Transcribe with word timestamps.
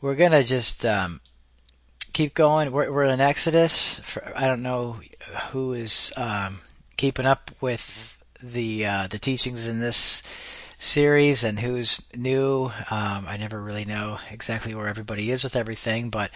we're 0.00 0.14
gonna 0.14 0.44
just 0.44 0.84
um, 0.84 1.20
keep 2.12 2.34
going. 2.34 2.72
We're, 2.72 2.90
we're 2.92 3.04
in 3.04 3.20
Exodus. 3.20 4.00
For, 4.00 4.32
I 4.36 4.46
don't 4.46 4.62
know 4.62 5.00
who 5.50 5.72
is 5.72 6.12
um, 6.16 6.60
keeping 6.96 7.26
up 7.26 7.50
with 7.60 8.18
the 8.42 8.86
uh, 8.86 9.06
the 9.08 9.18
teachings 9.18 9.68
in 9.68 9.80
this 9.80 10.22
series 10.78 11.42
and 11.44 11.58
who's 11.58 12.00
new. 12.14 12.66
Um, 12.90 13.26
I 13.26 13.36
never 13.36 13.60
really 13.60 13.84
know 13.84 14.18
exactly 14.30 14.74
where 14.74 14.88
everybody 14.88 15.30
is 15.30 15.42
with 15.42 15.56
everything, 15.56 16.10
but 16.10 16.30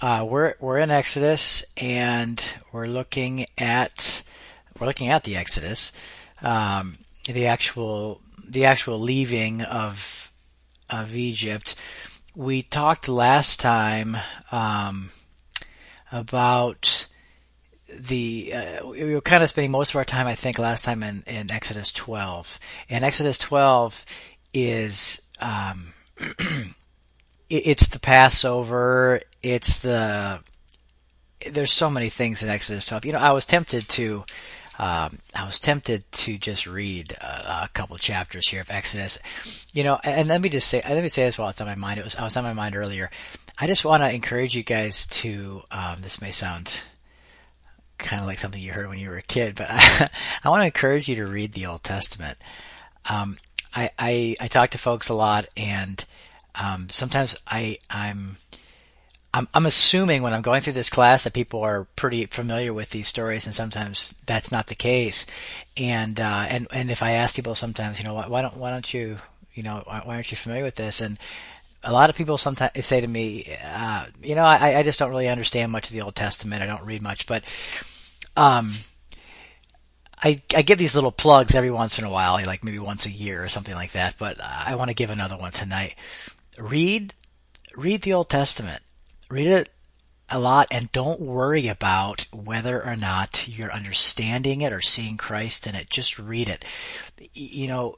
uh, 0.00 0.26
we're 0.28 0.54
we're 0.60 0.78
in 0.78 0.90
Exodus 0.90 1.64
and 1.76 2.42
we're 2.72 2.86
looking 2.86 3.46
at 3.58 4.22
we're 4.78 4.86
looking 4.86 5.08
at 5.08 5.24
the 5.24 5.36
Exodus, 5.36 5.92
um, 6.40 6.98
the 7.26 7.46
actual 7.46 8.20
the 8.46 8.64
actual 8.64 8.98
leaving 8.98 9.62
of 9.62 10.32
of 10.88 11.14
Egypt. 11.14 11.74
We 12.34 12.62
talked 12.62 13.08
last 13.08 13.60
time 13.60 14.16
um, 14.50 15.10
about 16.10 17.06
the 17.94 18.54
uh, 18.54 18.86
we 18.86 19.14
were 19.14 19.20
kind 19.20 19.42
of 19.42 19.50
spending 19.50 19.70
most 19.70 19.90
of 19.90 19.96
our 19.96 20.04
time, 20.04 20.26
I 20.26 20.34
think, 20.34 20.58
last 20.58 20.84
time 20.84 21.02
in, 21.02 21.22
in 21.26 21.50
Exodus 21.50 21.92
12. 21.92 22.58
And 22.88 23.04
Exodus 23.04 23.36
12 23.38 24.06
is 24.54 25.20
um, 25.40 25.92
it's 27.50 27.88
the 27.88 28.00
Passover. 28.00 29.20
It's 29.42 29.80
the 29.80 30.40
there's 31.50 31.72
so 31.72 31.90
many 31.90 32.08
things 32.08 32.42
in 32.42 32.48
Exodus 32.48 32.86
12. 32.86 33.04
You 33.04 33.12
know, 33.12 33.18
I 33.18 33.32
was 33.32 33.44
tempted 33.44 33.88
to 33.90 34.24
um, 34.82 35.18
I 35.32 35.44
was 35.44 35.60
tempted 35.60 36.10
to 36.10 36.38
just 36.38 36.66
read 36.66 37.12
a, 37.12 37.62
a, 37.64 37.70
couple 37.72 37.96
chapters 37.98 38.48
here 38.48 38.60
of 38.60 38.68
Exodus. 38.68 39.16
You 39.72 39.84
know, 39.84 40.00
and 40.02 40.26
let 40.26 40.40
me 40.40 40.48
just 40.48 40.66
say 40.66 40.82
let 40.84 41.00
me 41.00 41.08
say 41.08 41.24
this 41.24 41.38
while 41.38 41.50
it's 41.50 41.60
on 41.60 41.68
my 41.68 41.76
mind. 41.76 42.00
It 42.00 42.04
was 42.04 42.16
I 42.16 42.24
was 42.24 42.36
on 42.36 42.42
my 42.42 42.52
mind 42.52 42.74
earlier. 42.74 43.08
I 43.56 43.68
just 43.68 43.84
want 43.84 44.02
to 44.02 44.12
encourage 44.12 44.56
you 44.56 44.64
guys 44.64 45.06
to. 45.06 45.62
Um, 45.70 45.98
this 46.02 46.20
may 46.20 46.32
sound 46.32 46.82
kind 47.96 48.20
of 48.20 48.26
like 48.26 48.40
something 48.40 48.60
you 48.60 48.72
heard 48.72 48.88
when 48.88 48.98
you 48.98 49.08
were 49.08 49.18
a 49.18 49.22
kid, 49.22 49.54
but 49.54 49.68
I, 49.70 50.08
I 50.42 50.50
want 50.50 50.62
to 50.62 50.66
encourage 50.66 51.08
you 51.08 51.14
to 51.14 51.26
read 51.26 51.52
the 51.52 51.66
Old 51.66 51.84
Testament. 51.84 52.36
Um, 53.08 53.38
I, 53.72 53.90
I, 53.96 54.36
I 54.40 54.48
talk 54.48 54.70
to 54.70 54.78
folks 54.78 55.08
a 55.10 55.14
lot 55.14 55.46
and, 55.56 56.04
um, 56.56 56.88
sometimes 56.90 57.36
I, 57.46 57.78
I'm, 57.88 58.36
I'm, 59.34 59.48
I'm 59.54 59.66
assuming 59.66 60.22
when 60.22 60.34
I'm 60.34 60.42
going 60.42 60.60
through 60.60 60.74
this 60.74 60.90
class 60.90 61.24
that 61.24 61.32
people 61.32 61.62
are 61.62 61.86
pretty 61.96 62.26
familiar 62.26 62.72
with 62.74 62.90
these 62.90 63.08
stories, 63.08 63.46
and 63.46 63.54
sometimes 63.54 64.14
that's 64.26 64.52
not 64.52 64.66
the 64.66 64.74
case. 64.74 65.26
And 65.76 66.20
uh, 66.20 66.46
and 66.48 66.66
and 66.70 66.90
if 66.90 67.02
I 67.02 67.12
ask 67.12 67.34
people 67.34 67.54
sometimes, 67.54 67.98
you 67.98 68.04
know, 68.04 68.14
why, 68.14 68.28
why 68.28 68.42
don't 68.42 68.56
why 68.56 68.70
don't 68.70 68.92
you, 68.92 69.16
you 69.54 69.62
know, 69.62 69.82
why, 69.86 70.02
why, 70.04 70.14
aren't 70.16 70.30
you 70.30 70.36
familiar 70.36 70.64
with 70.64 70.74
this? 70.74 71.00
And 71.00 71.18
a 71.82 71.92
lot 71.92 72.10
of 72.10 72.16
people 72.16 72.36
sometimes 72.36 72.84
say 72.84 73.00
to 73.00 73.08
me, 73.08 73.56
uh, 73.64 74.06
you 74.22 74.34
know, 74.34 74.42
I, 74.42 74.78
I 74.78 74.82
just 74.82 74.98
don't 74.98 75.10
really 75.10 75.28
understand 75.28 75.72
much 75.72 75.88
of 75.88 75.94
the 75.94 76.02
Old 76.02 76.14
Testament. 76.14 76.62
I 76.62 76.66
don't 76.66 76.84
read 76.84 77.02
much, 77.02 77.26
but 77.26 77.42
um, 78.36 78.72
I, 80.22 80.40
I 80.54 80.62
give 80.62 80.78
these 80.78 80.94
little 80.94 81.10
plugs 81.10 81.54
every 81.54 81.70
once 81.70 81.98
in 81.98 82.04
a 82.04 82.10
while, 82.10 82.34
like 82.46 82.62
maybe 82.62 82.78
once 82.78 83.06
a 83.06 83.10
year 83.10 83.42
or 83.42 83.48
something 83.48 83.74
like 83.74 83.92
that, 83.92 84.16
but 84.18 84.40
I 84.40 84.76
want 84.76 84.88
to 84.88 84.94
give 84.94 85.10
another 85.10 85.36
one 85.36 85.52
tonight. 85.52 85.96
Read, 86.58 87.14
read 87.76 88.02
the 88.02 88.12
Old 88.12 88.28
Testament. 88.28 88.82
Read 89.32 89.46
it 89.46 89.70
a 90.28 90.38
lot 90.38 90.66
and 90.70 90.92
don't 90.92 91.18
worry 91.18 91.66
about 91.66 92.26
whether 92.34 92.84
or 92.84 92.94
not 92.94 93.48
you're 93.48 93.72
understanding 93.72 94.60
it 94.60 94.74
or 94.74 94.82
seeing 94.82 95.16
Christ 95.16 95.66
in 95.66 95.74
it. 95.74 95.88
Just 95.88 96.18
read 96.18 96.50
it. 96.50 96.66
You 97.32 97.66
know, 97.66 97.96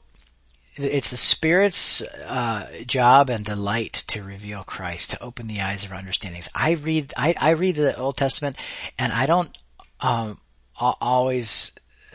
it's 0.77 1.09
the 1.09 1.17
Spirit's 1.17 2.01
uh, 2.01 2.67
job 2.87 3.29
and 3.29 3.43
delight 3.43 4.05
to 4.07 4.23
reveal 4.23 4.63
Christ, 4.63 5.09
to 5.09 5.21
open 5.21 5.47
the 5.47 5.59
eyes 5.59 5.83
of 5.83 5.91
our 5.91 5.97
understandings. 5.97 6.47
I 6.55 6.71
read, 6.71 7.13
I, 7.17 7.35
I 7.37 7.49
read 7.49 7.75
the 7.75 7.97
Old 7.97 8.15
Testament, 8.15 8.55
and 8.97 9.11
I 9.11 9.25
don't 9.25 9.57
um, 9.99 10.39
always 10.79 11.73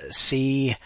see 0.08 0.76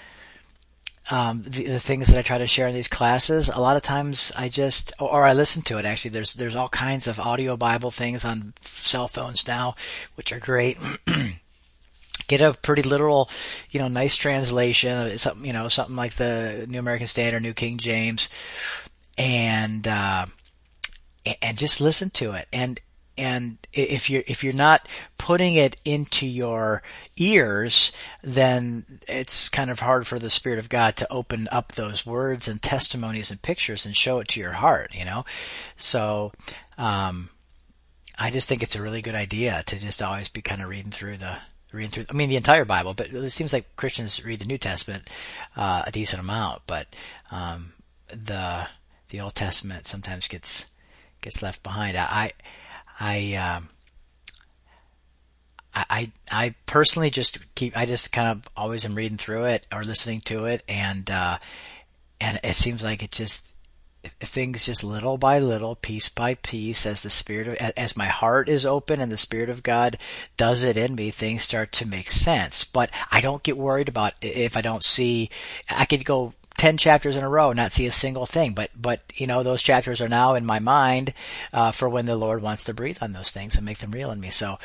um, 1.10 1.44
the, 1.46 1.64
the, 1.66 1.80
things 1.80 2.08
that 2.08 2.18
I 2.18 2.22
try 2.22 2.38
to 2.38 2.46
share 2.46 2.66
in 2.66 2.74
these 2.74 2.88
classes. 2.88 3.50
A 3.50 3.58
lot 3.58 3.76
of 3.76 3.82
times 3.82 4.32
I 4.36 4.48
just, 4.48 4.92
or, 4.98 5.10
or, 5.10 5.24
I 5.24 5.34
listen 5.34 5.62
to 5.62 5.78
it 5.78 5.84
actually. 5.84 6.12
There's, 6.12 6.34
there's 6.34 6.56
all 6.56 6.68
kinds 6.68 7.06
of 7.06 7.20
audio 7.20 7.56
Bible 7.56 7.90
things 7.90 8.24
on 8.24 8.54
cell 8.64 9.08
phones 9.08 9.46
now, 9.46 9.74
which 10.14 10.32
are 10.32 10.40
great. 10.40 10.78
Get 12.26 12.40
a 12.40 12.54
pretty 12.54 12.82
literal, 12.82 13.28
you 13.70 13.80
know, 13.80 13.88
nice 13.88 14.16
translation, 14.16 15.18
something, 15.18 15.44
you 15.44 15.52
know, 15.52 15.68
something 15.68 15.96
like 15.96 16.14
the 16.14 16.64
New 16.68 16.78
American 16.78 17.06
Standard, 17.06 17.42
New 17.42 17.52
King 17.52 17.76
James, 17.76 18.30
and, 19.18 19.86
uh, 19.86 20.24
and 21.42 21.58
just 21.58 21.82
listen 21.82 22.08
to 22.10 22.32
it. 22.32 22.48
And, 22.50 22.80
and 23.16 23.58
if 23.72 24.10
you're 24.10 24.24
if 24.26 24.42
you're 24.42 24.52
not 24.52 24.88
putting 25.18 25.54
it 25.54 25.76
into 25.84 26.26
your 26.26 26.82
ears, 27.16 27.92
then 28.22 29.00
it's 29.08 29.48
kind 29.48 29.70
of 29.70 29.80
hard 29.80 30.06
for 30.06 30.18
the 30.18 30.30
Spirit 30.30 30.58
of 30.58 30.68
God 30.68 30.96
to 30.96 31.12
open 31.12 31.48
up 31.52 31.72
those 31.72 32.04
words 32.04 32.48
and 32.48 32.60
testimonies 32.60 33.30
and 33.30 33.40
pictures 33.42 33.86
and 33.86 33.96
show 33.96 34.18
it 34.18 34.28
to 34.28 34.40
your 34.40 34.52
heart. 34.52 34.94
You 34.94 35.04
know, 35.04 35.24
so 35.76 36.32
um, 36.78 37.30
I 38.18 38.30
just 38.30 38.48
think 38.48 38.62
it's 38.62 38.76
a 38.76 38.82
really 38.82 39.02
good 39.02 39.14
idea 39.14 39.62
to 39.66 39.78
just 39.78 40.02
always 40.02 40.28
be 40.28 40.42
kind 40.42 40.62
of 40.62 40.68
reading 40.68 40.92
through 40.92 41.18
the 41.18 41.38
reading 41.72 41.90
through. 41.90 42.04
I 42.10 42.14
mean, 42.14 42.30
the 42.30 42.36
entire 42.36 42.64
Bible, 42.64 42.94
but 42.94 43.12
it 43.12 43.30
seems 43.30 43.52
like 43.52 43.76
Christians 43.76 44.24
read 44.24 44.38
the 44.38 44.44
New 44.46 44.58
Testament 44.58 45.10
uh, 45.56 45.82
a 45.86 45.92
decent 45.92 46.22
amount, 46.22 46.62
but 46.66 46.86
um, 47.30 47.72
the 48.08 48.68
the 49.10 49.20
Old 49.20 49.34
Testament 49.34 49.86
sometimes 49.86 50.28
gets 50.28 50.66
gets 51.20 51.42
left 51.42 51.62
behind. 51.62 51.96
I 51.96 52.02
I, 52.04 52.32
um, 53.00 53.68
I, 55.74 56.12
I 56.30 56.54
personally 56.66 57.10
just 57.10 57.38
keep, 57.54 57.76
I 57.76 57.86
just 57.86 58.12
kind 58.12 58.28
of 58.28 58.42
always 58.56 58.84
am 58.84 58.94
reading 58.94 59.18
through 59.18 59.44
it 59.44 59.66
or 59.74 59.82
listening 59.82 60.20
to 60.22 60.44
it 60.46 60.62
and, 60.68 61.10
uh, 61.10 61.38
and 62.20 62.38
it 62.44 62.54
seems 62.54 62.84
like 62.84 63.02
it 63.02 63.10
just, 63.10 63.54
things 64.20 64.66
just 64.66 64.84
little 64.84 65.16
by 65.16 65.38
little, 65.38 65.74
piece 65.74 66.08
by 66.08 66.34
piece, 66.34 66.86
as 66.86 67.02
the 67.02 67.10
spirit 67.10 67.48
of, 67.48 67.72
as 67.76 67.96
my 67.96 68.06
heart 68.06 68.48
is 68.48 68.66
open 68.66 69.00
and 69.00 69.10
the 69.10 69.16
spirit 69.16 69.48
of 69.48 69.62
God 69.62 69.96
does 70.36 70.62
it 70.62 70.76
in 70.76 70.94
me, 70.94 71.10
things 71.10 71.42
start 71.42 71.72
to 71.72 71.88
make 71.88 72.10
sense. 72.10 72.64
But 72.64 72.90
I 73.10 73.20
don't 73.20 73.42
get 73.42 73.56
worried 73.56 73.88
about 73.88 74.12
if 74.20 74.56
I 74.56 74.60
don't 74.60 74.84
see, 74.84 75.30
I 75.68 75.86
could 75.86 76.04
go 76.04 76.34
10 76.64 76.78
chapters 76.78 77.14
in 77.14 77.22
a 77.22 77.28
row, 77.28 77.52
not 77.52 77.72
see 77.72 77.84
a 77.84 77.92
single 77.92 78.24
thing. 78.24 78.54
But, 78.54 78.70
but, 78.74 79.02
you 79.16 79.26
know, 79.26 79.42
those 79.42 79.60
chapters 79.60 80.00
are 80.00 80.08
now 80.08 80.32
in 80.32 80.46
my 80.46 80.60
mind, 80.60 81.12
uh, 81.52 81.72
for 81.72 81.90
when 81.90 82.06
the 82.06 82.16
Lord 82.16 82.40
wants 82.40 82.64
to 82.64 82.72
breathe 82.72 82.96
on 83.02 83.12
those 83.12 83.30
things 83.30 83.54
and 83.54 83.66
make 83.66 83.80
them 83.80 83.90
real 83.90 84.10
in 84.10 84.18
me. 84.18 84.30
So, 84.30 84.58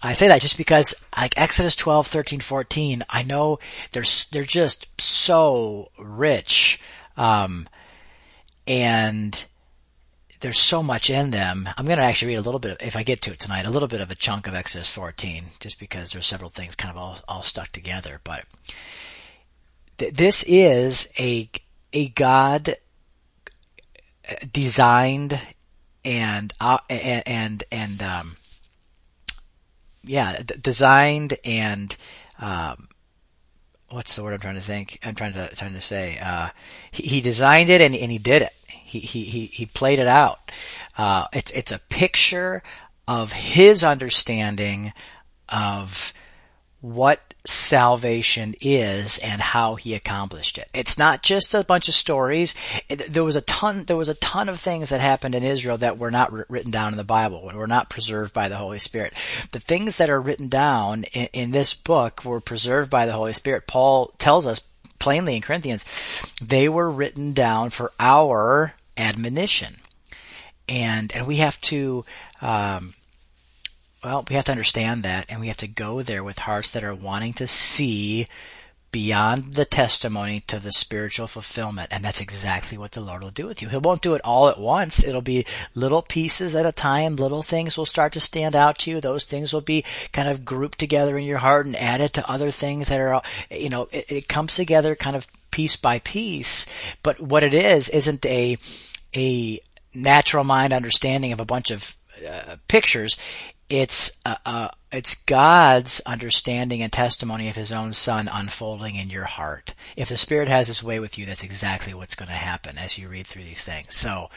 I 0.00 0.12
say 0.12 0.28
that 0.28 0.40
just 0.40 0.56
because 0.56 0.94
like 1.16 1.36
Exodus 1.36 1.74
12, 1.74 2.06
13, 2.06 2.38
14, 2.38 3.02
I 3.10 3.24
know 3.24 3.58
they're, 3.90 4.04
they're 4.30 4.44
just 4.44 4.86
so 5.00 5.90
rich. 5.98 6.80
Um, 7.16 7.68
and 8.68 9.44
there's 10.38 10.60
so 10.60 10.84
much 10.84 11.10
in 11.10 11.32
them. 11.32 11.68
I'm 11.76 11.86
going 11.86 11.98
to 11.98 12.04
actually 12.04 12.28
read 12.28 12.38
a 12.38 12.42
little 12.42 12.60
bit, 12.60 12.76
if 12.80 12.94
I 12.94 13.02
get 13.02 13.22
to 13.22 13.32
it 13.32 13.40
tonight, 13.40 13.66
a 13.66 13.70
little 13.70 13.88
bit 13.88 14.00
of 14.00 14.12
a 14.12 14.14
chunk 14.14 14.46
of 14.46 14.54
Exodus 14.54 14.88
14, 14.88 15.46
just 15.58 15.80
because 15.80 16.12
there's 16.12 16.28
several 16.28 16.50
things 16.50 16.76
kind 16.76 16.92
of 16.92 16.96
all, 16.96 17.18
all 17.26 17.42
stuck 17.42 17.72
together. 17.72 18.20
But 18.22 18.44
this 19.98 20.44
is 20.46 21.12
a 21.18 21.50
a 21.92 22.08
God 22.08 22.76
designed 24.52 25.40
and 26.04 26.52
uh, 26.60 26.78
and 26.88 27.64
and 27.70 28.02
um, 28.02 28.36
yeah, 30.04 30.40
d- 30.44 30.54
designed 30.60 31.36
and 31.44 31.96
um, 32.40 32.88
what's 33.90 34.14
the 34.16 34.22
word 34.22 34.34
I'm 34.34 34.40
trying 34.40 34.54
to 34.54 34.60
think? 34.60 34.98
I'm 35.02 35.14
trying 35.14 35.34
to 35.34 35.54
trying 35.54 35.74
to 35.74 35.80
say. 35.80 36.18
Uh, 36.22 36.50
he, 36.90 37.02
he, 37.04 37.20
designed 37.20 37.70
it 37.70 37.80
and, 37.80 37.94
and 37.94 38.10
he 38.10 38.18
did 38.18 38.42
it. 38.42 38.52
He 38.68 39.00
he 39.00 39.24
he, 39.24 39.46
he 39.46 39.66
played 39.66 39.98
it 39.98 40.06
out. 40.06 40.52
Uh, 40.96 41.26
it's 41.32 41.50
it's 41.50 41.72
a 41.72 41.78
picture 41.78 42.62
of 43.06 43.32
his 43.32 43.82
understanding 43.84 44.92
of 45.48 46.12
what 46.80 47.34
salvation 47.44 48.54
is 48.60 49.18
and 49.18 49.40
how 49.40 49.74
he 49.74 49.94
accomplished 49.94 50.58
it. 50.58 50.68
It's 50.74 50.98
not 50.98 51.22
just 51.22 51.54
a 51.54 51.64
bunch 51.64 51.88
of 51.88 51.94
stories. 51.94 52.54
There 52.88 53.24
was 53.24 53.36
a 53.36 53.40
ton, 53.40 53.84
there 53.84 53.96
was 53.96 54.08
a 54.08 54.14
ton 54.14 54.48
of 54.48 54.60
things 54.60 54.90
that 54.90 55.00
happened 55.00 55.34
in 55.34 55.42
Israel 55.42 55.78
that 55.78 55.98
were 55.98 56.10
not 56.10 56.32
written 56.50 56.70
down 56.70 56.92
in 56.92 56.98
the 56.98 57.04
Bible, 57.04 57.48
and 57.48 57.58
were 57.58 57.66
not 57.66 57.90
preserved 57.90 58.34
by 58.34 58.48
the 58.48 58.56
Holy 58.56 58.78
Spirit. 58.78 59.14
The 59.52 59.60
things 59.60 59.96
that 59.96 60.10
are 60.10 60.20
written 60.20 60.48
down 60.48 61.04
in, 61.14 61.28
in 61.32 61.50
this 61.50 61.74
book 61.74 62.24
were 62.24 62.40
preserved 62.40 62.90
by 62.90 63.06
the 63.06 63.12
Holy 63.12 63.32
Spirit. 63.32 63.66
Paul 63.66 64.12
tells 64.18 64.46
us 64.46 64.60
plainly 64.98 65.36
in 65.36 65.42
Corinthians, 65.42 65.84
they 66.40 66.68
were 66.68 66.90
written 66.90 67.32
down 67.32 67.70
for 67.70 67.92
our 67.98 68.74
admonition. 68.96 69.76
And, 70.68 71.14
and 71.14 71.26
we 71.26 71.36
have 71.36 71.60
to, 71.62 72.04
um, 72.42 72.94
well, 74.02 74.24
we 74.28 74.36
have 74.36 74.44
to 74.46 74.52
understand 74.52 75.02
that 75.02 75.26
and 75.28 75.40
we 75.40 75.48
have 75.48 75.56
to 75.58 75.68
go 75.68 76.02
there 76.02 76.22
with 76.22 76.40
hearts 76.40 76.70
that 76.70 76.84
are 76.84 76.94
wanting 76.94 77.32
to 77.34 77.46
see 77.46 78.28
beyond 78.90 79.52
the 79.52 79.64
testimony 79.64 80.40
to 80.40 80.58
the 80.58 80.72
spiritual 80.72 81.26
fulfillment. 81.26 81.88
And 81.92 82.02
that's 82.02 82.20
exactly 82.20 82.78
what 82.78 82.92
the 82.92 83.00
Lord 83.00 83.22
will 83.22 83.30
do 83.30 83.46
with 83.46 83.60
you. 83.60 83.68
He 83.68 83.76
won't 83.76 84.00
do 84.00 84.14
it 84.14 84.22
all 84.24 84.48
at 84.48 84.58
once. 84.58 85.04
It'll 85.04 85.20
be 85.20 85.44
little 85.74 86.00
pieces 86.00 86.54
at 86.54 86.64
a 86.64 86.72
time. 86.72 87.16
Little 87.16 87.42
things 87.42 87.76
will 87.76 87.86
start 87.86 88.12
to 88.14 88.20
stand 88.20 88.56
out 88.56 88.78
to 88.78 88.90
you. 88.90 89.00
Those 89.00 89.24
things 89.24 89.52
will 89.52 89.60
be 89.60 89.84
kind 90.12 90.28
of 90.28 90.44
grouped 90.44 90.78
together 90.78 91.18
in 91.18 91.24
your 91.24 91.38
heart 91.38 91.66
and 91.66 91.76
added 91.76 92.14
to 92.14 92.30
other 92.30 92.50
things 92.50 92.88
that 92.88 93.00
are, 93.00 93.20
you 93.50 93.68
know, 93.68 93.88
it, 93.92 94.10
it 94.10 94.28
comes 94.28 94.56
together 94.56 94.94
kind 94.94 95.16
of 95.16 95.26
piece 95.50 95.76
by 95.76 95.98
piece. 95.98 96.66
But 97.02 97.20
what 97.20 97.44
it 97.44 97.52
is, 97.52 97.88
isn't 97.90 98.24
a, 98.24 98.56
a 99.14 99.60
natural 99.92 100.44
mind 100.44 100.72
understanding 100.72 101.32
of 101.32 101.40
a 101.40 101.44
bunch 101.44 101.70
of 101.70 101.96
uh, 102.26 102.56
pictures. 102.68 103.16
It's 103.68 104.18
uh, 104.24 104.36
uh, 104.46 104.68
it's 104.90 105.14
God's 105.14 106.00
understanding 106.06 106.82
and 106.82 106.90
testimony 106.90 107.48
of 107.48 107.56
His 107.56 107.70
own 107.70 107.92
Son 107.92 108.28
unfolding 108.32 108.96
in 108.96 109.10
your 109.10 109.24
heart. 109.24 109.74
If 109.96 110.08
the 110.08 110.16
Spirit 110.16 110.48
has 110.48 110.66
His 110.66 110.82
way 110.82 111.00
with 111.00 111.18
you, 111.18 111.26
that's 111.26 111.44
exactly 111.44 111.92
what's 111.92 112.14
going 112.14 112.30
to 112.30 112.34
happen 112.34 112.78
as 112.78 112.96
you 112.96 113.08
read 113.08 113.26
through 113.26 113.44
these 113.44 113.64
things. 113.64 113.94
So, 113.94 114.30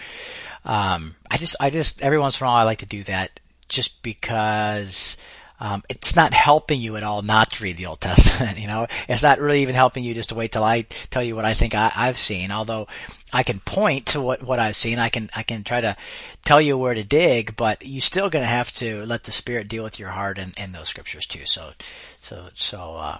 um, 0.66 1.16
I 1.30 1.38
just, 1.38 1.56
I 1.60 1.70
just 1.70 2.02
every 2.02 2.20
once 2.20 2.40
in 2.40 2.46
a 2.46 2.50
while 2.50 2.58
I 2.58 2.64
like 2.64 2.80
to 2.80 2.86
do 2.86 3.04
that, 3.04 3.40
just 3.70 4.04
because 4.04 5.18
um, 5.62 5.84
it's 5.90 6.16
not 6.16 6.34
helping 6.34 6.82
you 6.82 6.98
at 6.98 7.04
all 7.04 7.22
not 7.22 7.52
to 7.52 7.64
read 7.64 7.78
the 7.78 7.86
Old 7.86 8.02
Testament. 8.02 8.60
You 8.60 8.68
know, 8.68 8.88
it's 9.08 9.24
not 9.24 9.40
really 9.40 9.62
even 9.62 9.76
helping 9.76 10.04
you 10.04 10.16
just 10.16 10.30
to 10.30 10.36
wait 10.36 10.52
till 10.52 10.64
I 10.64 10.82
tell 10.82 11.24
you 11.24 11.36
what 11.36 11.46
I 11.46 11.54
think 11.54 11.76
I, 11.76 11.90
have 11.90 12.18
seen. 12.18 12.52
Although 12.52 12.88
I 13.34 13.44
can 13.44 13.60
point 13.60 14.08
to 14.08 14.22
what 14.22 14.44
what 14.44 14.60
I've 14.60 14.76
seen, 14.76 15.00
I 15.00 15.10
can 15.10 15.30
I 15.36 15.44
can 15.44 15.64
try 15.64 15.82
to 15.82 15.96
tell 16.44 16.62
you 16.62 16.78
where 16.78 16.94
to 16.94 17.04
dig, 17.04 17.56
but 17.56 17.86
you're 17.86 18.02
still 18.02 18.30
going 18.30 18.44
to 18.44 18.50
have 18.50 18.74
to 18.76 19.06
let 19.06 19.24
the 19.24 19.32
Spirit 19.32 19.68
deal 19.68 19.84
with 19.84 20.00
your 20.00 20.10
heart 20.10 20.38
in, 20.38 20.54
in 20.58 20.72
those 20.72 20.90
scriptures 20.90 21.26
too. 21.26 21.46
So, 21.46 21.72
so 22.20 22.50
so 22.54 22.96
uh, 22.96 23.18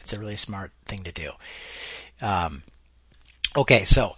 it's 0.00 0.12
a 0.12 0.18
really 0.18 0.36
smart 0.36 0.72
thing 0.84 1.02
to 1.04 1.12
do. 1.12 1.32
Um, 2.20 2.62
okay, 3.56 3.84
so 3.84 4.16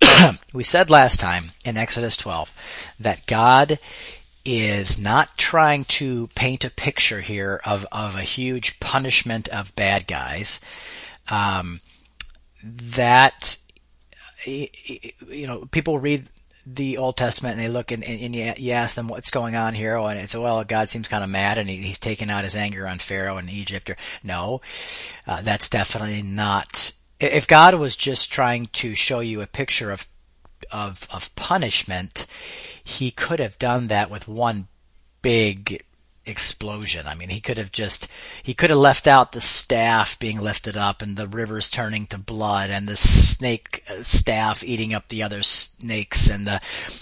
we 0.52 0.64
said 0.64 0.90
last 0.90 1.20
time 1.20 1.50
in 1.64 1.76
Exodus 1.76 2.16
12 2.16 2.96
that 3.00 3.26
God 3.26 3.78
is 4.44 4.98
not 4.98 5.38
trying 5.38 5.84
to 5.84 6.26
paint 6.34 6.64
a 6.64 6.70
picture 6.70 7.20
here 7.20 7.60
of, 7.64 7.86
of 7.92 8.16
a 8.16 8.22
huge 8.22 8.80
punishment 8.80 9.48
of 9.48 9.74
bad 9.76 10.06
guys. 10.06 10.60
Um, 11.28 11.80
that, 12.62 13.58
you 14.44 15.46
know, 15.46 15.66
people 15.70 15.98
read 15.98 16.28
the 16.66 16.98
Old 16.98 17.16
Testament 17.16 17.58
and 17.58 17.64
they 17.64 17.68
look 17.68 17.90
and, 17.90 18.04
and 18.04 18.34
you, 18.34 18.72
ask 18.72 18.94
them 18.94 19.08
what's 19.08 19.30
going 19.30 19.56
on 19.56 19.74
here, 19.74 19.96
and 19.96 20.18
it's 20.18 20.34
well, 20.34 20.62
God 20.64 20.88
seems 20.88 21.08
kind 21.08 21.24
of 21.24 21.30
mad 21.30 21.58
and 21.58 21.68
he, 21.68 21.76
he's 21.76 21.98
taking 21.98 22.30
out 22.30 22.44
his 22.44 22.56
anger 22.56 22.86
on 22.86 22.98
Pharaoh 22.98 23.38
and 23.38 23.50
Egypt. 23.50 23.90
Or 23.90 23.96
no, 24.22 24.60
uh, 25.26 25.42
that's 25.42 25.68
definitely 25.68 26.22
not. 26.22 26.92
If 27.18 27.46
God 27.46 27.74
was 27.74 27.96
just 27.96 28.32
trying 28.32 28.66
to 28.66 28.94
show 28.94 29.20
you 29.20 29.40
a 29.40 29.46
picture 29.46 29.90
of 29.90 30.06
of 30.70 31.06
of 31.10 31.34
punishment, 31.34 32.26
he 32.82 33.10
could 33.10 33.40
have 33.40 33.58
done 33.58 33.88
that 33.88 34.10
with 34.10 34.28
one 34.28 34.68
big 35.20 35.84
explosion. 36.24 37.06
I 37.06 37.14
mean, 37.14 37.30
he 37.30 37.40
could 37.40 37.58
have 37.58 37.72
just, 37.72 38.06
he 38.42 38.54
could 38.54 38.70
have 38.70 38.78
left 38.78 39.08
out 39.08 39.32
the 39.32 39.40
staff 39.40 40.18
being 40.18 40.40
lifted 40.40 40.76
up 40.76 41.02
and 41.02 41.16
the 41.16 41.26
rivers 41.26 41.70
turning 41.70 42.06
to 42.06 42.18
blood 42.18 42.70
and 42.70 42.88
the 42.88 42.96
snake 42.96 43.82
uh, 43.90 44.02
staff 44.02 44.62
eating 44.62 44.94
up 44.94 45.08
the 45.08 45.22
other 45.22 45.42
snakes 45.42 46.30
and 46.30 46.46
the 46.46 46.60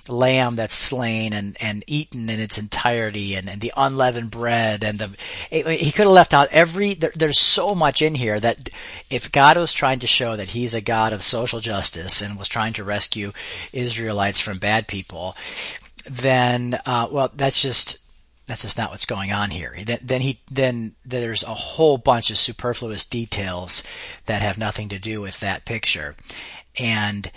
lamb 0.08 0.56
that's 0.56 0.75
slain 0.75 1.34
and, 1.34 1.56
and 1.61 1.84
eaten 1.87 2.31
in 2.31 2.40
its 2.40 2.56
entirety 2.56 3.34
and, 3.34 3.49
and 3.50 3.61
the 3.61 3.72
unleavened 3.76 4.31
bread 4.31 4.82
and 4.82 4.99
the, 4.99 5.11
he 5.50 5.93
could 5.93 6.06
have 6.06 6.14
left 6.14 6.32
out 6.32 6.49
every, 6.50 6.94
there, 6.94 7.12
there's 7.14 7.38
so 7.38 7.75
much 7.75 8.00
in 8.00 8.14
here 8.14 8.40
that 8.40 8.70
if 9.11 9.31
God 9.31 9.58
was 9.58 9.75
trying 9.75 9.99
to 9.99 10.06
show 10.06 10.34
that 10.37 10.50
he's 10.50 10.72
a 10.72 10.81
God 10.81 11.12
of 11.12 11.22
social 11.22 11.61
justice 11.61 12.22
and 12.22 12.38
was 12.38 12.49
trying 12.49 12.72
to 12.75 12.84
rescue 12.84 13.32
Israelites 13.72 14.40
from 14.40 14.58
bad 14.58 14.88
people, 14.88 15.37
then, 16.08 16.78
uh, 16.87 17.06
well, 17.11 17.31
that's 17.34 17.61
just, 17.61 18.00
that's 18.50 18.62
just 18.62 18.79
not 18.79 18.91
what's 18.91 19.06
going 19.06 19.32
on 19.32 19.50
here. 19.50 19.75
Then, 19.85 19.99
then 20.02 20.20
he 20.20 20.41
then 20.50 20.94
there's 21.05 21.43
a 21.43 21.55
whole 21.55 21.99
bunch 21.99 22.31
of 22.31 22.38
superfluous 22.38 23.05
details 23.05 23.85
that 24.26 24.43
have 24.43 24.58
nothing 24.58 24.88
to 24.88 24.99
do 24.99 25.20
with 25.20 25.41
that 25.41 25.64
picture, 25.64 26.17
and 26.79 27.31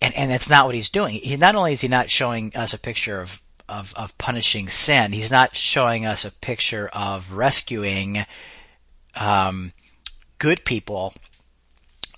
and 0.00 0.14
and 0.14 0.30
that's 0.30 0.48
not 0.48 0.66
what 0.66 0.74
he's 0.74 0.88
doing. 0.88 1.14
He 1.14 1.36
not 1.36 1.56
only 1.56 1.72
is 1.72 1.80
he 1.80 1.88
not 1.88 2.10
showing 2.10 2.54
us 2.54 2.72
a 2.72 2.78
picture 2.78 3.20
of 3.20 3.42
of, 3.68 3.94
of 3.96 4.16
punishing 4.18 4.68
sin, 4.68 5.12
he's 5.12 5.30
not 5.30 5.54
showing 5.54 6.06
us 6.06 6.24
a 6.24 6.32
picture 6.32 6.88
of 6.92 7.34
rescuing 7.34 8.24
um, 9.14 9.72
good 10.38 10.64
people 10.64 11.14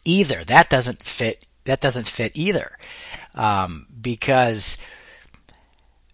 either. 0.05 0.45
That 0.45 0.69
doesn't 0.69 1.05
fit. 1.05 1.47
That 1.65 1.81
doesn't 1.81 2.09
fit 2.09 2.33
either, 2.35 2.77
um, 3.35 3.87
because 4.01 4.77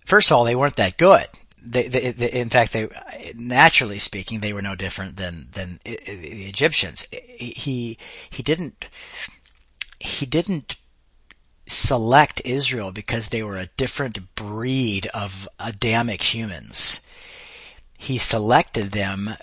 first 0.04 0.30
of 0.30 0.36
all, 0.36 0.44
they 0.44 0.54
weren't 0.54 0.76
that 0.76 0.98
good 0.98 1.26
they, 1.62 1.88
they, 1.88 2.12
they, 2.12 2.30
in 2.30 2.50
fact, 2.50 2.72
they 2.72 2.88
naturally 3.34 3.98
speaking, 3.98 4.40
they 4.40 4.52
were 4.52 4.62
no 4.62 4.74
different 4.74 5.16
than 5.16 5.48
than 5.52 5.80
the 5.84 6.48
Egyptians. 6.48 7.06
He 7.10 7.98
he 8.30 8.42
didn't 8.42 8.88
he 10.00 10.26
didn't 10.26 10.76
select 11.66 12.40
Israel 12.44 12.92
because 12.92 13.28
they 13.28 13.42
were 13.42 13.58
a 13.58 13.66
different 13.76 14.34
breed 14.34 15.06
of 15.08 15.48
Adamic 15.58 16.34
humans. 16.34 17.00
He 17.96 18.16
selected 18.16 18.92
them 18.92 19.36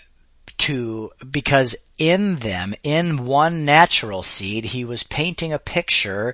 to 0.66 1.12
because 1.30 1.76
in 2.00 2.38
them, 2.38 2.74
in 2.84 3.26
one 3.26 3.66
natural 3.66 4.24
seed, 4.24 4.66
he 4.66 4.84
was 4.84 5.04
painting 5.04 5.54
a 5.54 5.60
picture, 5.60 6.34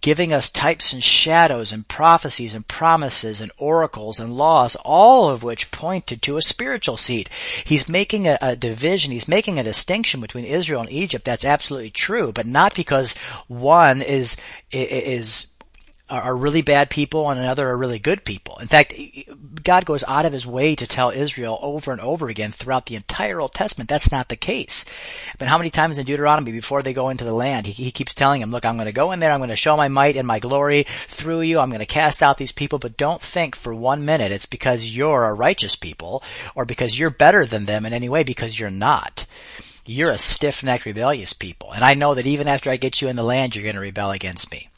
giving 0.00 0.32
us 0.32 0.48
types 0.48 0.92
and 0.92 1.02
shadows 1.02 1.72
and 1.72 1.88
prophecies 1.88 2.54
and 2.54 2.68
promises 2.68 3.40
and 3.40 3.50
oracles 3.58 4.20
and 4.20 4.32
laws, 4.32 4.76
all 4.84 5.28
of 5.28 5.42
which 5.42 5.72
pointed 5.72 6.22
to 6.22 6.36
a 6.36 6.42
spiritual 6.42 6.96
seed. 6.96 7.28
He's 7.64 7.88
making 7.88 8.28
a, 8.28 8.38
a 8.40 8.54
division, 8.54 9.10
he's 9.10 9.26
making 9.26 9.58
a 9.58 9.64
distinction 9.64 10.20
between 10.20 10.44
Israel 10.44 10.82
and 10.82 10.92
Egypt. 10.92 11.24
That's 11.24 11.44
absolutely 11.44 11.90
true, 11.90 12.30
but 12.30 12.46
not 12.46 12.76
because 12.76 13.18
one 13.48 14.02
is 14.02 14.36
is 14.70 15.53
are 16.10 16.36
really 16.36 16.60
bad 16.60 16.90
people 16.90 17.30
and 17.30 17.40
another 17.40 17.68
are 17.70 17.78
really 17.78 17.98
good 17.98 18.24
people. 18.24 18.58
In 18.58 18.66
fact, 18.66 18.92
God 19.62 19.86
goes 19.86 20.04
out 20.06 20.26
of 20.26 20.34
his 20.34 20.46
way 20.46 20.74
to 20.74 20.86
tell 20.86 21.10
Israel 21.10 21.58
over 21.62 21.92
and 21.92 22.00
over 22.00 22.28
again 22.28 22.52
throughout 22.52 22.86
the 22.86 22.96
entire 22.96 23.40
Old 23.40 23.54
Testament 23.54 23.88
that's 23.88 24.12
not 24.12 24.28
the 24.28 24.36
case. 24.36 24.84
But 25.38 25.48
how 25.48 25.56
many 25.56 25.70
times 25.70 25.96
in 25.96 26.04
Deuteronomy 26.04 26.52
before 26.52 26.82
they 26.82 26.92
go 26.92 27.08
into 27.08 27.24
the 27.24 27.32
land, 27.32 27.66
he, 27.66 27.72
he 27.84 27.90
keeps 27.90 28.12
telling 28.12 28.42
them, 28.42 28.50
look, 28.50 28.66
I'm 28.66 28.76
going 28.76 28.86
to 28.86 28.92
go 28.92 29.12
in 29.12 29.18
there, 29.18 29.32
I'm 29.32 29.40
going 29.40 29.48
to 29.48 29.56
show 29.56 29.78
my 29.78 29.88
might 29.88 30.16
and 30.16 30.26
my 30.26 30.38
glory 30.38 30.84
through 30.86 31.40
you, 31.40 31.58
I'm 31.58 31.70
going 31.70 31.78
to 31.78 31.86
cast 31.86 32.22
out 32.22 32.36
these 32.36 32.52
people, 32.52 32.78
but 32.78 32.98
don't 32.98 33.22
think 33.22 33.56
for 33.56 33.74
one 33.74 34.04
minute 34.04 34.30
it's 34.30 34.46
because 34.46 34.94
you're 34.94 35.24
a 35.24 35.32
righteous 35.32 35.74
people 35.74 36.22
or 36.54 36.66
because 36.66 36.98
you're 36.98 37.08
better 37.08 37.46
than 37.46 37.64
them 37.64 37.86
in 37.86 37.94
any 37.94 38.10
way 38.10 38.24
because 38.24 38.58
you're 38.60 38.70
not 38.70 39.26
you're 39.86 40.10
a 40.10 40.16
stiff-necked 40.18 40.86
rebellious 40.86 41.34
people. 41.34 41.72
And 41.72 41.84
I 41.84 41.92
know 41.92 42.14
that 42.14 42.26
even 42.26 42.48
after 42.48 42.70
I 42.70 42.76
get 42.76 43.02
you 43.02 43.08
in 43.08 43.16
the 43.16 43.22
land, 43.22 43.54
you're 43.54 43.64
going 43.64 43.74
to 43.74 43.82
rebel 43.82 44.12
against 44.12 44.50
me. 44.50 44.70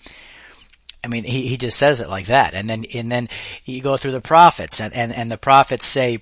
I 1.06 1.08
mean, 1.08 1.22
he, 1.22 1.46
he 1.46 1.56
just 1.56 1.78
says 1.78 2.00
it 2.00 2.08
like 2.08 2.26
that. 2.26 2.52
And 2.52 2.68
then, 2.68 2.84
and 2.92 3.12
then 3.12 3.28
you 3.64 3.80
go 3.80 3.96
through 3.96 4.10
the 4.10 4.20
prophets 4.20 4.80
and, 4.80 4.92
and, 4.92 5.14
and 5.14 5.30
the 5.30 5.38
prophets 5.38 5.86
say, 5.86 6.20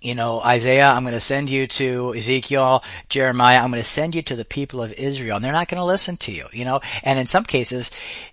you 0.00 0.14
know, 0.14 0.40
Isaiah, 0.40 0.90
I'm 0.90 1.02
going 1.02 1.12
to 1.12 1.20
send 1.20 1.50
you 1.50 1.66
to 1.66 2.14
Ezekiel, 2.14 2.84
Jeremiah, 3.08 3.58
I'm 3.58 3.72
going 3.72 3.82
to 3.82 3.88
send 3.88 4.14
you 4.14 4.22
to 4.22 4.36
the 4.36 4.44
people 4.44 4.80
of 4.80 4.92
Israel, 4.92 5.36
and 5.36 5.44
they're 5.44 5.52
not 5.52 5.68
going 5.68 5.80
to 5.80 5.84
listen 5.84 6.16
to 6.18 6.32
you, 6.32 6.46
you 6.52 6.64
know, 6.64 6.80
and 7.02 7.18
in 7.18 7.26
some 7.26 7.44
cases, 7.44 7.90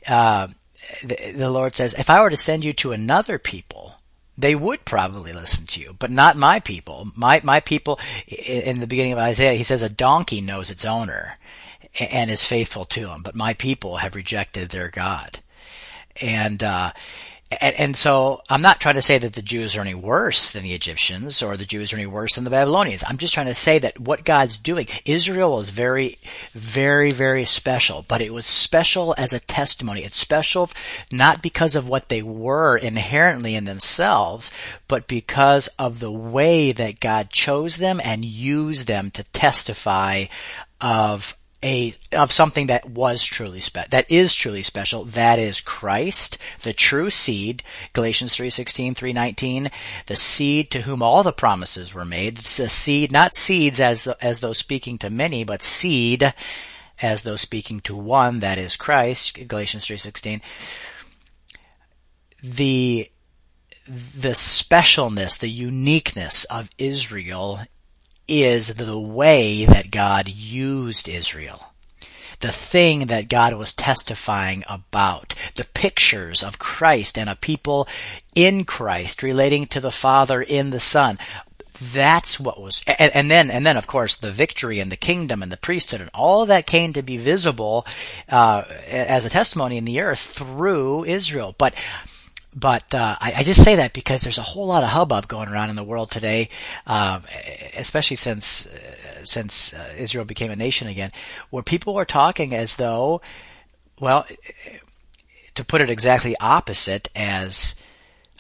uh, 0.08 0.48
the, 1.04 1.34
the 1.36 1.50
Lord 1.50 1.76
says, 1.76 1.96
if 1.96 2.10
I 2.10 2.22
were 2.22 2.30
to 2.30 2.38
send 2.38 2.64
you 2.64 2.72
to 2.74 2.94
another 2.94 3.40
people, 3.40 3.96
they 4.38 4.56
would 4.56 4.86
probably 4.86 5.34
listen 5.34 5.66
to 5.66 5.82
you, 5.82 5.96
but 5.98 6.12
not 6.12 6.38
my 6.38 6.60
people. 6.60 7.12
My, 7.16 7.42
my 7.44 7.60
people, 7.60 8.00
in 8.28 8.80
the 8.80 8.88
beginning 8.88 9.14
of 9.14 9.20
Isaiah, 9.20 9.56
he 9.56 9.64
says 9.64 9.82
a 9.82 9.90
donkey 9.90 10.40
knows 10.40 10.70
its 10.70 10.86
owner 10.86 11.38
and 12.00 12.30
is 12.30 12.46
faithful 12.46 12.86
to 12.86 13.10
him, 13.10 13.24
but 13.24 13.36
my 13.36 13.56
people 13.56 13.98
have 13.98 14.16
rejected 14.16 14.70
their 14.70 14.90
God 14.90 15.40
and 16.22 16.64
uh, 16.64 16.92
and, 17.50 17.76
and, 17.76 17.96
so 17.96 18.42
I'm 18.50 18.62
not 18.62 18.82
trying 18.82 18.96
to 18.96 19.02
say 19.02 19.18
that 19.18 19.34
the 19.34 19.42
Jews 19.42 19.78
are 19.78 19.82
any 19.82 19.96
worse 19.96 20.52
than 20.52 20.64
the 20.64 20.74
Egyptians 20.74 21.42
or 21.42 21.56
the 21.56 21.66
Jews 21.66 21.94
are 21.94 21.96
any 21.96 22.06
worse 22.06 22.36
than 22.36 22.44
the 22.44 22.50
Babylonians. 22.50 23.06
I'm 23.08 23.18
just 23.18 23.34
trying 23.34 23.46
to 23.46 23.56
say 23.56 23.80
that 23.80 24.00
what 24.00 24.26
God's 24.26 24.58
doing, 24.58 24.88
Israel 25.06 25.56
was 25.56 25.70
very, 25.70 26.18
very, 26.52 27.12
very 27.12 27.46
special, 27.46 28.04
but 28.08 28.20
it 28.20 28.34
was 28.34 28.46
special 28.46 29.16
as 29.18 29.32
a 29.32 29.40
testimony. 29.40 30.04
It's 30.04 30.18
special 30.18 30.70
not 31.10 31.42
because 31.42 31.76
of 31.76 31.88
what 31.88 32.10
they 32.10 32.22
were 32.22 32.76
inherently 32.76 33.56
in 33.56 33.64
themselves, 33.64 34.52
but 34.90 35.08
because 35.08 35.70
of 35.80 36.02
the 36.02 36.12
way 36.12 36.74
that 36.74 37.00
God 37.00 37.30
chose 37.30 37.78
them 37.78 38.02
and 38.04 38.26
used 38.26 38.88
them 38.88 39.10
to 39.12 39.24
testify 39.24 40.26
of 40.82 41.38
a 41.64 41.96
of 42.12 42.32
something 42.32 42.68
that 42.68 42.88
was 42.88 43.24
truly 43.24 43.60
special 43.60 43.90
that 43.90 44.12
is 44.12 44.36
truly 44.36 44.62
special 44.62 45.06
that 45.06 45.40
is 45.40 45.60
Christ 45.60 46.38
the 46.62 46.74
true 46.74 47.10
seed 47.10 47.64
Galatians 47.94 48.36
3:16 48.36 48.96
3:19 48.96 49.72
the 50.06 50.16
seed 50.16 50.70
to 50.72 50.82
whom 50.82 51.02
all 51.02 51.24
the 51.24 51.34
promises 51.34 51.94
were 51.94 52.06
made 52.06 52.38
a 52.38 52.70
seed 52.70 53.12
not 53.12 53.34
seeds 53.34 53.80
as 53.80 54.08
as 54.22 54.40
though 54.40 54.54
speaking 54.54 55.00
to 55.00 55.10
many 55.10 55.44
but 55.44 55.64
seed 55.64 56.32
as 57.02 57.24
though 57.24 57.36
speaking 57.36 57.80
to 57.82 57.96
one 57.96 58.40
that 58.40 58.60
is 58.60 58.78
Christ 58.78 59.48
Galatians 59.48 59.88
3:16 59.88 60.42
the 62.44 63.10
the 63.88 64.36
specialness 64.36 65.40
the 65.40 65.50
uniqueness 65.50 66.44
of 66.46 66.70
Israel 66.78 67.62
is 68.28 68.76
the 68.76 69.00
way 69.00 69.66
that 69.66 69.92
God 69.92 70.28
used 70.28 71.08
Israel. 71.08 71.74
The 72.40 72.52
thing 72.52 73.08
that 73.08 73.30
God 73.30 73.54
was 73.54 73.74
testifying 73.74 74.64
about. 74.70 75.34
The 75.56 75.66
pictures 75.74 76.44
of 76.44 76.60
Christ 76.60 77.18
and 77.18 77.30
a 77.30 77.36
people 77.36 77.88
in 78.36 78.64
Christ 78.64 79.24
relating 79.24 79.66
to 79.68 79.80
the 79.80 79.92
Father 79.92 80.42
in 80.42 80.70
the 80.70 80.80
Son. 80.80 81.18
That's 81.80 82.40
what 82.40 82.62
was, 82.62 82.84
and, 82.86 83.16
and, 83.16 83.32
then, 83.32 83.50
and 83.50 83.66
then 83.66 83.78
of 83.78 83.88
course 83.88 84.16
the 84.16 84.32
victory 84.32 84.80
and 84.80 84.92
the 84.92 84.98
kingdom 84.98 85.44
and 85.44 85.52
the 85.52 85.58
priesthood 85.58 86.02
and 86.02 86.10
all 86.14 86.42
of 86.42 86.48
that 86.48 86.66
came 86.66 86.94
to 86.94 87.04
be 87.04 87.18
visible, 87.18 87.86
uh, 88.30 88.64
as 88.88 89.26
a 89.26 89.30
testimony 89.30 89.78
in 89.78 89.86
the 89.86 90.02
earth 90.02 90.20
through 90.20 91.06
Israel. 91.06 91.56
But, 91.58 91.74
but 92.56 92.94
uh, 92.94 93.16
I, 93.20 93.34
I, 93.38 93.44
just 93.44 93.64
say 93.64 93.76
that 93.76 93.94
because 93.94 94.22
there's 94.22 94.38
a 94.38 94.44
whole 94.44 94.68
lot 94.68 94.84
of 94.84 94.90
hubbub 94.90 95.28
going 95.28 95.50
around 95.50 95.70
in 95.70 95.76
the 95.76 95.84
world 95.84 96.10
today, 96.10 96.50
um, 96.88 97.24
especially 97.76 98.16
since 98.16 98.66
uh, 98.68 99.24
since 99.24 99.74
uh, 99.74 99.94
Israel 99.98 100.26
became 100.26 100.52
a 100.52 100.56
nation 100.56 100.88
again, 100.88 101.12
where 101.50 101.64
people 101.64 101.98
are 101.98 102.06
talking 102.06 102.56
as 102.56 102.78
though, 102.78 103.22
well, 104.00 104.26
to 105.56 105.64
put 105.66 105.82
it 105.82 105.90
exactly 105.90 106.36
opposite 106.40 107.10
as 107.16 107.76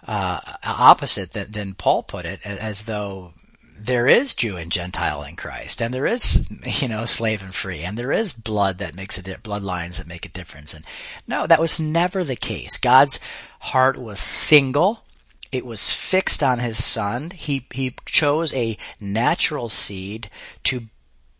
uh, 0.08 0.40
opposite 0.64 1.34
than, 1.34 1.52
than 1.52 1.74
Paul 1.74 2.04
put 2.04 2.26
it, 2.26 2.40
as 2.46 2.84
though 2.84 3.34
there 3.80 4.08
is 4.08 4.36
Jew 4.36 4.58
and 4.58 4.72
Gentile 4.72 5.24
in 5.24 5.36
Christ, 5.36 5.82
and 5.82 5.94
there 5.94 6.06
is, 6.06 6.50
you 6.82 6.88
know, 6.88 7.06
slave 7.06 7.42
and 7.44 7.54
free, 7.54 7.82
and 7.82 7.98
there 7.98 8.12
is 8.12 8.34
blood 8.34 8.78
that 8.80 8.96
makes 8.96 9.18
a 9.18 9.22
di- 9.22 9.36
bloodlines 9.36 9.98
that 9.98 10.08
make 10.08 10.26
a 10.26 10.30
difference. 10.30 10.74
And 10.74 10.86
no, 11.28 11.48
that 11.48 11.62
was 11.62 11.80
never 11.80 12.24
the 12.24 12.36
case. 12.36 12.78
God's 12.78 13.20
heart 13.60 13.98
was 13.98 14.20
single. 14.20 15.04
It 15.52 15.66
was 15.66 15.90
fixed 15.90 16.44
on 16.44 16.60
his 16.60 16.84
son. 16.84 17.30
He, 17.32 17.66
he 17.72 17.96
chose 18.06 18.54
a 18.54 18.78
natural 19.00 19.70
seed 19.70 20.30
to 20.66 20.88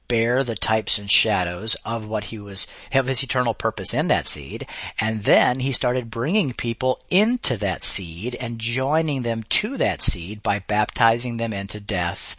bear 0.08 0.44
the 0.44 0.56
types 0.56 0.98
and 0.98 1.10
shadows 1.10 1.76
of 1.86 2.08
what 2.08 2.26
he 2.26 2.40
was, 2.40 2.68
of 2.94 3.08
his 3.08 3.24
eternal 3.24 3.54
purpose 3.54 3.94
in 3.94 4.08
that 4.08 4.28
seed. 4.28 4.66
And 5.00 5.24
then 5.24 5.60
he 5.60 5.72
started 5.72 6.10
bringing 6.10 6.54
people 6.54 7.02
into 7.10 7.58
that 7.58 7.84
seed 7.84 8.36
and 8.36 8.60
joining 8.60 9.22
them 9.22 9.44
to 9.44 9.78
that 9.78 10.02
seed 10.02 10.42
by 10.44 10.60
baptizing 10.60 11.38
them 11.38 11.54
into 11.54 11.80
death 11.80 12.36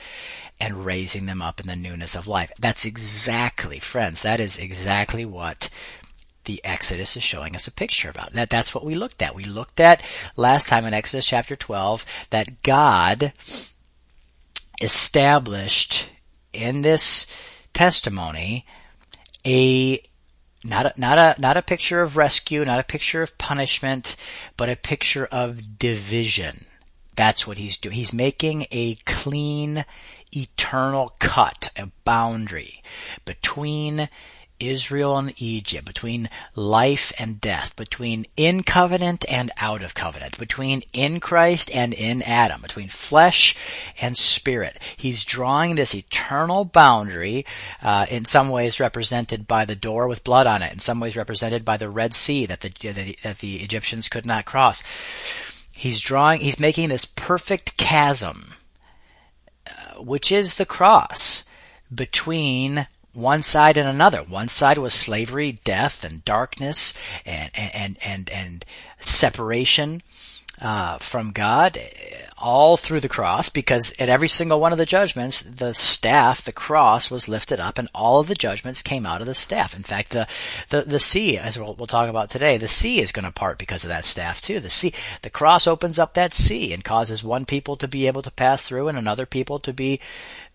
and 0.60 0.84
raising 0.84 1.26
them 1.26 1.40
up 1.40 1.60
in 1.60 1.66
the 1.66 1.76
newness 1.76 2.14
of 2.14 2.26
life. 2.26 2.50
That's 2.58 2.84
exactly, 2.84 3.78
friends, 3.78 4.22
that 4.22 4.40
is 4.40 4.58
exactly 4.58 5.24
what 5.24 5.70
the 6.44 6.60
Exodus 6.64 7.16
is 7.16 7.22
showing 7.22 7.54
us 7.54 7.68
a 7.68 7.72
picture 7.72 8.08
about. 8.08 8.32
That 8.32 8.50
that's 8.50 8.74
what 8.74 8.84
we 8.84 8.94
looked 8.94 9.22
at. 9.22 9.34
We 9.34 9.44
looked 9.44 9.78
at 9.80 10.02
last 10.36 10.66
time 10.66 10.84
in 10.86 10.94
Exodus 10.94 11.26
chapter 11.26 11.54
12 11.54 12.04
that 12.30 12.62
God 12.62 13.32
established 14.80 16.08
in 16.52 16.82
this 16.82 17.26
testimony 17.72 18.64
a 19.46 20.02
not 20.64 20.86
a, 20.86 21.00
not 21.00 21.18
a 21.18 21.40
not 21.40 21.56
a 21.56 21.62
picture 21.62 22.00
of 22.00 22.16
rescue, 22.16 22.64
not 22.64 22.80
a 22.80 22.84
picture 22.84 23.22
of 23.22 23.38
punishment, 23.38 24.16
but 24.56 24.68
a 24.68 24.76
picture 24.76 25.26
of 25.26 25.78
division. 25.78 26.66
That's 27.16 27.46
what 27.46 27.58
he's 27.58 27.78
doing. 27.78 27.94
He's 27.94 28.12
making 28.12 28.66
a 28.70 28.96
clean, 29.06 29.84
eternal 30.32 31.14
cut, 31.18 31.70
a 31.76 31.88
boundary 32.04 32.82
between 33.24 34.08
Israel 34.60 35.16
and 35.16 35.32
Egypt, 35.36 35.84
between 35.84 36.28
life 36.54 37.12
and 37.18 37.40
death, 37.40 37.76
between 37.76 38.26
in 38.36 38.62
covenant 38.62 39.24
and 39.28 39.50
out 39.58 39.82
of 39.82 39.94
covenant, 39.94 40.38
between 40.38 40.82
in 40.92 41.20
Christ 41.20 41.70
and 41.74 41.94
in 41.94 42.22
Adam, 42.22 42.60
between 42.60 42.88
flesh 42.88 43.56
and 44.00 44.16
spirit. 44.16 44.78
He's 44.96 45.24
drawing 45.24 45.74
this 45.74 45.94
eternal 45.94 46.64
boundary, 46.64 47.46
uh, 47.82 48.06
in 48.10 48.24
some 48.24 48.48
ways 48.48 48.80
represented 48.80 49.46
by 49.46 49.64
the 49.64 49.76
door 49.76 50.08
with 50.08 50.24
blood 50.24 50.46
on 50.46 50.62
it, 50.62 50.72
in 50.72 50.78
some 50.78 51.00
ways 51.00 51.16
represented 51.16 51.64
by 51.64 51.76
the 51.76 51.90
Red 51.90 52.14
Sea 52.14 52.46
that 52.46 52.60
the, 52.60 53.16
that 53.22 53.38
the 53.38 53.56
Egyptians 53.56 54.08
could 54.08 54.26
not 54.26 54.44
cross. 54.44 54.82
He's 55.72 56.00
drawing, 56.00 56.40
he's 56.40 56.58
making 56.58 56.88
this 56.88 57.04
perfect 57.04 57.76
chasm, 57.76 58.54
uh, 59.66 60.02
which 60.02 60.32
is 60.32 60.56
the 60.56 60.66
cross 60.66 61.44
between 61.94 62.86
one 63.18 63.42
side 63.42 63.76
and 63.76 63.88
another. 63.88 64.22
One 64.22 64.48
side 64.48 64.78
was 64.78 64.94
slavery, 64.94 65.58
death, 65.64 66.04
and 66.04 66.24
darkness, 66.24 66.94
and 67.26 67.50
and 67.54 67.98
and 68.04 68.30
and 68.30 68.64
separation 69.00 70.02
uh, 70.60 70.98
from 70.98 71.30
God, 71.32 71.78
all 72.36 72.76
through 72.76 73.00
the 73.00 73.08
cross. 73.08 73.48
Because 73.48 73.92
at 73.98 74.08
every 74.08 74.28
single 74.28 74.60
one 74.60 74.72
of 74.72 74.78
the 74.78 74.86
judgments, 74.86 75.40
the 75.40 75.72
staff, 75.72 76.42
the 76.42 76.52
cross, 76.52 77.10
was 77.10 77.28
lifted 77.28 77.60
up, 77.60 77.78
and 77.78 77.88
all 77.94 78.20
of 78.20 78.28
the 78.28 78.34
judgments 78.34 78.82
came 78.82 79.06
out 79.06 79.20
of 79.20 79.26
the 79.26 79.34
staff. 79.34 79.74
In 79.74 79.82
fact, 79.82 80.10
the 80.10 80.26
the 80.70 80.82
the 80.82 81.00
sea, 81.00 81.38
as 81.38 81.58
we'll, 81.58 81.74
we'll 81.74 81.86
talk 81.86 82.08
about 82.08 82.30
today, 82.30 82.56
the 82.56 82.68
sea 82.68 83.00
is 83.00 83.12
going 83.12 83.24
to 83.24 83.32
part 83.32 83.58
because 83.58 83.84
of 83.84 83.88
that 83.88 84.04
staff 84.04 84.40
too. 84.40 84.60
The 84.60 84.70
sea, 84.70 84.92
the 85.22 85.30
cross 85.30 85.66
opens 85.66 85.98
up 85.98 86.14
that 86.14 86.34
sea 86.34 86.72
and 86.72 86.84
causes 86.84 87.24
one 87.24 87.44
people 87.44 87.76
to 87.76 87.88
be 87.88 88.06
able 88.06 88.22
to 88.22 88.30
pass 88.30 88.62
through, 88.62 88.88
and 88.88 88.98
another 88.98 89.26
people 89.26 89.58
to 89.60 89.72
be 89.72 90.00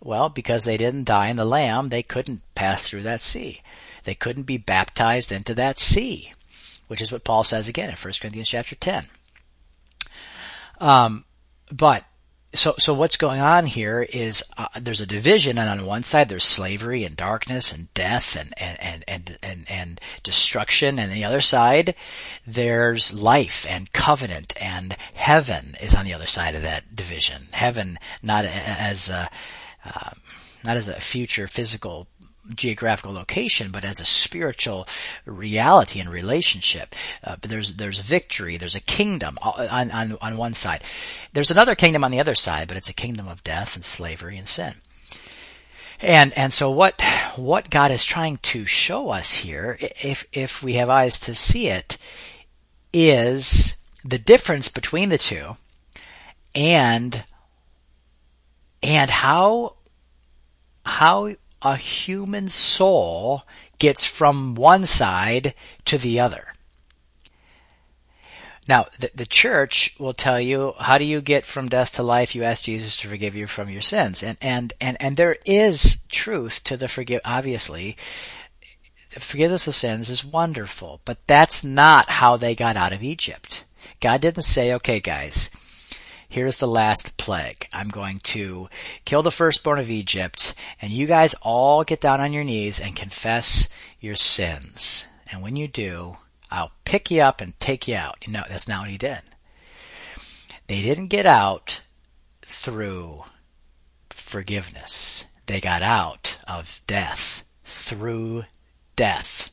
well, 0.03 0.29
because 0.29 0.65
they 0.65 0.77
didn't 0.77 1.05
die 1.05 1.27
in 1.27 1.37
the 1.37 1.45
Lamb, 1.45 1.89
they 1.89 2.03
couldn't 2.03 2.41
pass 2.55 2.83
through 2.83 3.03
that 3.03 3.21
sea. 3.21 3.61
They 4.03 4.15
couldn't 4.15 4.43
be 4.43 4.57
baptized 4.57 5.31
into 5.31 5.53
that 5.55 5.79
sea, 5.79 6.33
which 6.87 7.01
is 7.01 7.11
what 7.11 7.23
Paul 7.23 7.43
says 7.43 7.67
again 7.67 7.89
in 7.89 7.95
1 7.95 8.13
Corinthians 8.19 8.49
chapter 8.49 8.75
10. 8.75 9.07
Um, 10.79 11.23
but 11.71 12.03
so 12.53 12.75
so 12.77 12.93
what's 12.93 13.17
going 13.17 13.41
on 13.41 13.65
here 13.65 14.03
is 14.03 14.43
uh, 14.57 14.67
there's 14.79 15.01
a 15.01 15.07
division, 15.07 15.57
and 15.57 15.69
on 15.69 15.87
one 15.87 16.03
side 16.03 16.29
there's 16.29 16.43
slavery 16.43 17.03
and 17.03 17.15
darkness 17.15 17.73
and 17.73 17.91
death 17.93 18.35
and 18.35 18.53
and 18.57 18.77
and 18.81 19.03
and 19.07 19.37
and, 19.41 19.65
and 19.69 20.01
destruction, 20.21 20.99
and 20.99 21.11
the 21.11 21.23
other 21.23 21.41
side 21.41 21.95
there's 22.45 23.13
life 23.13 23.65
and 23.67 23.91
covenant 23.93 24.53
and 24.61 24.95
heaven 25.13 25.75
is 25.81 25.95
on 25.95 26.05
the 26.05 26.13
other 26.13 26.27
side 26.27 26.53
of 26.53 26.61
that 26.61 26.95
division. 26.95 27.47
Heaven 27.51 27.97
not 28.21 28.45
as 28.45 29.09
a 29.09 29.29
um, 29.85 30.19
not 30.63 30.77
as 30.77 30.87
a 30.87 30.99
future 30.99 31.47
physical 31.47 32.07
geographical 32.55 33.13
location, 33.13 33.71
but 33.71 33.85
as 33.85 33.99
a 33.99 34.05
spiritual 34.05 34.87
reality 35.25 35.99
and 35.99 36.09
relationship. 36.09 36.95
Uh, 37.23 37.37
but 37.39 37.49
there's 37.49 37.75
there's 37.75 37.99
victory, 37.99 38.57
there's 38.57 38.75
a 38.75 38.81
kingdom 38.81 39.37
on, 39.41 39.91
on 39.91 40.17
on 40.21 40.37
one 40.37 40.53
side. 40.53 40.83
There's 41.33 41.51
another 41.51 41.75
kingdom 41.75 42.03
on 42.03 42.11
the 42.11 42.19
other 42.19 42.35
side, 42.35 42.67
but 42.67 42.77
it's 42.77 42.89
a 42.89 42.93
kingdom 42.93 43.27
of 43.27 43.43
death 43.43 43.75
and 43.75 43.85
slavery 43.85 44.37
and 44.37 44.47
sin. 44.47 44.75
And 46.01 46.33
and 46.37 46.51
so 46.51 46.69
what 46.69 47.01
what 47.35 47.69
God 47.69 47.91
is 47.91 48.03
trying 48.03 48.37
to 48.37 48.65
show 48.65 49.09
us 49.09 49.31
here, 49.31 49.77
if 49.79 50.25
if 50.33 50.61
we 50.61 50.73
have 50.73 50.89
eyes 50.89 51.19
to 51.21 51.35
see 51.35 51.69
it, 51.69 51.97
is 52.91 53.77
the 54.03 54.17
difference 54.17 54.67
between 54.67 55.09
the 55.09 55.17
two 55.17 55.55
and 56.53 57.23
and 58.83 59.09
how 59.09 59.77
how 60.85 61.33
a 61.61 61.77
human 61.77 62.49
soul 62.49 63.43
gets 63.79 64.05
from 64.05 64.53
one 64.53 64.85
side 64.85 65.55
to 65.85 65.97
the 65.97 66.19
other. 66.19 66.49
Now, 68.67 68.87
the, 68.99 69.11
the, 69.13 69.25
church 69.25 69.95
will 69.99 70.13
tell 70.13 70.39
you, 70.39 70.73
how 70.79 70.97
do 70.97 71.03
you 71.03 71.19
get 71.19 71.45
from 71.45 71.67
death 71.67 71.95
to 71.95 72.03
life? 72.03 72.33
You 72.33 72.43
ask 72.43 72.63
Jesus 72.63 72.95
to 72.97 73.09
forgive 73.09 73.35
you 73.35 73.45
from 73.45 73.69
your 73.69 73.81
sins. 73.81 74.23
And, 74.23 74.37
and, 74.39 74.71
and, 74.79 74.95
and 75.01 75.17
there 75.17 75.35
is 75.45 76.01
truth 76.09 76.63
to 76.65 76.77
the 76.77 76.87
forgive, 76.87 77.19
obviously. 77.25 77.97
Forgiveness 79.09 79.67
of 79.67 79.75
sins 79.75 80.09
is 80.09 80.23
wonderful, 80.23 81.01
but 81.03 81.27
that's 81.27 81.63
not 81.63 82.09
how 82.09 82.37
they 82.37 82.55
got 82.55 82.77
out 82.77 82.93
of 82.93 83.03
Egypt. 83.03 83.65
God 83.99 84.21
didn't 84.21 84.43
say, 84.43 84.73
okay 84.75 85.01
guys, 85.01 85.49
here's 86.33 86.57
the 86.57 86.67
last 86.67 87.15
plague. 87.17 87.67
I'm 87.71 87.89
going 87.89 88.17
to 88.19 88.67
kill 89.05 89.21
the 89.21 89.29
firstborn 89.29 89.77
of 89.77 89.91
Egypt, 89.91 90.55
and 90.81 90.91
you 90.91 91.05
guys 91.05 91.35
all 91.43 91.83
get 91.83 92.01
down 92.01 92.19
on 92.19 92.33
your 92.33 92.43
knees 92.43 92.79
and 92.79 92.95
confess 92.95 93.69
your 93.99 94.15
sins. 94.15 95.05
And 95.31 95.43
when 95.43 95.55
you 95.55 95.67
do, 95.67 96.17
I'll 96.49 96.71
pick 96.85 97.11
you 97.11 97.21
up 97.21 97.39
and 97.39 97.59
take 97.59 97.87
you 97.87 97.95
out. 97.95 98.25
You 98.25 98.33
know, 98.33 98.43
that's 98.49 98.67
not 98.67 98.81
what 98.81 98.89
he 98.89 98.97
did. 98.97 99.21
They 100.65 100.81
didn't 100.81 101.09
get 101.09 101.27
out 101.27 101.83
through 102.43 103.25
forgiveness. 104.09 105.25
They 105.45 105.59
got 105.59 105.83
out 105.83 106.39
of 106.47 106.81
death 106.87 107.45
through 107.63 108.45
death. 108.95 109.51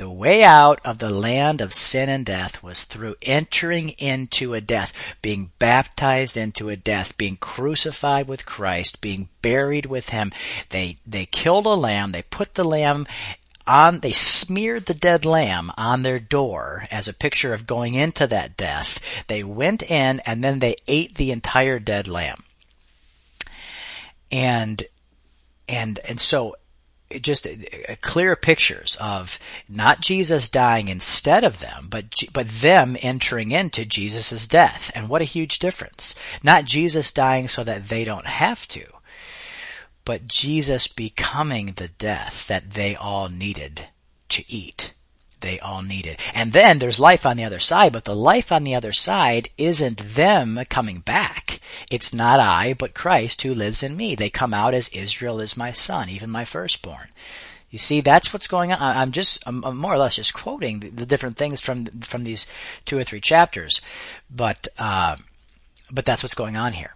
The 0.00 0.08
way 0.08 0.42
out 0.42 0.80
of 0.82 0.96
the 0.96 1.10
land 1.10 1.60
of 1.60 1.74
sin 1.74 2.08
and 2.08 2.24
death 2.24 2.62
was 2.62 2.84
through 2.84 3.16
entering 3.20 3.90
into 3.98 4.54
a 4.54 4.60
death, 4.62 4.94
being 5.20 5.50
baptized 5.58 6.38
into 6.38 6.70
a 6.70 6.76
death, 6.76 7.18
being 7.18 7.36
crucified 7.36 8.26
with 8.26 8.46
Christ, 8.46 9.02
being 9.02 9.28
buried 9.42 9.84
with 9.84 10.08
Him. 10.08 10.32
They, 10.70 10.96
they 11.06 11.26
killed 11.26 11.66
a 11.66 11.74
lamb, 11.74 12.12
they 12.12 12.22
put 12.22 12.54
the 12.54 12.64
lamb 12.64 13.06
on, 13.66 14.00
they 14.00 14.12
smeared 14.12 14.86
the 14.86 14.94
dead 14.94 15.26
lamb 15.26 15.70
on 15.76 16.00
their 16.00 16.18
door 16.18 16.86
as 16.90 17.06
a 17.06 17.12
picture 17.12 17.52
of 17.52 17.66
going 17.66 17.92
into 17.92 18.26
that 18.26 18.56
death. 18.56 19.26
They 19.26 19.44
went 19.44 19.82
in 19.82 20.20
and 20.20 20.42
then 20.42 20.60
they 20.60 20.76
ate 20.88 21.16
the 21.16 21.30
entire 21.30 21.78
dead 21.78 22.08
lamb. 22.08 22.44
And, 24.32 24.82
and, 25.68 26.00
and 26.08 26.18
so 26.18 26.56
just 27.20 27.46
uh, 27.46 27.50
uh, 27.88 27.94
clear 28.00 28.36
pictures 28.36 28.96
of 29.00 29.38
not 29.68 30.00
Jesus 30.00 30.48
dying 30.48 30.88
instead 30.88 31.44
of 31.44 31.60
them, 31.60 31.86
but 31.90 32.22
but 32.32 32.48
them 32.48 32.96
entering 33.00 33.50
into 33.52 33.84
Jesus' 33.84 34.46
death. 34.46 34.90
And 34.94 35.08
what 35.08 35.22
a 35.22 35.26
huge 35.26 35.58
difference. 35.58 36.14
Not 36.42 36.64
Jesus 36.64 37.12
dying 37.12 37.48
so 37.48 37.64
that 37.64 37.88
they 37.88 38.04
don't 38.04 38.26
have 38.26 38.68
to, 38.68 38.86
but 40.04 40.28
Jesus 40.28 40.86
becoming 40.86 41.72
the 41.72 41.88
death 41.88 42.46
that 42.48 42.72
they 42.72 42.94
all 42.94 43.28
needed 43.28 43.88
to 44.28 44.44
eat 44.48 44.94
they 45.40 45.58
all 45.58 45.82
needed. 45.82 46.18
And 46.34 46.52
then 46.52 46.78
there's 46.78 47.00
life 47.00 47.26
on 47.26 47.36
the 47.36 47.44
other 47.44 47.58
side, 47.58 47.92
but 47.92 48.04
the 48.04 48.14
life 48.14 48.52
on 48.52 48.64
the 48.64 48.74
other 48.74 48.92
side 48.92 49.48
isn't 49.58 50.14
them 50.14 50.60
coming 50.68 51.00
back. 51.00 51.59
It's 51.90 52.12
not 52.12 52.40
I, 52.40 52.74
but 52.74 52.94
Christ 52.94 53.42
who 53.42 53.54
lives 53.54 53.82
in 53.82 53.96
me. 53.96 54.14
They 54.14 54.30
come 54.30 54.54
out 54.54 54.74
as 54.74 54.88
Israel 54.90 55.40
is 55.40 55.56
my 55.56 55.72
son, 55.72 56.08
even 56.08 56.30
my 56.30 56.44
firstborn. 56.44 57.08
You 57.70 57.78
see, 57.78 58.00
that's 58.00 58.32
what's 58.32 58.48
going 58.48 58.72
on. 58.72 58.80
I'm 58.80 59.12
just, 59.12 59.42
I'm 59.46 59.76
more 59.76 59.94
or 59.94 59.98
less 59.98 60.16
just 60.16 60.34
quoting 60.34 60.80
the, 60.80 60.88
the 60.88 61.06
different 61.06 61.36
things 61.36 61.60
from 61.60 61.86
from 62.00 62.24
these 62.24 62.46
two 62.84 62.98
or 62.98 63.04
three 63.04 63.20
chapters, 63.20 63.80
but 64.28 64.66
uh, 64.76 65.16
but 65.90 66.04
that's 66.04 66.22
what's 66.22 66.34
going 66.34 66.56
on 66.56 66.72
here 66.72 66.94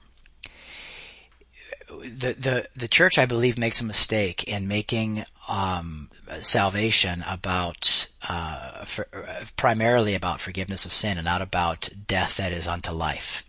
the 2.05 2.35
the 2.35 2.69
the 2.77 2.89
church, 2.89 3.19
I 3.19 3.27
believe, 3.27 3.59
makes 3.59 3.81
a 3.81 3.85
mistake 3.85 4.45
in 4.45 4.69
making 4.69 5.25
um, 5.49 6.11
salvation 6.41 7.25
about 7.27 8.09
uh, 8.29 8.85
for, 8.85 9.07
primarily 9.57 10.15
about 10.15 10.41
forgiveness 10.41 10.85
of 10.85 10.93
sin 10.93 11.19
and 11.19 11.25
not 11.25 11.43
about 11.43 11.91
death 12.07 12.37
that 12.37 12.53
is 12.53 12.67
unto 12.67 12.91
life. 12.91 13.45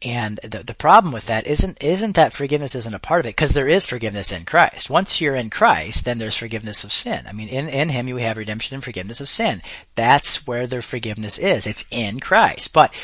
And 0.00 0.38
the 0.44 0.62
the 0.62 0.74
problem 0.74 1.12
with 1.12 1.26
that 1.26 1.44
isn't 1.46 1.82
isn't 1.82 2.14
that 2.14 2.32
forgiveness 2.32 2.76
isn't 2.76 2.94
a 2.94 3.00
part 3.00 3.18
of 3.20 3.26
it 3.26 3.30
because 3.30 3.54
there 3.54 3.66
is 3.66 3.84
forgiveness 3.84 4.30
in 4.30 4.44
Christ. 4.44 4.88
Once 4.88 5.20
you're 5.20 5.34
in 5.34 5.50
Christ, 5.50 6.04
then 6.04 6.18
there's 6.18 6.36
forgiveness 6.36 6.84
of 6.84 6.92
sin. 6.92 7.26
I 7.26 7.32
mean, 7.32 7.48
in 7.48 7.68
in 7.68 7.88
Him 7.88 8.06
you 8.06 8.16
have 8.18 8.36
redemption 8.36 8.76
and 8.76 8.84
forgiveness 8.84 9.20
of 9.20 9.28
sin. 9.28 9.60
That's 9.96 10.46
where 10.46 10.68
the 10.68 10.82
forgiveness 10.82 11.36
is. 11.36 11.66
It's 11.66 11.84
in 11.90 12.20
Christ, 12.20 12.72
but 12.72 12.94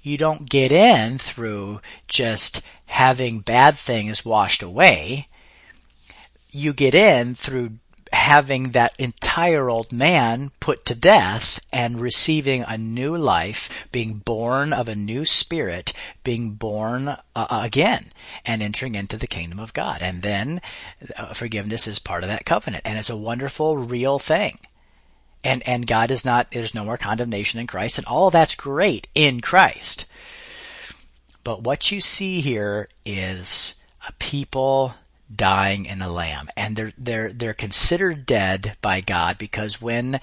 you 0.00 0.16
don't 0.16 0.48
get 0.48 0.70
in 0.70 1.18
through 1.18 1.80
just 2.06 2.62
having 2.86 3.40
bad 3.40 3.74
things 3.74 4.24
washed 4.24 4.62
away. 4.62 5.26
You 6.52 6.72
get 6.72 6.94
in 6.94 7.34
through 7.34 7.78
having 8.14 8.70
that 8.70 8.94
entire 8.98 9.68
old 9.68 9.92
man 9.92 10.50
put 10.60 10.84
to 10.86 10.94
death 10.94 11.60
and 11.72 12.00
receiving 12.00 12.64
a 12.66 12.78
new 12.78 13.16
life, 13.16 13.88
being 13.92 14.14
born 14.14 14.72
of 14.72 14.88
a 14.88 14.94
new 14.94 15.24
spirit, 15.24 15.92
being 16.22 16.52
born 16.52 17.08
uh, 17.08 17.18
uh, 17.34 17.60
again 17.62 18.06
and 18.46 18.62
entering 18.62 18.94
into 18.94 19.16
the 19.16 19.26
kingdom 19.26 19.58
of 19.58 19.74
God. 19.74 19.98
And 20.00 20.22
then 20.22 20.62
uh, 21.16 21.34
forgiveness 21.34 21.86
is 21.86 21.98
part 21.98 22.22
of 22.22 22.28
that 22.30 22.46
covenant 22.46 22.82
and 22.86 22.98
it's 22.98 23.10
a 23.10 23.16
wonderful 23.16 23.76
real 23.76 24.18
thing. 24.18 24.58
And, 25.44 25.62
and 25.66 25.86
God 25.86 26.10
is 26.10 26.24
not, 26.24 26.52
there's 26.52 26.74
no 26.74 26.84
more 26.84 26.96
condemnation 26.96 27.60
in 27.60 27.66
Christ 27.66 27.98
and 27.98 28.06
all 28.06 28.30
that's 28.30 28.54
great 28.54 29.08
in 29.14 29.40
Christ. 29.40 30.06
But 31.42 31.62
what 31.62 31.92
you 31.92 32.00
see 32.00 32.40
here 32.40 32.88
is 33.04 33.74
a 34.08 34.12
people 34.14 34.94
dying 35.34 35.86
in 35.86 36.02
a 36.02 36.10
lamb, 36.10 36.48
and 36.56 36.76
they're 36.76 36.92
they're 36.98 37.32
they're 37.32 37.54
considered 37.54 38.26
dead 38.26 38.76
by 38.80 39.00
God 39.00 39.38
because 39.38 39.80
when 39.80 40.20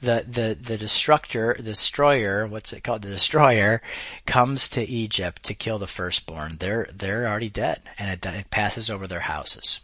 the 0.00 0.24
the 0.28 0.56
the 0.60 0.76
destructor 0.76 1.54
destroyer 1.54 2.46
what's 2.46 2.72
it 2.72 2.82
called? 2.82 3.02
The 3.02 3.08
destroyer 3.08 3.82
comes 4.26 4.68
to 4.70 4.82
Egypt 4.82 5.42
to 5.44 5.54
kill 5.54 5.78
the 5.78 5.86
firstborn 5.86 6.56
they're 6.58 6.88
they're 6.92 7.26
already 7.26 7.48
dead 7.48 7.82
and 7.98 8.10
it, 8.10 8.24
it 8.26 8.50
passes 8.50 8.90
over 8.90 9.06
their 9.06 9.20
houses. 9.20 9.80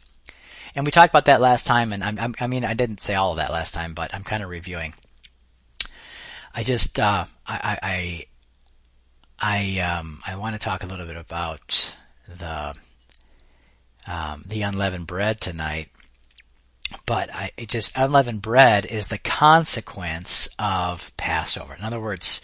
And 0.74 0.87
we 0.87 0.92
talked 0.92 1.12
about 1.12 1.24
that 1.24 1.40
last 1.40 1.66
time 1.66 1.92
and 1.92 2.04
I'm, 2.04 2.18
I'm, 2.18 2.35
i 2.38 2.46
mean 2.46 2.64
I 2.64 2.74
didn't 2.74 3.02
say 3.02 3.14
all 3.14 3.32
of 3.32 3.38
that 3.38 3.50
last 3.50 3.74
time 3.74 3.94
but 3.94 4.14
I'm 4.14 4.22
kind 4.22 4.42
of 4.42 4.50
reviewing. 4.50 4.94
I 6.54 6.64
just 6.64 6.98
uh, 6.98 7.24
I 7.46 7.78
I 7.82 8.26
I 9.40 9.80
um, 9.80 10.20
I 10.26 10.37
want 10.37 10.54
to 10.54 10.58
talk 10.64 10.82
a 10.82 10.87
little 10.87 11.06
bit 11.06 11.16
about 11.16 11.94
the 12.28 12.74
um, 14.11 14.44
the 14.46 14.62
unleavened 14.62 15.07
bread 15.07 15.40
tonight. 15.40 15.88
But 17.07 17.33
I 17.33 17.53
it 17.57 17.68
just 17.68 17.92
unleavened 17.94 18.42
bread 18.42 18.85
is 18.85 19.09
the 19.09 19.18
consequence 19.18 20.49
of 20.59 21.16
Passover. 21.16 21.75
In 21.75 21.85
other 21.85 22.01
words, 22.01 22.40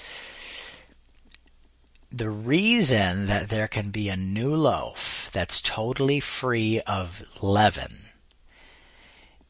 the 2.13 2.31
reason 2.31 3.25
that 3.25 3.49
there 3.49 3.67
can 3.67 3.91
be 3.91 4.09
a 4.09 4.17
new 4.17 4.55
loaf 4.55 5.29
that's 5.33 5.61
totally 5.61 6.21
free 6.21 6.81
of 6.83 7.23
leaven 7.43 8.07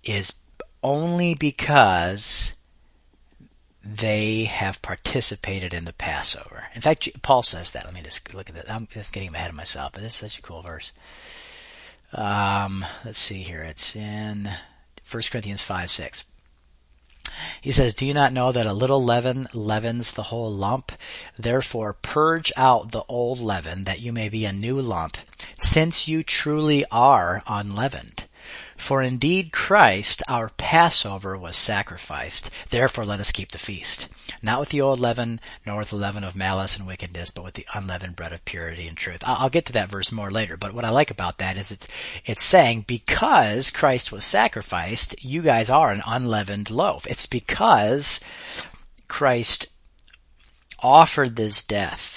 is 0.03 0.33
only 0.83 1.35
because 1.35 2.55
they 3.85 4.45
have 4.45 4.83
participated 4.83 5.75
in 5.75 5.85
the 5.85 5.93
Passover. 5.93 6.69
In 6.75 6.81
fact, 6.81 7.09
Paul 7.23 7.43
says 7.43 7.71
that. 7.73 7.85
Let 7.85 7.95
me 7.95 8.03
just 8.03 8.35
look 8.35 8.49
at 8.49 8.55
that. 8.57 8.71
I'm 8.71 8.89
just 8.91 9.13
getting 9.13 9.35
ahead 9.35 9.51
of 9.51 9.57
myself, 9.57 9.93
but 9.93 10.03
this 10.03 10.15
is 10.15 10.19
such 10.19 10.39
a 10.39 10.43
cool 10.43 10.63
verse. 10.63 10.93
Um, 12.13 12.85
let's 13.05 13.19
see 13.19 13.43
here. 13.43 13.63
It's 13.63 13.97
in 13.97 14.51
1 15.11 15.23
Corinthians 15.31 15.63
5 15.63 15.91
6. 15.91 16.25
He 17.61 17.73
says, 17.73 17.95
Do 17.95 18.07
you 18.07 18.15
not 18.15 18.33
know 18.33 18.53
that 18.53 18.67
a 18.67 18.73
little 18.73 18.99
leaven 18.99 19.47
leavens 19.53 20.13
the 20.13 20.25
whole 20.25 20.53
lump? 20.53 20.93
Therefore, 21.39 21.93
purge 21.93 22.53
out 22.57 22.93
the 22.93 23.03
old 23.09 23.41
leaven, 23.41 23.85
that 23.85 24.01
you 24.01 24.13
may 24.13 24.29
be 24.29 24.45
a 24.45 24.53
new 24.53 24.81
lump, 24.81 25.17
since 25.59 26.09
you 26.09 26.23
truly 26.23 26.85
are 26.91 27.43
unleavened. 27.47 28.26
For 28.77 29.03
indeed 29.03 29.53
Christ, 29.53 30.23
our 30.29 30.51
Passover, 30.51 31.37
was 31.37 31.57
sacrificed. 31.57 32.51
Therefore 32.71 33.05
let 33.05 33.21
us 33.21 33.33
keep 33.33 33.53
the 33.53 33.59
feast. 33.59 34.09
Not 34.43 34.61
with 34.61 34.69
the 34.69 34.81
old 34.81 35.01
leaven, 35.01 35.41
nor 35.65 35.79
with 35.79 35.91
the 35.91 35.97
leaven 35.97 36.23
of 36.25 36.37
malice 36.37 36.77
and 36.77 36.87
wickedness, 36.87 37.31
but 37.31 37.43
with 37.43 37.55
the 37.55 37.67
unleavened 37.75 38.17
bread 38.17 38.33
of 38.33 38.45
purity 38.45 38.87
and 38.87 38.97
truth. 38.97 39.23
I'll 39.25 39.49
get 39.49 39.65
to 39.67 39.73
that 39.73 39.89
verse 39.89 40.13
more 40.13 40.31
later, 40.31 40.57
but 40.57 40.73
what 40.73 40.85
I 40.85 40.91
like 40.91 41.11
about 41.11 41.39
that 41.39 41.57
is 41.57 41.73
it's, 41.73 41.89
it's 42.25 42.45
saying 42.45 42.85
because 42.87 43.71
Christ 43.71 44.13
was 44.13 44.25
sacrificed, 44.25 45.15
you 45.23 45.43
guys 45.43 45.69
are 45.69 45.91
an 45.91 46.03
unleavened 46.07 46.71
loaf. 46.71 47.07
It's 47.07 47.27
because 47.27 48.21
Christ 49.09 49.67
offered 50.81 51.37
this 51.37 51.65
death 51.65 52.16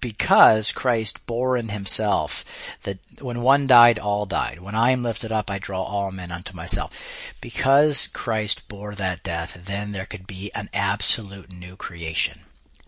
because 0.00 0.72
Christ 0.72 1.24
bore 1.26 1.56
in 1.56 1.68
himself 1.68 2.44
that 2.82 2.98
when 3.20 3.42
one 3.42 3.66
died, 3.66 3.98
all 3.98 4.26
died. 4.26 4.60
When 4.60 4.74
I 4.74 4.90
am 4.90 5.02
lifted 5.02 5.30
up, 5.30 5.50
I 5.50 5.58
draw 5.58 5.82
all 5.82 6.10
men 6.10 6.32
unto 6.32 6.56
myself. 6.56 7.34
Because 7.40 8.08
Christ 8.08 8.68
bore 8.68 8.94
that 8.94 9.22
death, 9.22 9.58
then 9.64 9.92
there 9.92 10.06
could 10.06 10.26
be 10.26 10.50
an 10.54 10.70
absolute 10.72 11.52
new 11.52 11.76
creation. 11.76 12.40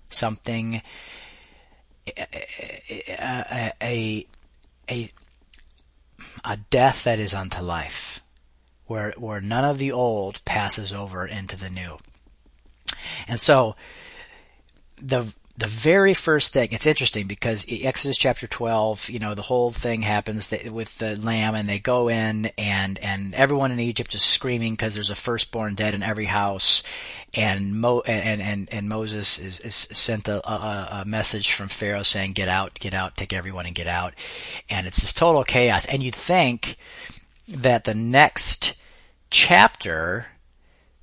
Something, 0.09 0.83
a, 2.17 3.73
a, 3.81 4.27
a, 4.91 5.13
a 6.45 6.57
death 6.71 7.05
that 7.05 7.19
is 7.19 7.35
unto 7.35 7.63
life, 7.63 8.21
where, 8.87 9.15
where 9.17 9.41
none 9.41 9.65
of 9.65 9.79
the 9.79 9.93
old 9.93 10.45
passes 10.45 10.93
over 10.93 11.27
into 11.27 11.57
the 11.57 11.71
new. 11.71 11.99
And 13.29 13.41
so, 13.41 13.77
the 14.97 15.33
the 15.63 15.69
very 15.69 16.13
first 16.13 16.53
thing, 16.53 16.71
it's 16.73 16.89
interesting 16.89 17.29
because 17.29 17.65
Exodus 17.69 18.19
chapter 18.19 18.49
12, 18.49 19.09
you 19.11 19.21
know, 19.21 19.37
the 19.37 19.43
whole 19.43 19.71
thing 19.71 20.03
happens 20.03 20.53
with 20.69 20.99
the 20.99 21.15
lamb 21.15 21.55
and 21.55 21.69
they 21.69 21.79
go 21.79 22.09
in 22.09 22.47
and, 22.59 22.99
and 22.99 23.33
everyone 23.33 23.71
in 23.71 23.79
Egypt 23.79 24.13
is 24.13 24.25
screaming 24.25 24.73
because 24.73 24.95
there's 24.95 25.09
a 25.09 25.15
firstborn 25.15 25.77
dead 25.77 25.95
in 25.95 26.03
every 26.03 26.25
house. 26.25 26.83
And 27.33 27.81
Mo, 27.81 28.01
and, 28.01 28.43
and, 28.43 28.69
and 28.73 28.89
Moses 28.89 29.39
is, 29.39 29.61
is 29.61 29.77
sent 29.77 30.27
a, 30.27 30.45
a, 30.51 31.03
a 31.03 31.05
message 31.07 31.53
from 31.53 31.69
Pharaoh 31.69 32.03
saying, 32.03 32.33
get 32.33 32.49
out, 32.49 32.75
get 32.81 32.93
out, 32.93 33.17
take 33.17 33.33
everyone 33.33 33.65
and 33.65 33.75
get 33.75 33.87
out. 33.87 34.15
And 34.69 34.89
it's 34.89 35.01
this 35.01 35.13
total 35.13 35.45
chaos. 35.45 35.87
And 35.87 36.03
you'd 36.03 36.17
think 36.17 36.77
that 37.47 37.85
the 37.85 37.95
next 37.95 38.75
chapter, 39.31 40.27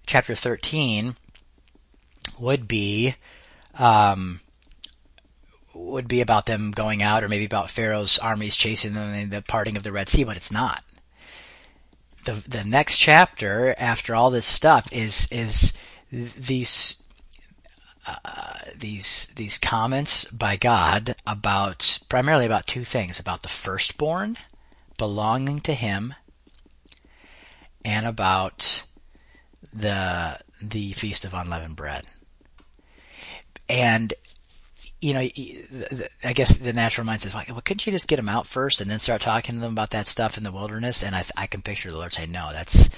chapter 0.05 0.35
13, 0.35 1.15
would 2.41 2.67
be 2.67 3.15
um, 3.75 4.41
would 5.79 6.07
be 6.07 6.21
about 6.21 6.45
them 6.45 6.71
going 6.71 7.01
out, 7.01 7.23
or 7.23 7.29
maybe 7.29 7.45
about 7.45 7.69
Pharaoh's 7.69 8.19
armies 8.19 8.55
chasing 8.55 8.93
them 8.93 9.09
and 9.09 9.31
the 9.31 9.41
parting 9.41 9.77
of 9.77 9.83
the 9.83 9.91
Red 9.91 10.09
Sea, 10.09 10.23
but 10.23 10.37
it's 10.37 10.51
not. 10.51 10.83
the 12.25 12.43
the 12.47 12.63
next 12.63 12.97
chapter 12.97 13.73
after 13.77 14.15
all 14.15 14.29
this 14.29 14.45
stuff 14.45 14.91
is 14.91 15.27
is 15.31 15.73
these 16.11 17.01
uh, 18.05 18.59
these 18.75 19.27
these 19.35 19.57
comments 19.57 20.25
by 20.25 20.55
God 20.55 21.15
about 21.25 21.99
primarily 22.09 22.45
about 22.45 22.67
two 22.67 22.83
things 22.83 23.19
about 23.19 23.41
the 23.43 23.49
firstborn 23.49 24.37
belonging 24.97 25.59
to 25.61 25.73
Him 25.73 26.13
and 27.85 28.05
about 28.05 28.83
the 29.73 30.39
the 30.61 30.91
feast 30.93 31.25
of 31.25 31.33
unleavened 31.33 31.75
bread. 31.75 32.05
And 33.69 34.13
you 35.01 35.13
know, 35.13 35.19
I 36.23 36.33
guess 36.33 36.57
the 36.57 36.73
natural 36.73 37.05
mind 37.05 37.21
says, 37.21 37.33
well, 37.33 37.61
couldn't 37.61 37.85
you 37.85 37.91
just 37.91 38.07
get 38.07 38.17
them 38.17 38.29
out 38.29 38.45
first 38.47 38.81
and 38.81 38.91
then 38.91 38.99
start 38.99 39.21
talking 39.21 39.55
to 39.55 39.61
them 39.61 39.71
about 39.71 39.91
that 39.91 40.07
stuff 40.07 40.37
in 40.37 40.43
the 40.43 40.51
wilderness? 40.51 41.03
And 41.03 41.15
I, 41.15 41.23
I 41.37 41.47
can 41.47 41.61
picture 41.61 41.89
the 41.89 41.97
Lord 41.97 42.13
saying, 42.13 42.31
no, 42.31 42.49
that's, 42.51 42.89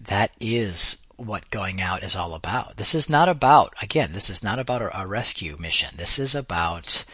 that 0.00 0.32
is 0.40 0.98
what 1.16 1.50
going 1.50 1.80
out 1.80 2.02
is 2.02 2.16
all 2.16 2.34
about. 2.34 2.76
This 2.76 2.94
is 2.94 3.10
not 3.10 3.28
about, 3.28 3.74
again, 3.82 4.10
this 4.12 4.30
is 4.30 4.42
not 4.42 4.58
about 4.58 4.82
a, 4.82 5.02
a 5.02 5.06
rescue 5.06 5.56
mission. 5.58 5.90
This 5.96 6.18
is 6.18 6.34
about 6.34 7.04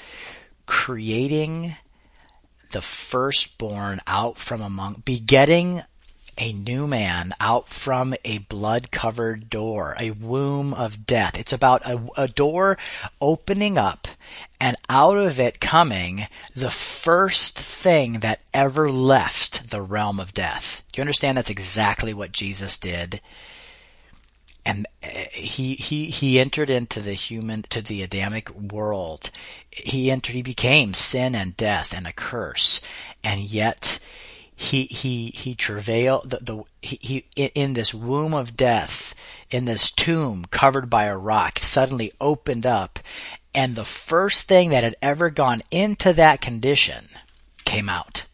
creating 0.67 1.77
the 2.73 2.81
firstborn 2.81 4.01
out 4.07 4.37
from 4.37 4.61
among, 4.61 5.03
begetting 5.05 5.83
a 6.39 6.53
new 6.53 6.87
man 6.87 7.33
out 7.41 7.69
from 7.69 8.15
a 8.25 8.39
blood 8.39 8.91
covered 8.91 9.49
door, 9.49 9.97
a 9.99 10.11
womb 10.11 10.75
of 10.75 11.07
death. 11.07 11.39
It's 11.39 11.53
about 11.53 11.87
a, 11.87 12.01
a, 12.17 12.29
door 12.29 12.77
opening 13.21 13.79
up 13.79 14.09
and 14.61 14.77
out 14.89 15.17
of 15.17 15.41
it 15.41 15.61
coming 15.61 16.27
the 16.55 16.71
first 16.71 17.59
thing 17.59 18.15
that 18.15 18.41
ever 18.53 18.91
left 18.91 19.71
the 19.71 19.83
realm 19.83 20.21
of 20.21 20.35
death. 20.35 20.83
Do 20.93 20.99
you 20.99 21.03
understand 21.03 21.39
that's 21.39 21.51
exactly 21.51 22.13
what 22.13 22.33
Jesus 22.33 22.77
did? 22.77 23.21
And 24.65 24.87
uh, 25.03 25.09
he, 25.33 25.75
he, 25.77 26.11
he 26.11 26.41
entered 26.41 26.71
into 26.71 27.01
the 27.01 27.15
human, 27.15 27.63
to 27.71 27.81
the 27.81 28.03
Adamic 28.03 28.51
world. 28.51 29.31
He 29.71 30.11
entered, 30.11 30.35
he 30.35 30.43
became 30.43 30.93
sin 30.93 31.35
and 31.35 31.57
death 31.57 31.95
and 31.97 32.07
a 32.07 32.13
curse. 32.13 32.81
And 33.23 33.43
yet, 33.43 34.01
he 34.57 34.85
he 34.85 35.31
he 35.35 35.55
travailed 35.55 36.31
the, 36.31 36.39
the 36.39 36.63
he, 36.81 37.25
he 37.35 37.51
in 37.55 37.75
this 37.75 37.93
womb 37.95 38.33
of 38.33 38.57
death 38.57 39.15
in 39.51 39.67
this 39.67 39.91
tomb 39.91 40.45
covered 40.51 40.89
by 40.89 41.05
a 41.05 41.17
rock 41.17 41.59
suddenly 41.59 42.11
opened 42.21 42.67
up 42.67 42.99
and 43.55 43.77
the 43.77 43.85
first 43.85 44.49
thing 44.49 44.71
that 44.71 44.83
had 44.83 44.97
ever 45.03 45.29
gone 45.29 45.61
into 45.71 46.13
that 46.15 46.41
condition 46.41 47.09
came 47.65 47.89
out 47.89 48.26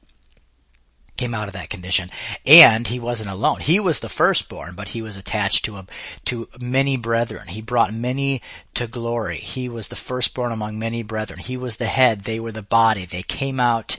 came 1.23 1.35
out 1.35 1.47
of 1.47 1.55
that 1.55 1.71
condition. 1.71 2.09
And 2.45 2.89
he 2.89 2.99
wasn't 2.99 3.31
alone. 3.31 3.61
He 3.61 3.79
was 3.79 4.01
the 4.01 4.09
firstborn, 4.09 4.75
but 4.75 4.89
he 4.89 5.03
was 5.03 5.17
attached 5.17 5.65
to 5.67 5.77
a, 5.77 5.87
to 6.25 6.49
many 6.59 6.97
brethren. 6.97 7.47
He 7.47 7.63
brought 7.63 7.95
many 7.95 8.43
to 8.75 8.89
glory. 8.89 9.37
He 9.37 9.69
was 9.69 9.87
the 9.87 9.95
firstborn 9.95 10.51
among 10.51 10.81
many 10.81 11.05
brethren. 11.05 11.39
He 11.39 11.57
was 11.57 11.77
the 11.77 11.87
head. 11.87 12.23
They 12.23 12.41
were 12.41 12.51
the 12.51 12.61
body. 12.61 13.05
They 13.05 13.23
came 13.23 13.61
out, 13.61 13.97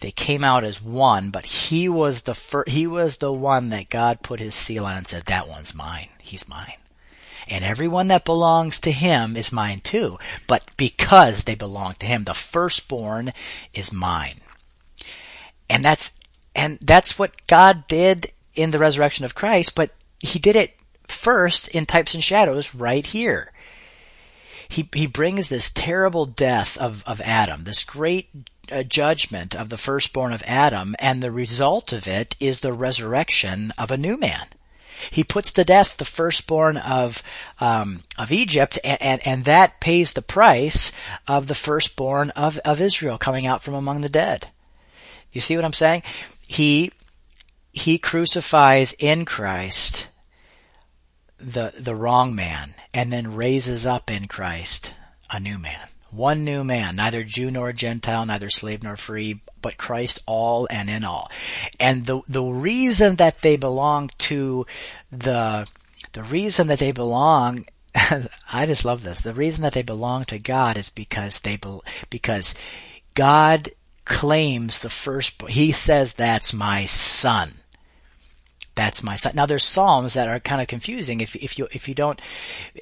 they 0.00 0.10
came 0.10 0.42
out 0.42 0.64
as 0.64 0.80
one, 0.80 1.28
but 1.28 1.44
he 1.44 1.90
was 1.90 2.22
the 2.22 2.34
fir- 2.34 2.64
he 2.66 2.86
was 2.86 3.18
the 3.18 3.32
one 3.32 3.68
that 3.68 3.90
God 3.90 4.22
put 4.22 4.40
his 4.40 4.54
seal 4.54 4.86
on 4.86 4.96
and 4.96 5.06
said, 5.06 5.24
that 5.24 5.48
one's 5.48 5.74
mine. 5.74 6.08
He's 6.22 6.48
mine. 6.48 6.78
And 7.50 7.66
everyone 7.66 8.08
that 8.08 8.24
belongs 8.24 8.80
to 8.80 8.92
him 8.92 9.36
is 9.36 9.52
mine 9.52 9.80
too. 9.80 10.18
But 10.46 10.70
because 10.78 11.44
they 11.44 11.54
belong 11.54 11.94
to 11.98 12.06
him, 12.06 12.24
the 12.24 12.32
firstborn 12.32 13.30
is 13.74 13.92
mine. 13.92 14.36
And 15.68 15.84
that's 15.84 16.12
and 16.54 16.78
that's 16.80 17.18
what 17.18 17.46
God 17.46 17.86
did 17.88 18.30
in 18.54 18.70
the 18.70 18.78
resurrection 18.78 19.24
of 19.24 19.34
Christ, 19.34 19.74
but 19.74 19.90
he 20.18 20.38
did 20.38 20.56
it 20.56 20.74
first 21.08 21.68
in 21.68 21.86
types 21.86 22.14
and 22.14 22.22
shadows 22.22 22.74
right 22.74 23.04
here. 23.04 23.52
He, 24.68 24.88
he 24.94 25.06
brings 25.06 25.48
this 25.48 25.70
terrible 25.70 26.24
death 26.24 26.78
of, 26.78 27.04
of 27.06 27.20
Adam, 27.20 27.64
this 27.64 27.84
great 27.84 28.30
uh, 28.70 28.82
judgment 28.82 29.54
of 29.54 29.68
the 29.68 29.76
firstborn 29.76 30.32
of 30.32 30.42
Adam, 30.46 30.96
and 30.98 31.22
the 31.22 31.30
result 31.30 31.92
of 31.92 32.08
it 32.08 32.36
is 32.40 32.60
the 32.60 32.72
resurrection 32.72 33.72
of 33.76 33.90
a 33.90 33.98
new 33.98 34.16
man. 34.16 34.46
He 35.10 35.24
puts 35.24 35.52
to 35.52 35.64
death 35.64 35.96
the 35.96 36.04
firstborn 36.04 36.76
of 36.76 37.22
um, 37.60 38.00
of 38.16 38.30
Egypt, 38.30 38.78
and, 38.84 39.02
and, 39.02 39.26
and 39.26 39.44
that 39.44 39.80
pays 39.80 40.12
the 40.12 40.22
price 40.22 40.92
of 41.26 41.48
the 41.48 41.54
firstborn 41.54 42.30
of, 42.30 42.58
of 42.58 42.80
Israel 42.80 43.18
coming 43.18 43.44
out 43.44 43.62
from 43.62 43.74
among 43.74 44.00
the 44.00 44.08
dead. 44.08 44.48
You 45.32 45.40
see 45.40 45.56
what 45.56 45.64
I'm 45.64 45.72
saying? 45.72 46.02
He 46.52 46.92
he 47.72 47.98
crucifies 47.98 48.94
in 48.98 49.24
Christ 49.24 50.08
the 51.38 51.72
the 51.78 51.94
wrong 51.94 52.34
man 52.34 52.74
and 52.92 53.12
then 53.12 53.34
raises 53.34 53.86
up 53.86 54.10
in 54.10 54.26
Christ 54.28 54.94
a 55.30 55.40
new 55.40 55.58
man. 55.58 55.88
One 56.10 56.44
new 56.44 56.62
man, 56.62 56.96
neither 56.96 57.24
Jew 57.24 57.50
nor 57.50 57.72
Gentile, 57.72 58.26
neither 58.26 58.50
slave 58.50 58.82
nor 58.82 58.96
free, 58.96 59.40
but 59.62 59.78
Christ 59.78 60.18
all 60.26 60.68
and 60.70 60.90
in 60.90 61.04
all. 61.04 61.30
And 61.80 62.04
the 62.04 62.20
the 62.28 62.42
reason 62.42 63.16
that 63.16 63.40
they 63.40 63.56
belong 63.56 64.10
to 64.18 64.66
the 65.10 65.66
the 66.12 66.22
reason 66.22 66.66
that 66.66 66.80
they 66.80 66.92
belong 66.92 67.64
I 68.52 68.66
just 68.66 68.84
love 68.84 69.04
this. 69.04 69.20
The 69.20 69.34
reason 69.34 69.62
that 69.62 69.72
they 69.72 69.82
belong 69.82 70.24
to 70.26 70.38
God 70.38 70.76
is 70.76 70.90
because 70.90 71.40
they 71.40 71.58
because 72.10 72.54
God 73.14 73.70
claims 74.04 74.80
the 74.80 74.90
first, 74.90 75.40
he 75.48 75.72
says 75.72 76.14
that's 76.14 76.52
my 76.52 76.84
son. 76.84 77.54
That's 78.74 79.02
my 79.02 79.16
son. 79.16 79.32
Now 79.34 79.44
there's 79.44 79.64
psalms 79.64 80.14
that 80.14 80.28
are 80.28 80.40
kind 80.40 80.62
of 80.62 80.66
confusing. 80.66 81.20
If, 81.20 81.36
if 81.36 81.58
you, 81.58 81.68
if 81.72 81.88
you 81.88 81.94
don't, 81.94 82.18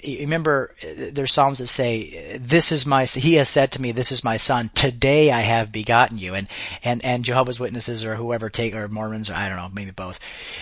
remember, 0.04 0.72
there's 0.96 1.32
psalms 1.32 1.58
that 1.58 1.66
say, 1.66 2.38
this 2.40 2.70
is 2.70 2.86
my, 2.86 3.06
he 3.06 3.34
has 3.34 3.48
said 3.48 3.72
to 3.72 3.82
me, 3.82 3.90
this 3.90 4.12
is 4.12 4.22
my 4.22 4.36
son. 4.36 4.70
Today 4.74 5.32
I 5.32 5.40
have 5.40 5.72
begotten 5.72 6.16
you. 6.16 6.34
And, 6.34 6.46
and, 6.84 7.04
and 7.04 7.24
Jehovah's 7.24 7.58
Witnesses 7.58 8.04
or 8.04 8.14
whoever 8.14 8.48
take, 8.48 8.76
or 8.76 8.86
Mormons, 8.86 9.28
or 9.28 9.34
I 9.34 9.48
don't 9.48 9.58
know, 9.58 9.68
maybe 9.74 9.90
both, 9.90 10.20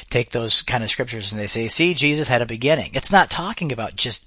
take 0.09 0.31
those 0.31 0.63
kind 0.63 0.83
of 0.83 0.89
scriptures 0.89 1.31
and 1.31 1.39
they 1.39 1.47
say, 1.47 1.69
see, 1.69 1.93
Jesus 1.93 2.29
had 2.29 2.41
a 2.41 2.47
beginning. 2.47 2.93
It's 2.95 3.13
not 3.13 3.31
talking 3.31 3.71
about 3.71 3.97
just 3.97 4.25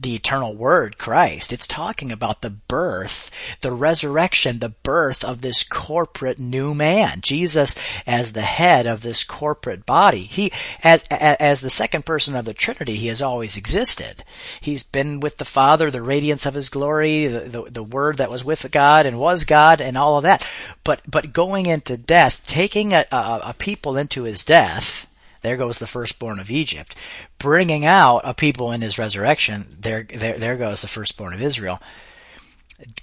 the 0.00 0.14
eternal 0.14 0.54
word, 0.54 0.96
Christ. 0.96 1.52
It's 1.52 1.66
talking 1.66 2.10
about 2.10 2.40
the 2.40 2.50
birth, 2.50 3.30
the 3.60 3.72
resurrection, 3.72 4.58
the 4.58 4.70
birth 4.70 5.22
of 5.22 5.42
this 5.42 5.62
corporate 5.62 6.38
new 6.38 6.74
man. 6.74 7.20
Jesus 7.20 7.74
as 8.06 8.32
the 8.32 8.42
head 8.42 8.86
of 8.86 9.02
this 9.02 9.24
corporate 9.24 9.84
body. 9.84 10.22
He, 10.22 10.52
as, 10.82 11.02
as 11.10 11.60
the 11.60 11.70
second 11.70 12.06
person 12.06 12.34
of 12.34 12.46
the 12.46 12.54
Trinity, 12.54 12.94
he 12.94 13.08
has 13.08 13.20
always 13.20 13.56
existed. 13.56 14.24
He's 14.60 14.82
been 14.82 15.20
with 15.20 15.36
the 15.36 15.44
Father, 15.44 15.90
the 15.90 16.02
radiance 16.02 16.46
of 16.46 16.54
his 16.54 16.70
glory, 16.70 17.26
the, 17.26 17.40
the, 17.40 17.62
the 17.70 17.82
word 17.82 18.16
that 18.16 18.30
was 18.30 18.44
with 18.44 18.70
God 18.70 19.04
and 19.04 19.18
was 19.18 19.44
God 19.44 19.80
and 19.80 19.98
all 19.98 20.16
of 20.16 20.22
that. 20.22 20.48
But, 20.82 21.02
but 21.06 21.32
going 21.32 21.66
into 21.66 21.96
death, 21.96 22.46
taking 22.46 22.94
a, 22.94 23.04
a, 23.12 23.40
a 23.44 23.54
people 23.58 23.96
into 23.98 24.22
his 24.22 24.42
death, 24.44 25.09
there 25.42 25.56
goes 25.56 25.78
the 25.78 25.86
firstborn 25.86 26.38
of 26.38 26.50
Egypt. 26.50 26.94
Bringing 27.38 27.84
out 27.84 28.22
a 28.24 28.34
people 28.34 28.72
in 28.72 28.80
his 28.80 28.98
resurrection, 28.98 29.66
there, 29.78 30.04
there, 30.04 30.38
there 30.38 30.56
goes 30.56 30.82
the 30.82 30.88
firstborn 30.88 31.32
of 31.32 31.42
Israel. 31.42 31.80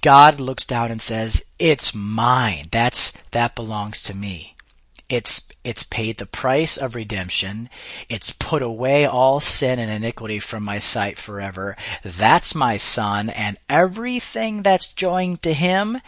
God 0.00 0.40
looks 0.40 0.64
down 0.64 0.90
and 0.90 1.00
says, 1.00 1.44
it's 1.58 1.94
mine. 1.94 2.66
That's, 2.70 3.12
that 3.30 3.54
belongs 3.54 4.02
to 4.04 4.16
me. 4.16 4.56
It's, 5.08 5.48
it's 5.64 5.84
paid 5.84 6.18
the 6.18 6.26
price 6.26 6.76
of 6.76 6.94
redemption. 6.94 7.70
It's 8.10 8.32
put 8.32 8.60
away 8.60 9.06
all 9.06 9.40
sin 9.40 9.78
and 9.78 9.90
iniquity 9.90 10.38
from 10.38 10.62
my 10.62 10.78
sight 10.78 11.18
forever. 11.18 11.76
That's 12.04 12.54
my 12.54 12.76
son 12.76 13.30
and 13.30 13.56
everything 13.70 14.62
that's 14.62 14.92
joined 14.92 15.42
to 15.42 15.54
him, 15.54 16.00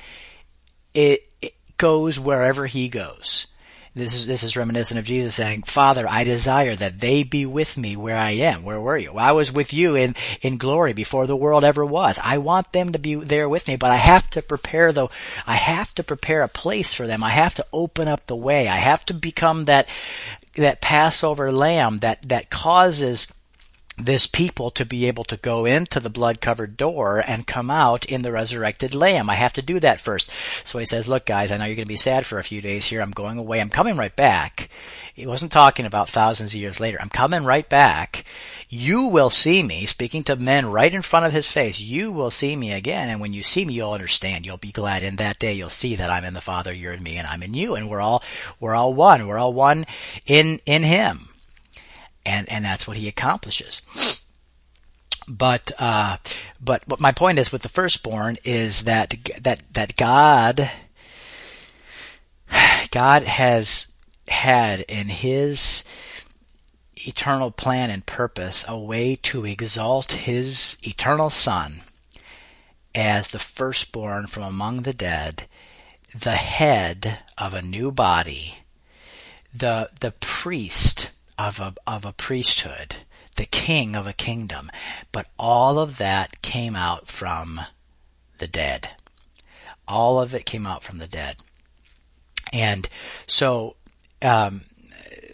it, 0.93 1.29
it 1.41 1.55
goes 1.79 2.21
wherever 2.21 2.67
he 2.67 2.89
goes. 2.89 3.47
This 3.93 4.15
is 4.15 4.27
this 4.27 4.45
is 4.45 4.57
reminiscent 4.57 5.01
of 5.01 5.05
Jesus 5.05 5.35
saying, 5.35 5.65
"Father, 5.65 6.07
I 6.09 6.23
desire 6.23 6.77
that 6.77 7.01
they 7.01 7.25
be 7.25 7.45
with 7.45 7.77
me 7.77 7.97
where 7.97 8.17
I 8.17 8.31
am. 8.31 8.63
Where 8.63 8.81
were 8.81 8.97
you? 8.97 9.15
I 9.19 9.33
was 9.33 9.51
with 9.51 9.73
you 9.73 9.97
in 9.97 10.15
in 10.43 10.59
glory 10.59 10.93
before 10.93 11.27
the 11.27 11.35
world 11.35 11.65
ever 11.65 11.85
was. 11.85 12.21
I 12.23 12.39
want 12.39 12.73
them 12.73 12.93
to 12.93 13.01
be 13.01 13.17
there 13.17 13.49
with 13.49 13.67
me, 13.67 13.75
but 13.75 13.91
I 13.91 13.97
have 13.97 14.31
to 14.31 14.43
prepare 14.43 14.93
the 14.93 15.09
I 15.45 15.57
have 15.57 15.93
to 15.97 16.05
prepare 16.05 16.43
a 16.43 16.49
place 16.49 16.93
for 16.93 17.09
them. 17.09 17.25
I 17.25 17.31
have 17.31 17.57
to 17.57 17.67
open 17.73 18.07
up 18.07 18.29
the 18.29 18.37
way. 18.37 18.69
I 18.69 18.77
have 18.77 19.05
to 19.07 19.15
become 19.15 19.65
that 19.65 19.89
that 20.55 20.81
Passover 20.81 21.51
lamb 21.51 21.99
that 21.99 22.29
that 22.29 22.49
causes 22.49 23.27
this 24.05 24.27
people 24.27 24.71
to 24.73 24.85
be 24.85 25.07
able 25.07 25.25
to 25.25 25.37
go 25.37 25.65
into 25.65 26.01
the 26.01 26.11
blood 26.11 26.41
covered 26.41 26.77
door 26.77 27.23
and 27.27 27.47
come 27.47 27.71
out 27.71 28.05
in 28.07 28.23
the 28.23 28.33
resurrected 28.33 28.95
lamb. 28.95 29.31
I 29.31 29.35
have 29.35 29.53
to 29.55 29.63
do 29.63 29.81
that 29.81 30.01
first. 30.01 30.31
So 30.67 30.79
he 30.79 30.87
says, 30.87 31.09
look 31.09 31.27
guys, 31.27 31.51
I 31.51 31.57
know 31.57 31.65
you're 31.65 31.77
going 31.77 31.87
to 31.87 31.89
be 31.89 31.97
sad 31.97 32.27
for 32.27 32.39
a 32.39 32.45
few 32.45 32.61
days 32.61 32.87
here. 32.87 33.01
I'm 33.01 33.11
going 33.11 33.39
away. 33.39 33.61
I'm 33.61 33.71
coming 33.71 33.97
right 33.97 34.15
back. 34.15 34.69
He 35.15 35.27
wasn't 35.27 35.53
talking 35.53 35.87
about 35.87 36.09
thousands 36.09 36.55
of 36.55 36.61
years 36.61 36.81
later. 36.81 36.99
I'm 37.01 37.11
coming 37.11 37.45
right 37.45 37.69
back. 37.69 38.25
You 38.69 39.07
will 39.07 39.31
see 39.31 39.63
me, 39.63 39.85
speaking 39.87 40.25
to 40.25 40.37
men 40.37 40.71
right 40.71 40.95
in 40.95 41.03
front 41.03 41.27
of 41.27 41.33
his 41.33 41.51
face. 41.51 41.81
You 41.81 42.13
will 42.13 42.31
see 42.31 42.55
me 42.55 42.73
again. 42.73 43.09
And 43.09 43.21
when 43.21 43.33
you 43.33 43.43
see 43.43 43.65
me, 43.65 43.75
you'll 43.75 43.93
understand. 43.93 44.47
You'll 44.47 44.57
be 44.57 44.73
glad. 44.73 45.03
In 45.03 45.17
that 45.17 45.39
day, 45.39 45.53
you'll 45.53 45.69
see 45.69 45.97
that 45.97 46.11
I'm 46.11 46.25
in 46.25 46.35
the 46.35 46.41
Father, 46.41 46.73
you're 46.73 46.93
in 46.93 47.03
me, 47.03 47.17
and 47.17 47.27
I'm 47.27 47.43
in 47.43 47.55
you. 47.55 47.75
And 47.75 47.91
we're 47.91 48.01
all, 48.01 48.23
we're 48.61 48.75
all 48.75 48.95
one. 48.95 49.27
We're 49.27 49.39
all 49.39 49.53
one 49.53 49.87
in, 50.27 50.61
in 50.67 50.85
him 50.85 51.30
and 52.25 52.51
and 52.51 52.65
that's 52.65 52.87
what 52.87 52.97
he 52.97 53.09
accomplishes. 53.09 53.83
But 55.29 55.71
uh, 55.79 56.17
but 56.61 56.87
what 56.89 57.01
my 57.01 57.13
point 57.13 57.39
is 57.39 57.53
with 57.53 57.63
the 57.63 57.69
firstborn 57.69 58.37
is 58.45 58.85
that 58.85 59.15
that 59.41 59.63
that 59.73 59.97
God 59.97 60.71
God 62.91 63.23
has 63.23 63.93
had 64.29 64.81
in 64.83 65.09
His 65.09 65.85
eternal 66.97 67.51
plan 67.51 67.91
and 67.91 68.05
purpose 68.05 68.65
a 68.67 68.79
way 68.79 69.17
to 69.17 69.47
exalt 69.47 70.13
His 70.13 70.77
eternal 70.83 71.31
Son 71.31 71.83
as 72.95 73.29
the 73.29 73.39
firstborn 73.39 74.27
from 74.27 74.43
among 74.43 74.83
the 74.83 74.93
dead, 74.93 75.47
the 76.13 76.37
head 76.37 77.21
of 77.39 77.55
a 77.55 77.63
new 77.63 77.93
body, 77.93 78.59
the 79.55 79.91
the 80.01 80.11
priest 80.11 81.11
of 81.41 81.59
a, 81.59 81.75
of 81.87 82.05
a 82.05 82.13
priesthood, 82.13 82.97
the 83.37 83.47
king 83.47 83.97
of 83.97 84.07
a 84.07 84.13
kingdom. 84.13 84.71
But 85.11 85.27
all 85.39 85.79
of 85.79 85.97
that 85.97 86.43
came 86.43 86.77
out 86.77 87.09
from 87.09 87.63
the 88.39 88.47
dead. 88.47 88.91
All 89.89 90.21
of 90.21 90.35
it 90.35 90.45
came 90.45 90.67
out 90.67 90.85
from 90.85 90.99
the 90.99 91.07
dead. 91.07 91.37
And 92.53 92.89
so, 93.27 93.77
um, 94.21 94.63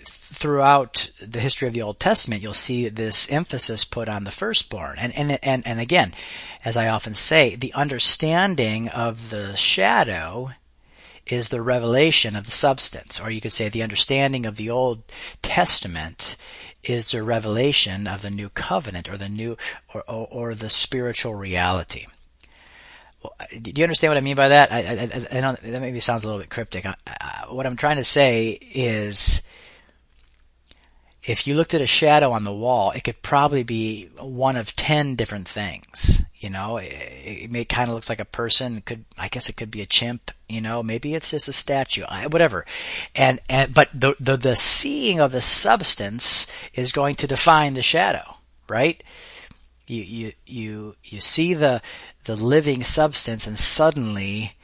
throughout 0.05 1.11
the 1.21 1.41
history 1.41 1.67
of 1.67 1.75
the 1.75 1.83
Old 1.83 1.99
Testament, 1.99 2.43
you'll 2.43 2.53
see 2.53 2.89
this 2.89 3.31
emphasis 3.33 3.85
put 3.85 4.09
on 4.09 4.25
the 4.25 4.31
firstborn. 4.31 4.99
And, 4.99 5.17
and, 5.17 5.39
and, 5.43 5.67
and 5.67 5.81
again, 5.81 6.13
as 6.65 6.77
I 6.77 6.89
often 6.89 7.15
say, 7.15 7.57
the 7.57 7.73
understanding 7.73 8.89
of 8.89 9.31
the 9.31 9.57
shadow 9.57 10.51
is 11.27 11.49
the 11.49 11.61
revelation 11.63 12.37
of 12.37 12.47
the 12.47 12.53
substance, 12.53 13.21
or 13.21 13.31
you 13.31 13.41
could 13.41 13.53
say 13.53 13.69
the 13.69 13.83
understanding 13.83 14.47
of 14.47 14.57
the 14.57 14.71
Old 14.71 15.03
Testament 15.43 16.37
is 16.85 17.11
the 17.11 17.23
revelation 17.23 18.07
of 18.07 18.23
the 18.23 18.31
new 18.31 18.49
covenant, 18.49 19.09
or 19.09 19.17
the 19.17 19.29
new, 19.29 19.57
or, 19.93 20.05
or, 20.09 20.29
or 20.31 20.55
the 20.55 20.71
spiritual 20.71 21.35
reality. 21.35 22.07
Well, 23.23 23.35
do 23.61 23.73
you 23.75 23.83
understand 23.83 24.13
what 24.13 24.19
I 24.19 24.21
mean 24.21 24.37
by 24.37 24.49
that? 24.49 24.71
I, 24.71 24.79
I, 24.79 24.93
I 25.39 25.53
that 25.53 25.81
maybe 25.81 25.99
sounds 25.99 26.23
a 26.23 26.27
little 26.27 26.41
bit 26.41 26.51
cryptic. 26.51 26.87
What 27.49 27.67
I'm 27.67 27.77
trying 27.77 27.97
to 27.97 28.05
say 28.05 28.51
is, 28.51 29.43
if 31.27 31.47
you 31.47 31.55
looked 31.57 31.75
at 31.75 31.81
a 31.81 31.87
shadow 31.87 32.31
on 32.31 32.45
the 32.45 32.53
wall, 32.53 32.93
it 32.93 33.03
could 33.03 33.21
probably 33.21 33.65
be 33.65 34.09
one 34.19 34.57
of 34.57 34.77
ten 34.77 35.17
different 35.17 35.49
things. 35.49 36.23
You 36.37 36.51
know, 36.51 36.77
it, 36.77 36.87
it 36.87 37.51
may 37.51 37.65
kind 37.65 37.89
of 37.89 37.95
looks 37.95 38.09
like 38.09 38.21
a 38.21 38.25
person. 38.25 38.79
It 38.79 38.85
could, 38.85 39.05
I 39.19 39.29
guess, 39.29 39.49
it 39.49 39.57
could 39.57 39.71
be 39.71 39.83
a 39.83 39.87
chimp. 39.87 40.31
You 40.49 40.61
know, 40.61 40.83
maybe 40.83 41.15
it's 41.15 41.33
just 41.33 41.49
a 41.49 41.53
statue. 41.53 42.05
Whatever. 42.31 42.65
And 43.15 43.41
and 43.49 43.75
but 43.75 43.89
the 43.93 44.15
the 44.21 44.37
the 44.37 44.57
seeing 44.57 45.19
of 45.19 45.33
the 45.33 45.41
substance 45.41 46.47
is 46.75 46.93
going 46.93 47.17
to 47.17 47.27
define 47.27 47.75
the 47.75 47.83
shadow, 47.83 48.37
right? 48.69 49.03
You 49.89 50.03
you 50.03 50.33
you 50.47 50.97
you 51.05 51.21
see 51.21 51.55
the 51.55 51.83
the 52.25 52.37
living 52.37 52.85
substance, 52.85 53.47
and 53.49 53.59
suddenly 53.59 54.55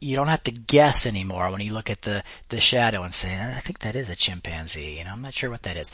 you 0.00 0.16
don't 0.16 0.28
have 0.28 0.44
to 0.44 0.52
guess 0.52 1.06
anymore 1.06 1.50
when 1.50 1.60
you 1.60 1.72
look 1.72 1.90
at 1.90 2.02
the, 2.02 2.22
the 2.50 2.60
shadow 2.60 3.02
and 3.02 3.12
say, 3.12 3.28
I 3.40 3.60
think 3.60 3.80
that 3.80 3.96
is 3.96 4.08
a 4.08 4.16
chimpanzee. 4.16 4.98
You 4.98 5.04
know, 5.04 5.12
I'm 5.12 5.22
not 5.22 5.34
sure 5.34 5.50
what 5.50 5.62
that 5.62 5.76
is. 5.76 5.92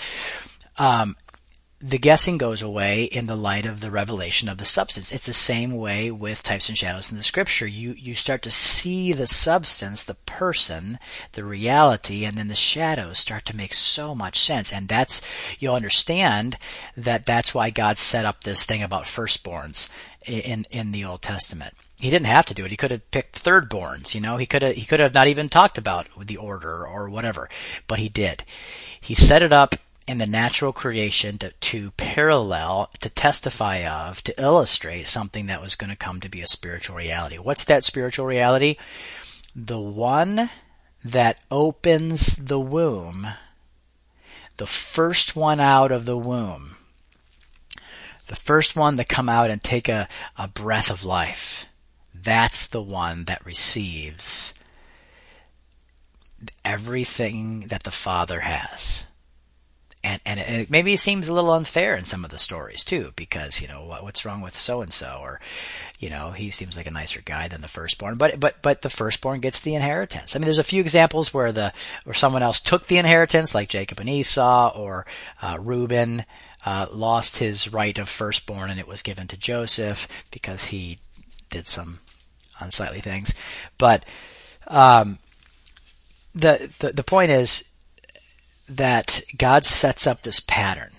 Um, 0.77 1.17
the 1.81 1.99
guessing 1.99 2.39
goes 2.39 2.63
away 2.63 3.05
in 3.05 3.27
the 3.27 3.37
light 3.37 3.67
of 3.67 3.81
the 3.81 3.91
revelation 3.91 4.49
of 4.49 4.57
the 4.57 4.65
substance. 4.65 5.13
It's 5.13 5.27
the 5.27 5.35
same 5.35 5.73
way 5.73 6.11
with 6.11 6.43
types 6.43 6.71
and 6.71 6.79
shadows 6.79 7.11
in 7.11 7.19
the 7.19 7.23
scripture. 7.23 7.67
You, 7.67 7.95
you 7.99 8.15
start 8.15 8.41
to 8.43 8.51
see 8.51 9.13
the 9.13 9.27
substance, 9.27 10.03
the 10.03 10.15
person, 10.15 10.99
the 11.33 11.45
reality, 11.45 12.25
and 12.25 12.39
then 12.39 12.49
the 12.49 12.55
shadows 12.55 13.19
start 13.19 13.45
to 13.47 13.57
make 13.57 13.75
so 13.75 14.15
much 14.15 14.39
sense. 14.39 14.73
And 14.73 14.89
that's, 14.89 15.21
you'll 15.59 15.75
understand 15.75 16.57
that 16.97 17.27
that's 17.27 17.55
why 17.55 17.69
God 17.69 17.99
set 17.99 18.25
up 18.25 18.45
this 18.45 18.65
thing 18.65 18.83
about 18.83 19.05
firstborns 19.05 19.91
in, 20.27 20.65
in 20.71 20.91
the 20.91 21.05
Old 21.05 21.21
Testament 21.21 21.75
he 21.99 22.11
didn't 22.11 22.27
have 22.27 22.47
to 22.47 22.55
do 22.55 22.65
it. 22.65 22.71
He 22.71 22.77
could 22.77 22.91
have 22.91 23.11
picked 23.11 23.43
thirdborns, 23.43 24.15
you 24.15 24.21
know. 24.21 24.37
He 24.37 24.47
could 24.47 24.63
have 24.63 24.75
he 24.75 24.85
could 24.85 25.01
have 25.01 25.15
not 25.15 25.29
even 25.29 25.49
talked 25.49 25.79
about 25.79 26.07
the 26.21 26.37
order 26.37 26.87
or 26.87 27.09
whatever, 27.09 27.49
but 27.87 27.99
he 27.99 28.09
did. 28.09 28.45
He 29.01 29.15
set 29.15 29.43
it 29.43 29.53
up 29.53 29.77
in 30.07 30.19
the 30.19 30.27
natural 30.27 30.73
creation 30.73 31.39
to, 31.39 31.51
to 31.51 31.91
parallel, 31.93 32.91
to 33.01 33.09
testify 33.09 33.87
of, 33.87 34.23
to 34.23 34.43
illustrate 34.43 35.07
something 35.07 35.47
that 35.47 35.63
was 35.63 35.77
going 35.77 35.89
to 35.89 35.97
come 35.97 36.21
to 36.21 36.29
be 36.29 36.43
a 36.43 36.47
spiritual 36.47 36.97
reality. 36.97 37.39
What's 37.39 37.65
that 37.65 37.85
spiritual 37.85 38.27
reality? 38.27 38.77
The 39.57 39.81
one 39.81 40.51
that 41.03 41.39
opens 41.51 42.37
the 42.37 42.61
womb, 42.61 43.29
the 44.59 44.67
first 44.67 45.37
one 45.37 45.61
out 45.61 45.91
of 45.91 46.05
the 46.05 46.19
womb, 46.19 46.77
the 48.27 48.37
first 48.37 48.77
one 48.77 48.99
to 48.99 49.05
come 49.05 49.31
out 49.31 49.51
and 49.51 49.63
take 49.63 49.89
a, 49.89 50.09
a 50.37 50.49
breath 50.49 50.91
of 50.91 51.05
life 51.05 51.67
that's 52.25 52.67
the 52.67 52.83
one 52.83 53.25
that 53.25 53.45
receives 53.45 54.55
everything 56.65 57.61
that 57.69 57.85
the 57.85 57.91
Father 57.91 58.41
has. 58.41 59.07
And, 60.03 60.21
and 60.27 60.39
it 60.39 60.71
maybe 60.71 60.93
it 60.93 61.01
seems 61.01 61.29
a 61.29 61.33
little 61.33 61.53
unfair 61.53 61.97
in 61.97 62.05
some 62.05 62.27
of 62.27 62.31
the 62.31 62.37
stories 62.37 62.85
too, 62.85 63.15
because 63.17 63.63
you 63.63 63.69
know 63.69 63.87
what, 63.87 64.03
what's 64.03 64.27
wrong 64.27 64.43
with 64.43 64.55
so 64.55 64.83
and 64.83 64.93
so, 64.93 65.19
or 65.23 65.41
you 65.99 66.11
know 66.11 66.33
he 66.33 66.51
seems 66.51 66.77
like 66.77 66.87
a 66.87 66.91
nicer 66.91 67.23
guy 67.25 67.49
than 67.49 67.63
the 67.63 67.69
firstborn, 67.69 68.17
but 68.17 68.39
but 68.39 68.61
but 68.61 68.83
the 68.83 68.91
firstborn 68.91 69.41
gets 69.41 69.61
the 69.61 69.75
inheritance. 69.75 70.37
I 70.37 70.39
mean, 70.39 70.45
there's 70.45 70.59
a 70.59 70.65
few 70.65 70.83
examples 70.83 71.33
where 71.33 71.53
the 71.53 71.73
where 72.05 72.13
someone 72.13 72.43
else 72.43 72.61
took 72.61 72.87
the 72.87 72.99
inheritance, 72.99 73.55
like 73.55 73.71
Jacob 73.71 73.99
and 73.99 74.11
Esau, 74.11 74.73
or 74.77 75.07
uh, 75.41 75.57
Reuben 75.59 76.27
uh, 76.67 76.87
lost 76.93 77.39
his 77.39 77.73
right 77.73 77.97
of 77.99 78.07
firstborn, 78.07 78.71
and 78.71 78.79
it 78.79 78.89
was 78.89 79.03
given 79.03 79.27
to 79.29 79.39
Joseph 79.39 80.07
because 80.31 80.65
he 80.65 80.99
did 81.49 81.67
some 81.67 82.01
unsightly 82.61 83.01
things. 83.01 83.35
But 83.79 84.05
um, 84.67 85.19
the, 86.35 86.73
the 86.79 86.93
the 86.93 87.05
point 87.05 87.31
is 87.31 87.71
that 88.69 89.23
God 89.37 89.65
sets 89.65 90.07
up 90.07 90.23
this 90.23 90.41
pattern, 90.41 90.93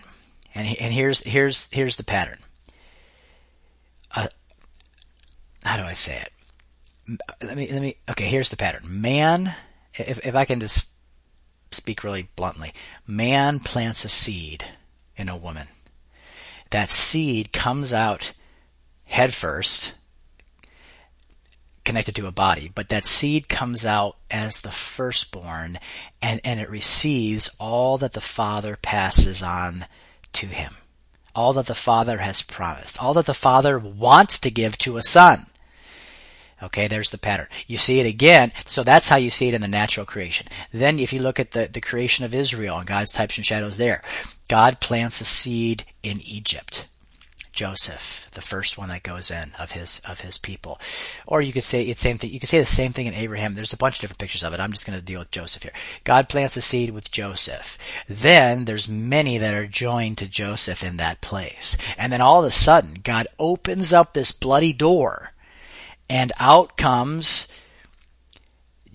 and 0.54 0.68
he, 0.68 0.80
and 0.80 0.94
here's 0.94 1.22
here's 1.22 1.70
here's 1.72 1.96
the 1.96 2.04
pattern. 2.04 2.39
Uh, 4.15 4.28
how 5.63 5.78
do 5.78 5.84
I 5.84 5.94
say 5.94 6.22
it? 6.22 7.20
Let 7.41 7.58
me 7.58 7.70
let 7.72 7.82
me. 7.82 7.98
Okay, 8.10 8.26
here's 8.26 8.50
the 8.50 8.58
pattern. 8.58 8.84
Man, 8.86 9.54
if 9.96 10.26
if 10.26 10.36
I 10.36 10.46
can 10.46 10.60
just 10.60 10.89
speak 11.72 12.04
really 12.04 12.30
bluntly, 12.36 12.74
man 13.06 13.60
plants 13.60 14.06
a 14.06 14.10
seed 14.10 14.65
in 15.18 15.30
a 15.30 15.38
woman. 15.38 15.68
That 16.72 16.89
seed 16.89 17.54
comes 17.54 17.94
out 17.94 18.34
head 19.06 19.34
first 19.34 19.94
connected 21.86 22.15
to 22.15 22.28
a 22.28 22.32
body, 22.32 22.71
but 22.74 22.89
that 22.89 23.06
seed 23.06 23.48
comes 23.48 23.86
out 23.86 24.17
as 24.30 24.62
the 24.62 24.71
firstborn 24.71 25.80
and, 26.21 26.41
and 26.43 26.60
it 26.60 26.69
receives 26.69 27.50
all 27.60 27.98
that 28.00 28.13
the 28.13 28.21
Father 28.21 28.78
passes 28.82 29.41
on 29.41 29.86
to 30.34 30.48
him. 30.48 30.76
All 31.34 31.54
that 31.54 31.67
the 31.67 31.76
Father 31.76 32.19
has 32.19 32.41
promised. 32.41 33.02
All 33.02 33.13
that 33.13 33.26
the 33.26 33.34
Father 33.34 33.78
wants 33.78 34.39
to 34.39 34.52
give 34.52 34.78
to 34.80 34.98
a 34.98 35.04
son. 35.04 35.48
Okay, 36.63 36.88
there's 36.88 37.10
the 37.10 37.17
pattern. 37.17 37.48
You 37.67 37.78
see 37.78 38.00
it 38.00 38.06
again. 38.06 38.52
So 38.65 38.84
that's 38.84 39.10
how 39.10 39.17
you 39.17 39.30
see 39.30 39.50
it 39.50 39.54
in 39.54 39.62
the 39.62 39.67
natural 39.67 40.06
creation. 40.06 40.48
Then 40.71 41.00
if 41.00 41.12
you 41.12 41.21
look 41.21 41.39
at 41.39 41.52
the, 41.52 41.69
the 41.71 41.82
creation 41.82 42.26
of 42.26 42.34
Israel 42.34 42.78
and 42.78 42.88
God's 42.88 43.12
types 43.12 43.38
and 43.38 43.45
shadows 43.45 43.78
there, 43.78 44.02
God 44.48 44.80
plants 44.80 45.21
a 45.21 45.26
seed 45.26 45.84
in 46.02 46.21
Egypt. 46.21 46.86
Joseph, 47.56 48.28
the 48.34 48.41
first 48.41 48.78
one 48.78 48.89
that 48.89 49.02
goes 49.02 49.32
in 49.32 49.54
of 49.58 49.72
his 49.72 50.02
of 50.06 50.22
his 50.22 50.38
people. 50.38 50.80
Or 51.26 51.41
you 51.41 51.54
could 51.54 51.63
say 51.63 51.84
it's 51.84 52.02
same 52.02 52.18
thing. 52.18 52.32
You 52.32 52.39
could 52.39 52.50
say 52.50 52.60
the 52.60 52.65
same 52.65 52.91
thing 52.91 53.08
in 53.08 53.13
Abraham. 53.13 53.56
There's 53.56 53.74
a 53.74 53.78
bunch 53.78 53.96
of 53.96 54.02
different 54.02 54.20
pictures 54.20 54.44
of 54.44 54.54
it. 54.54 54.60
I'm 54.60 54.74
just 54.74 54.86
going 54.86 55.00
to 55.00 55.04
deal 55.04 55.20
with 55.20 55.32
Joseph 55.32 55.63
here. 55.63 55.72
God 56.04 56.30
plants 56.30 56.58
a 56.58 56.62
seed 56.62 56.91
with 56.91 57.10
Joseph. 57.10 57.78
Then 58.08 58.65
there's 58.65 58.89
many 58.89 59.38
that 59.38 59.54
are 59.54 59.68
joined 59.68 60.18
to 60.20 60.28
Joseph 60.28 60.84
in 60.84 60.98
that 60.98 61.22
place. 61.22 61.78
And 61.98 62.12
then 62.12 62.22
all 62.22 62.39
of 62.39 62.46
a 62.46 62.52
sudden, 62.52 62.96
God 63.04 63.28
opens 63.39 63.94
up 63.94 64.13
this 64.13 64.32
bloody 64.34 64.74
door, 64.74 65.32
and 66.10 66.32
out 66.39 66.78
comes. 66.78 67.48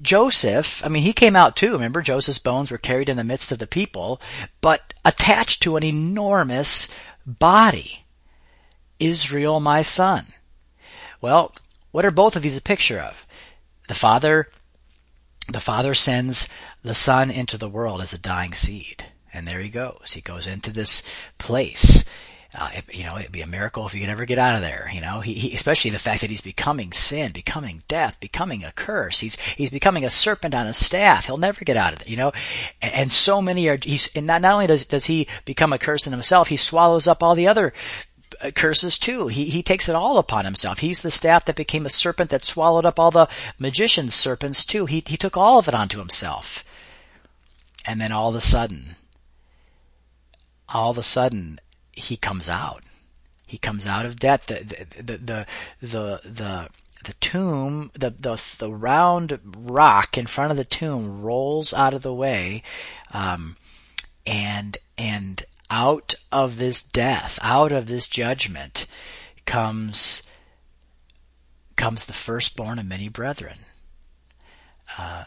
Joseph, 0.03 0.85
I 0.85 0.89
mean, 0.89 1.03
he 1.03 1.13
came 1.13 1.37
out 1.37 1.57
too. 1.57 1.73
Remember, 1.73 2.01
Joseph's 2.01 2.39
bones 2.39 2.71
were 2.71 2.79
carried 2.79 3.11
in 3.11 3.19
the 3.19 3.25
midst 3.25 3.53
of 3.53 3.59
the 3.59 3.67
people, 3.67 4.21
but 4.61 4.95
attached 5.05 5.63
to 5.63 5.77
an 5.77 5.85
enormous 5.85 6.89
body. 7.27 8.05
Israel, 9.01 9.61
my 9.61 9.83
son. 9.83 10.27
Well, 11.21 11.53
what 11.91 12.05
are 12.05 12.11
both 12.11 12.37
of 12.37 12.43
these 12.43 12.57
a 12.57 12.63
picture 12.63 13.01
of? 13.01 13.27
The 13.89 13.95
father, 13.95 14.49
the 15.49 15.61
father 15.61 15.95
sends 15.95 16.49
the 16.83 16.95
son 16.95 17.31
into 17.31 17.59
the 17.59 17.69
world 17.69 18.01
as 18.01 18.13
a 18.13 18.19
dying 18.19 18.53
seed. 18.53 19.07
And 19.33 19.47
there 19.47 19.61
he 19.61 19.69
goes. 19.69 20.13
He 20.15 20.21
goes 20.21 20.47
into 20.47 20.73
this 20.73 21.03
place 21.39 22.05
uh, 22.53 22.69
it, 22.75 22.85
you 22.93 23.05
know, 23.05 23.17
it'd 23.17 23.31
be 23.31 23.43
a 23.43 23.47
miracle 23.47 23.87
if 23.87 23.93
he 23.93 24.01
could 24.01 24.09
ever 24.09 24.25
get 24.25 24.39
out 24.39 24.57
of 24.57 24.61
there. 24.61 24.91
You 24.93 25.01
know, 25.01 25.21
he, 25.21 25.35
he, 25.35 25.55
especially 25.55 25.93
the 25.93 26.01
fact 26.01 26.21
that 26.23 26.31
he's 26.31 26.41
becoming 26.41 26.91
sin, 26.91 27.31
becoming 27.31 27.85
death, 27.87 28.19
becoming 28.19 28.65
a 28.65 28.73
curse. 28.73 29.21
He's 29.21 29.39
he's 29.39 29.71
becoming 29.71 30.05
a 30.05 30.11
serpent 30.11 30.55
on 30.55 30.67
a 30.67 30.75
staff. 30.75 31.27
He'll 31.27 31.37
never 31.37 31.65
get 31.65 31.77
out 31.77 31.93
of 31.93 32.01
it. 32.01 32.09
You 32.09 32.17
know, 32.17 32.33
and, 32.83 32.93
and 32.93 33.13
so 33.13 33.41
many 33.41 33.69
are. 33.69 33.79
He's 33.81 34.11
and 34.17 34.27
not, 34.27 34.43
not 34.43 34.55
only 34.55 34.67
does 34.67 34.85
does 34.85 35.05
he 35.05 35.29
become 35.45 35.73
a 35.73 35.79
curse 35.79 36.07
in 36.07 36.13
himself, 36.13 36.49
he 36.49 36.57
swallows 36.57 37.07
up 37.07 37.23
all 37.23 37.37
the 37.37 37.47
other 37.47 37.73
curses 38.55 38.99
too. 38.99 39.29
He 39.29 39.47
he 39.47 39.63
takes 39.63 39.89
it 39.89 39.95
all 39.95 40.19
upon 40.19 40.45
himself. 40.45 40.79
He's 40.79 41.03
the 41.03 41.11
staff 41.11 41.45
that 41.45 41.57
became 41.57 41.87
a 41.87 41.91
serpent 41.91 42.31
that 42.31 42.45
swallowed 42.45 42.87
up 42.87 42.99
all 42.99 43.11
the 43.11 43.29
magician's 43.59 44.15
serpents 44.15 44.65
too. 44.65 44.87
He 44.87 45.03
he 45.07 45.17
took 45.17 45.37
all 45.37 45.59
of 45.59 45.69
it 45.69 45.75
onto 45.75 45.99
himself. 45.99 46.65
And 47.87 48.01
then 48.01 48.13
all 48.13 48.29
of 48.29 48.35
a 48.35 48.41
sudden, 48.41 48.97
all 50.69 50.91
of 50.91 50.99
a 50.99 51.03
sudden, 51.03 51.59
he 51.93 52.17
comes 52.17 52.49
out. 52.49 52.85
He 53.47 53.59
comes 53.59 53.87
out 53.87 54.07
of 54.07 54.19
death. 54.19 54.47
The 54.47 54.87
the 54.97 55.19
the 55.19 55.47
the 55.81 56.21
the, 56.23 56.69
the 57.05 57.13
tomb, 57.15 57.91
the, 57.95 58.11
the 58.11 58.41
the 58.59 58.73
round 58.73 59.39
rock 59.45 60.17
in 60.17 60.27
front 60.27 60.51
of 60.51 60.57
the 60.57 60.65
tomb 60.65 61.23
rolls 61.23 61.73
out 61.73 61.95
of 61.95 62.03
the 62.03 62.15
way, 62.15 62.63
um, 63.13 63.57
and 64.27 64.77
and 64.97 65.43
out 65.71 66.15
of 66.33 66.59
this 66.59 66.83
death, 66.83 67.39
out 67.43 67.73
of 67.73 67.87
this 67.87 68.09
judgment, 68.09 68.87
comes 69.47 70.23
comes 71.77 72.05
the 72.05 72.13
firstborn 72.13 72.79
of 72.79 72.87
many 72.87 73.09
brethren. 73.09 73.59
Uh, 74.99 75.25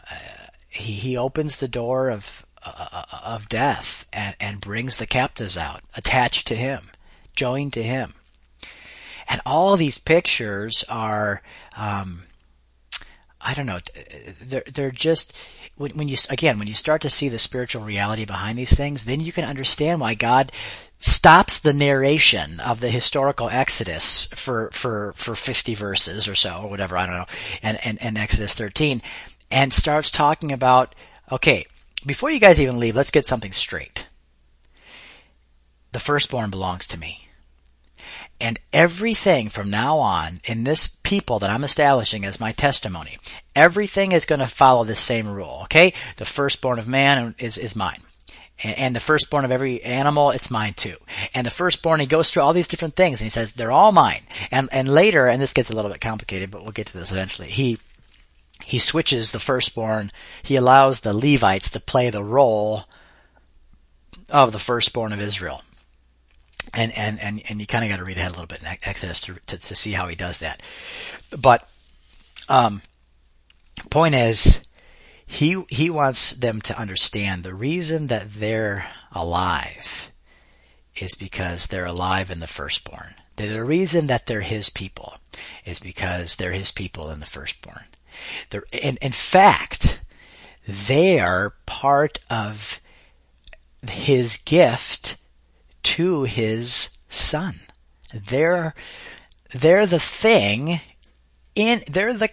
he 0.68 0.92
he 0.92 1.16
opens 1.16 1.58
the 1.58 1.68
door 1.68 2.10
of 2.10 2.44
uh, 2.62 3.04
of 3.22 3.48
death 3.48 4.06
and, 4.12 4.36
and 4.40 4.60
brings 4.60 4.96
the 4.96 5.06
captives 5.06 5.56
out, 5.56 5.82
attached 5.96 6.46
to 6.48 6.54
him, 6.54 6.90
joined 7.34 7.72
to 7.74 7.82
him. 7.82 8.14
And 9.28 9.40
all 9.46 9.76
these 9.76 9.98
pictures 9.98 10.84
are, 10.88 11.42
um, 11.76 12.24
I 13.40 13.54
don't 13.54 13.66
know, 13.66 13.80
they're, 14.40 14.64
they're 14.72 14.90
just, 14.90 15.36
when, 15.76 15.90
when 15.92 16.08
you, 16.08 16.16
again, 16.30 16.58
when 16.58 16.68
you 16.68 16.74
start 16.74 17.02
to 17.02 17.10
see 17.10 17.28
the 17.28 17.38
spiritual 17.38 17.82
reality 17.82 18.24
behind 18.24 18.58
these 18.58 18.74
things, 18.74 19.04
then 19.04 19.20
you 19.20 19.32
can 19.32 19.44
understand 19.44 20.00
why 20.00 20.14
God 20.14 20.52
stops 20.98 21.58
the 21.58 21.72
narration 21.72 22.60
of 22.60 22.80
the 22.80 22.90
historical 22.90 23.48
Exodus 23.48 24.26
for, 24.26 24.70
for, 24.72 25.12
for 25.16 25.34
50 25.34 25.74
verses 25.74 26.28
or 26.28 26.34
so, 26.34 26.60
or 26.62 26.70
whatever, 26.70 26.96
I 26.96 27.06
don't 27.06 27.16
know, 27.16 27.26
and, 27.62 27.78
and, 27.84 28.00
and 28.00 28.16
Exodus 28.16 28.54
13, 28.54 29.02
and 29.50 29.72
starts 29.72 30.10
talking 30.10 30.52
about, 30.52 30.94
okay, 31.30 31.66
before 32.06 32.30
you 32.30 32.40
guys 32.40 32.60
even 32.60 32.78
leave, 32.78 32.96
let's 32.96 33.10
get 33.10 33.26
something 33.26 33.52
straight. 33.52 34.08
The 35.92 35.98
firstborn 36.00 36.50
belongs 36.50 36.86
to 36.88 36.98
me. 36.98 37.28
And 38.40 38.58
everything 38.72 39.48
from 39.48 39.70
now 39.70 39.98
on 39.98 40.40
in 40.44 40.64
this 40.64 40.98
people 41.02 41.38
that 41.38 41.50
I'm 41.50 41.64
establishing 41.64 42.24
as 42.24 42.40
my 42.40 42.52
testimony, 42.52 43.18
everything 43.54 44.12
is 44.12 44.26
going 44.26 44.40
to 44.40 44.46
follow 44.46 44.84
the 44.84 44.94
same 44.94 45.28
rule, 45.28 45.60
okay? 45.64 45.92
The 46.16 46.24
firstborn 46.24 46.78
of 46.78 46.88
man 46.88 47.34
is, 47.38 47.56
is 47.56 47.76
mine. 47.76 48.00
And 48.62 48.94
the 48.94 49.00
firstborn 49.00 49.44
of 49.44 49.50
every 49.50 49.82
animal, 49.82 50.30
it's 50.30 50.50
mine 50.50 50.74
too. 50.74 50.96
And 51.34 51.44
the 51.44 51.50
firstborn, 51.50 52.00
he 52.00 52.06
goes 52.06 52.30
through 52.30 52.42
all 52.42 52.52
these 52.52 52.68
different 52.68 52.94
things 52.94 53.20
and 53.20 53.26
he 53.26 53.30
says, 53.30 53.52
they're 53.52 53.72
all 53.72 53.90
mine. 53.90 54.22
And, 54.50 54.68
and 54.70 54.88
later, 54.88 55.26
and 55.26 55.42
this 55.42 55.52
gets 55.52 55.70
a 55.70 55.74
little 55.74 55.90
bit 55.90 56.00
complicated, 56.00 56.50
but 56.50 56.62
we'll 56.62 56.72
get 56.72 56.86
to 56.86 56.96
this 56.96 57.10
eventually, 57.10 57.48
he, 57.48 57.78
he 58.64 58.78
switches 58.78 59.32
the 59.32 59.40
firstborn. 59.40 60.12
He 60.42 60.54
allows 60.54 61.00
the 61.00 61.16
Levites 61.16 61.68
to 61.70 61.80
play 61.80 62.10
the 62.10 62.22
role 62.22 62.84
of 64.30 64.52
the 64.52 64.60
firstborn 64.60 65.12
of 65.12 65.20
Israel. 65.20 65.62
And, 66.72 66.96
and, 66.96 67.18
and, 67.20 67.42
and 67.48 67.60
you 67.60 67.66
kind 67.66 67.84
of 67.84 67.90
got 67.90 67.98
to 67.98 68.04
read 68.04 68.16
ahead 68.16 68.30
a 68.30 68.34
little 68.34 68.46
bit 68.46 68.60
in 68.60 68.66
Exodus 68.66 69.20
to, 69.22 69.34
to, 69.46 69.58
to 69.58 69.76
see 69.76 69.92
how 69.92 70.08
he 70.08 70.16
does 70.16 70.38
that. 70.38 70.62
But, 71.36 71.68
um, 72.48 72.82
point 73.90 74.14
is, 74.14 74.62
he, 75.26 75.62
he 75.68 75.90
wants 75.90 76.32
them 76.32 76.60
to 76.62 76.78
understand 76.78 77.44
the 77.44 77.54
reason 77.54 78.06
that 78.08 78.34
they're 78.34 78.86
alive 79.12 80.10
is 80.96 81.14
because 81.14 81.66
they're 81.66 81.86
alive 81.86 82.30
in 82.30 82.40
the 82.40 82.46
firstborn. 82.46 83.14
The 83.36 83.64
reason 83.64 84.06
that 84.06 84.26
they're 84.26 84.42
his 84.42 84.70
people 84.70 85.14
is 85.64 85.80
because 85.80 86.36
they're 86.36 86.52
his 86.52 86.70
people 86.70 87.10
in 87.10 87.20
the 87.20 87.26
firstborn. 87.26 87.84
In, 88.72 88.96
in 88.98 89.12
fact, 89.12 90.02
they 90.68 91.18
are 91.18 91.54
part 91.66 92.20
of 92.30 92.80
his 93.90 94.36
gift 94.36 95.16
to 95.84 96.24
his 96.24 96.98
son. 97.08 97.60
They're, 98.12 98.74
they're 99.52 99.86
the 99.86 99.98
thing 99.98 100.80
in, 101.54 101.82
they're 101.88 102.12
the, 102.12 102.30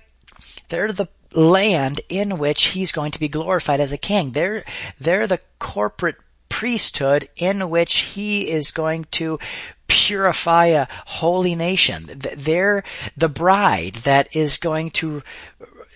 they're 0.70 0.92
the 0.92 1.08
land 1.34 2.02
in 2.10 2.38
which 2.38 2.68
he's 2.68 2.92
going 2.92 3.12
to 3.12 3.20
be 3.20 3.30
glorified 3.30 3.80
as 3.80 3.92
a 3.92 3.98
king. 3.98 4.32
They're, 4.32 4.64
they're 5.00 5.28
the 5.28 5.40
corporate 5.60 6.18
priesthood 6.50 7.30
in 7.38 7.70
which 7.70 8.00
he 8.00 8.50
is 8.50 8.72
going 8.72 9.06
to 9.12 9.40
purify 9.88 10.68
a 10.68 10.88
holy 11.06 11.56
nation. 11.56 12.10
They're 12.36 12.84
the 13.16 13.30
bride 13.30 13.96
that 14.04 14.36
is 14.36 14.58
going 14.58 14.92
to 14.92 15.24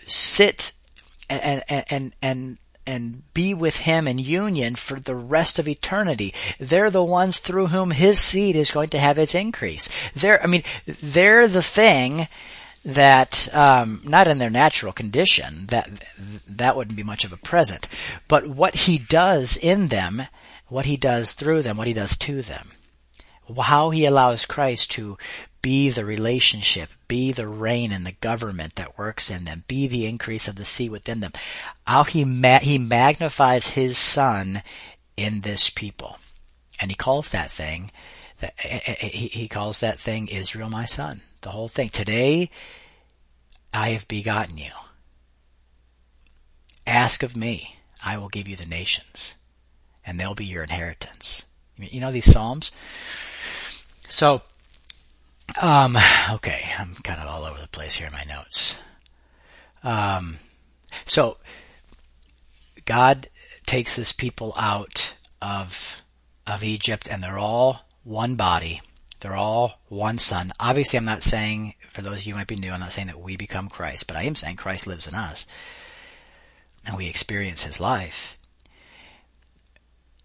sit 0.06 0.74
and, 1.30 1.64
and, 1.70 2.14
and, 2.22 2.58
and 2.88 3.24
be 3.34 3.54
with 3.54 3.80
him 3.80 4.08
in 4.08 4.20
union 4.20 4.76
for 4.76 5.00
the 5.00 5.16
rest 5.16 5.60
of 5.60 5.68
eternity. 5.68 6.34
They're 6.60 6.90
the 6.90 7.04
ones 7.04 7.40
through 7.40 7.68
whom 7.68 7.92
his 7.92 8.20
seed 8.20 8.56
is 8.56 8.72
going 8.72 8.90
to 8.90 9.00
have 9.00 9.18
its 9.18 9.36
increase. 9.36 9.90
They're, 10.16 10.42
I 10.42 10.48
mean, 10.48 10.64
they're 10.86 11.48
the 11.48 11.64
thing 11.64 12.28
that, 12.84 13.54
um, 13.54 14.02
not 14.04 14.28
in 14.28 14.38
their 14.38 14.50
natural 14.50 14.94
condition, 14.94 15.66
that, 15.68 15.90
that 16.48 16.76
wouldn't 16.76 16.96
be 16.96 17.04
much 17.04 17.26
of 17.26 17.34
a 17.34 17.38
present, 17.38 17.88
but 18.28 18.48
what 18.48 18.76
he 18.76 19.00
does 19.00 19.58
in 19.58 19.88
them, 19.88 20.28
what 20.68 20.86
he 20.86 20.96
does 20.96 21.34
through 21.34 21.64
them, 21.64 21.78
what 21.78 21.88
he 21.88 21.94
does 21.94 22.16
to 22.18 22.42
them. 22.42 22.72
How 23.60 23.92
he 23.92 24.06
allows 24.06 24.46
Christ 24.46 24.92
to 24.92 25.18
be 25.66 25.90
the 25.90 26.06
relationship, 26.06 26.92
be 27.08 27.32
the 27.32 27.48
reign 27.48 27.92
and 27.92 28.06
the 28.06 28.12
government 28.12 28.76
that 28.76 29.00
works 29.00 29.32
in 29.32 29.46
them, 29.46 29.64
be 29.68 29.88
the 29.88 30.06
increase 30.06 30.48
of 30.48 30.58
the 30.58 30.64
seed 30.64 30.92
within 30.92 31.22
them. 31.22 31.32
How 31.88 32.04
he 32.04 32.24
ma- 32.24 32.60
he 32.60 32.78
magnifies 32.78 33.70
his 33.70 33.98
son 33.98 34.62
in 35.18 35.42
this 35.42 35.72
people, 35.72 36.20
and 36.80 36.92
he 36.92 36.96
calls 36.96 37.30
that 37.30 37.50
thing 37.50 37.90
that 38.38 38.54
eh, 38.64 38.80
eh, 38.86 38.96
eh, 39.02 39.08
he 39.08 39.48
calls 39.48 39.80
that 39.80 40.00
thing 40.00 40.28
Israel, 40.28 40.70
my 40.70 40.86
son. 40.86 41.22
The 41.42 41.50
whole 41.50 41.68
thing. 41.68 41.90
Today, 41.90 42.52
I 43.74 43.90
have 43.90 44.08
begotten 44.08 44.60
you. 44.60 44.72
Ask 46.86 47.24
of 47.24 47.36
me, 47.36 47.78
I 48.06 48.20
will 48.20 48.30
give 48.30 48.48
you 48.48 48.56
the 48.56 48.68
nations, 48.68 49.34
and 50.06 50.20
they'll 50.20 50.36
be 50.36 50.46
your 50.46 50.62
inheritance. 50.62 51.48
You 51.76 52.02
know 52.02 52.12
these 52.12 52.32
psalms. 52.32 52.70
So 54.08 54.44
um, 55.62 55.98
okay, 56.32 56.62
I'm 56.78 56.96
kind 56.96 57.22
of 57.22 57.28
all 57.28 57.44
over 57.44 57.60
the 57.60 57.68
place 57.68 57.96
here 57.96 58.08
in 58.08 58.14
my 58.14 58.24
notes. 58.24 58.78
Um, 59.84 60.38
so 61.06 61.38
God 62.86 63.28
takes 63.66 63.96
this 63.96 64.12
people 64.12 64.54
out 64.58 65.16
of 65.42 66.02
of 66.48 66.64
Egypt, 66.64 67.08
and 67.10 67.24
they're 67.24 67.40
all 67.40 67.86
one 68.04 68.36
body. 68.36 68.82
They're 69.20 69.36
all 69.36 69.80
one 69.88 70.18
son. 70.18 70.52
Obviously, 70.60 70.98
I'm 70.98 71.06
not 71.06 71.24
saying 71.24 71.74
for 71.90 72.02
those 72.02 72.20
of 72.20 72.26
you 72.26 72.34
who 72.34 72.40
might 72.40 72.48
be 72.48 72.56
new, 72.56 72.72
I'm 72.72 72.80
not 72.80 72.94
saying 72.94 73.08
that 73.08 73.22
we 73.22 73.38
become 73.38 73.70
Christ, 73.70 74.06
but 74.08 74.18
I 74.18 74.24
am 74.24 74.36
saying 74.36 74.58
Christ 74.58 74.86
lives 74.86 75.08
in 75.08 75.16
us, 75.16 75.48
and 76.86 76.98
we 76.98 77.08
experience 77.08 77.64
His 77.64 77.80
life. 77.80 78.38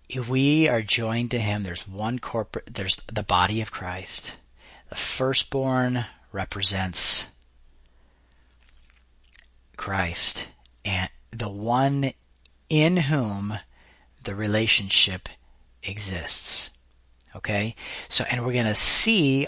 If 0.08 0.28
we 0.28 0.68
are 0.68 0.82
joined 0.82 1.30
to 1.30 1.38
Him, 1.38 1.62
there's 1.62 1.86
one 1.86 2.18
corporate. 2.18 2.74
There's 2.74 2.96
the 3.12 3.22
body 3.22 3.60
of 3.60 3.70
Christ 3.70 4.32
the 4.90 4.96
firstborn 4.96 6.04
represents 6.32 7.26
Christ 9.76 10.48
and 10.84 11.08
the 11.30 11.48
one 11.48 12.12
in 12.68 12.96
whom 12.98 13.58
the 14.24 14.34
relationship 14.34 15.28
exists. 15.82 16.70
Okay? 17.34 17.74
So, 18.08 18.24
and 18.30 18.44
we're 18.44 18.52
going 18.52 18.66
to 18.66 18.74
see 18.74 19.46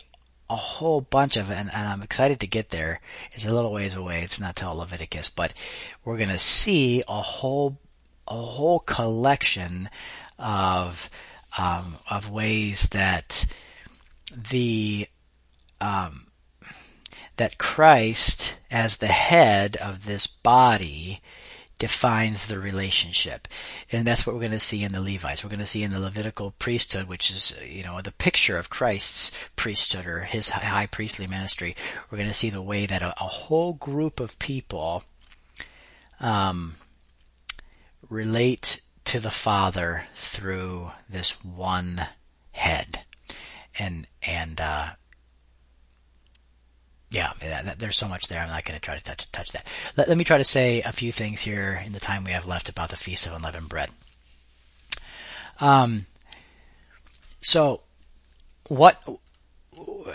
a 0.49 0.57
whole 0.57 1.01
bunch 1.01 1.37
of, 1.37 1.51
and, 1.51 1.73
and 1.73 1.89
I'm 1.89 2.03
excited 2.03 2.39
to 2.41 2.47
get 2.47 2.71
there. 2.71 3.01
It's 3.33 3.47
a 3.47 3.53
little 3.53 3.73
ways 3.73 3.97
away. 3.97 4.23
It's 4.23 4.41
not 4.41 4.57
till 4.57 4.75
Leviticus, 4.75 5.29
but 5.29 5.53
we're 6.05 6.19
going 6.19 6.29
to 6.29 6.39
see 6.39 7.03
a 7.09 7.21
whole, 7.21 7.79
a 8.29 8.37
whole 8.37 8.81
collection 8.81 9.89
of, 10.39 11.11
um, 11.59 11.97
of 12.09 12.31
ways 12.31 12.89
that 12.91 13.47
the 14.51 15.09
um, 15.83 16.29
that 17.37 17.59
Christ, 17.59 18.55
as 18.71 18.99
the 18.99 19.09
head 19.09 19.77
of 19.77 20.07
this 20.07 20.27
body, 20.27 21.21
defines 21.79 22.47
the 22.47 22.61
relationship. 22.61 23.49
And 23.91 24.07
that's 24.07 24.25
what 24.25 24.35
we're 24.35 24.43
going 24.43 24.53
to 24.53 24.61
see 24.61 24.85
in 24.85 24.93
the 24.93 25.03
Levites. 25.03 25.43
We're 25.43 25.51
going 25.51 25.59
to 25.59 25.67
see 25.67 25.83
in 25.83 25.91
the 25.91 25.99
Levitical 25.99 26.55
priesthood, 26.61 27.09
which 27.09 27.31
is, 27.31 27.59
you 27.69 27.83
know, 27.83 28.01
the 28.01 28.13
picture 28.13 28.57
of 28.57 28.71
Christ's 28.71 29.33
priesthood 29.57 30.07
or 30.07 30.21
his 30.21 30.51
high 30.51 30.87
priestly 30.87 31.27
ministry. 31.27 31.75
We're 32.09 32.19
going 32.19 32.31
to 32.31 32.35
see 32.35 32.51
the 32.51 32.63
way 32.63 32.87
that 32.87 33.03
a, 33.03 33.11
a 33.21 33.27
whole 33.27 33.73
group 33.73 34.21
of 34.21 34.39
people 34.39 35.03
um, 36.21 36.77
relate 38.09 38.83
to 39.07 39.19
the 39.19 39.33
Father 39.33 40.05
through 40.15 40.93
this 41.09 41.45
one 41.45 42.03
head. 42.53 43.01
And, 43.77 44.07
and, 44.23 44.61
uh, 44.61 44.91
yeah, 47.13 47.33
there's 47.77 47.99
so 47.99 48.09
much 48.09 48.29
there. 48.29 48.41
I'm 48.41 48.49
not 48.49 48.65
going 48.65 48.79
to 48.79 48.85
try 48.85 48.97
to 48.97 49.03
touch 49.03 49.31
touch 49.33 49.53
that. 49.53 49.67
Let, 49.97 50.09
let, 50.09 50.17
me 50.17 50.25
try 50.25 50.39
to 50.39 50.45
say 50.45 50.81
a 50.81 50.93
few 50.93 51.13
things 51.13 51.43
here 51.43 51.83
in 51.85 51.93
the 51.93 52.01
time 52.01 52.25
we 52.25 52.33
have 52.33 52.47
left 52.47 52.69
about 52.69 52.89
the 52.89 52.97
Feast 52.97 53.27
of 53.27 53.35
Unleavened 53.35 53.69
Bread. 53.69 53.91
Um, 55.61 56.07
so, 57.41 57.83
what 58.69 59.01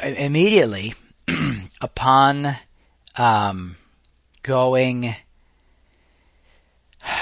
immediately 0.01 0.93
upon 1.81 2.55
um, 3.15 3.75
going 4.43 5.15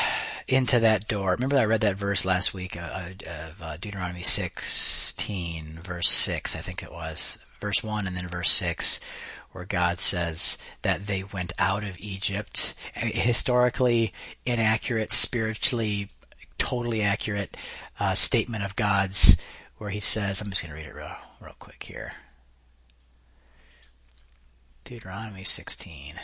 into 0.48 0.80
that 0.80 1.08
door. 1.08 1.32
Remember, 1.32 1.58
I 1.58 1.66
read 1.66 1.82
that 1.82 1.98
verse 1.98 2.24
last 2.24 2.54
week 2.54 2.78
uh, 2.78 2.80
uh 2.80 3.10
of 3.50 3.62
uh, 3.62 3.78
Deuteronomy 3.78 4.24
16, 4.24 5.80
verse 5.84 6.10
6, 6.10 6.56
I 6.56 6.60
think 6.60 6.84
it 6.84 6.92
was. 6.92 7.40
Verse 7.60 7.84
1 7.84 8.06
and 8.06 8.16
then 8.16 8.28
verse 8.28 8.52
6, 8.52 9.00
where 9.56 9.64
God 9.64 10.00
says 10.02 10.58
that 10.82 11.08
they 11.08 11.24
went 11.24 11.54
out 11.58 11.86
of 11.86 11.98
Egypt. 11.98 12.74
Historically 12.94 14.12
inaccurate, 14.46 15.14
spiritually 15.14 16.10
totally 16.58 17.02
accurate 17.02 17.56
uh, 17.98 18.16
statement 18.16 18.66
of 18.66 18.76
God's, 18.76 19.38
where 19.78 19.92
He 19.92 20.02
says, 20.02 20.42
I'm 20.42 20.50
just 20.50 20.62
going 20.62 20.72
to 20.72 20.76
read 20.76 20.90
it 20.90 20.94
real, 20.94 21.16
real 21.40 21.56
quick 21.58 21.84
here. 21.84 22.12
Deuteronomy 24.84 25.46
16. 25.46 26.16
It 26.16 26.22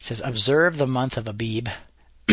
says, 0.00 0.22
Observe 0.24 0.78
the 0.78 0.86
month 0.86 1.18
of 1.18 1.28
Abib 1.28 1.68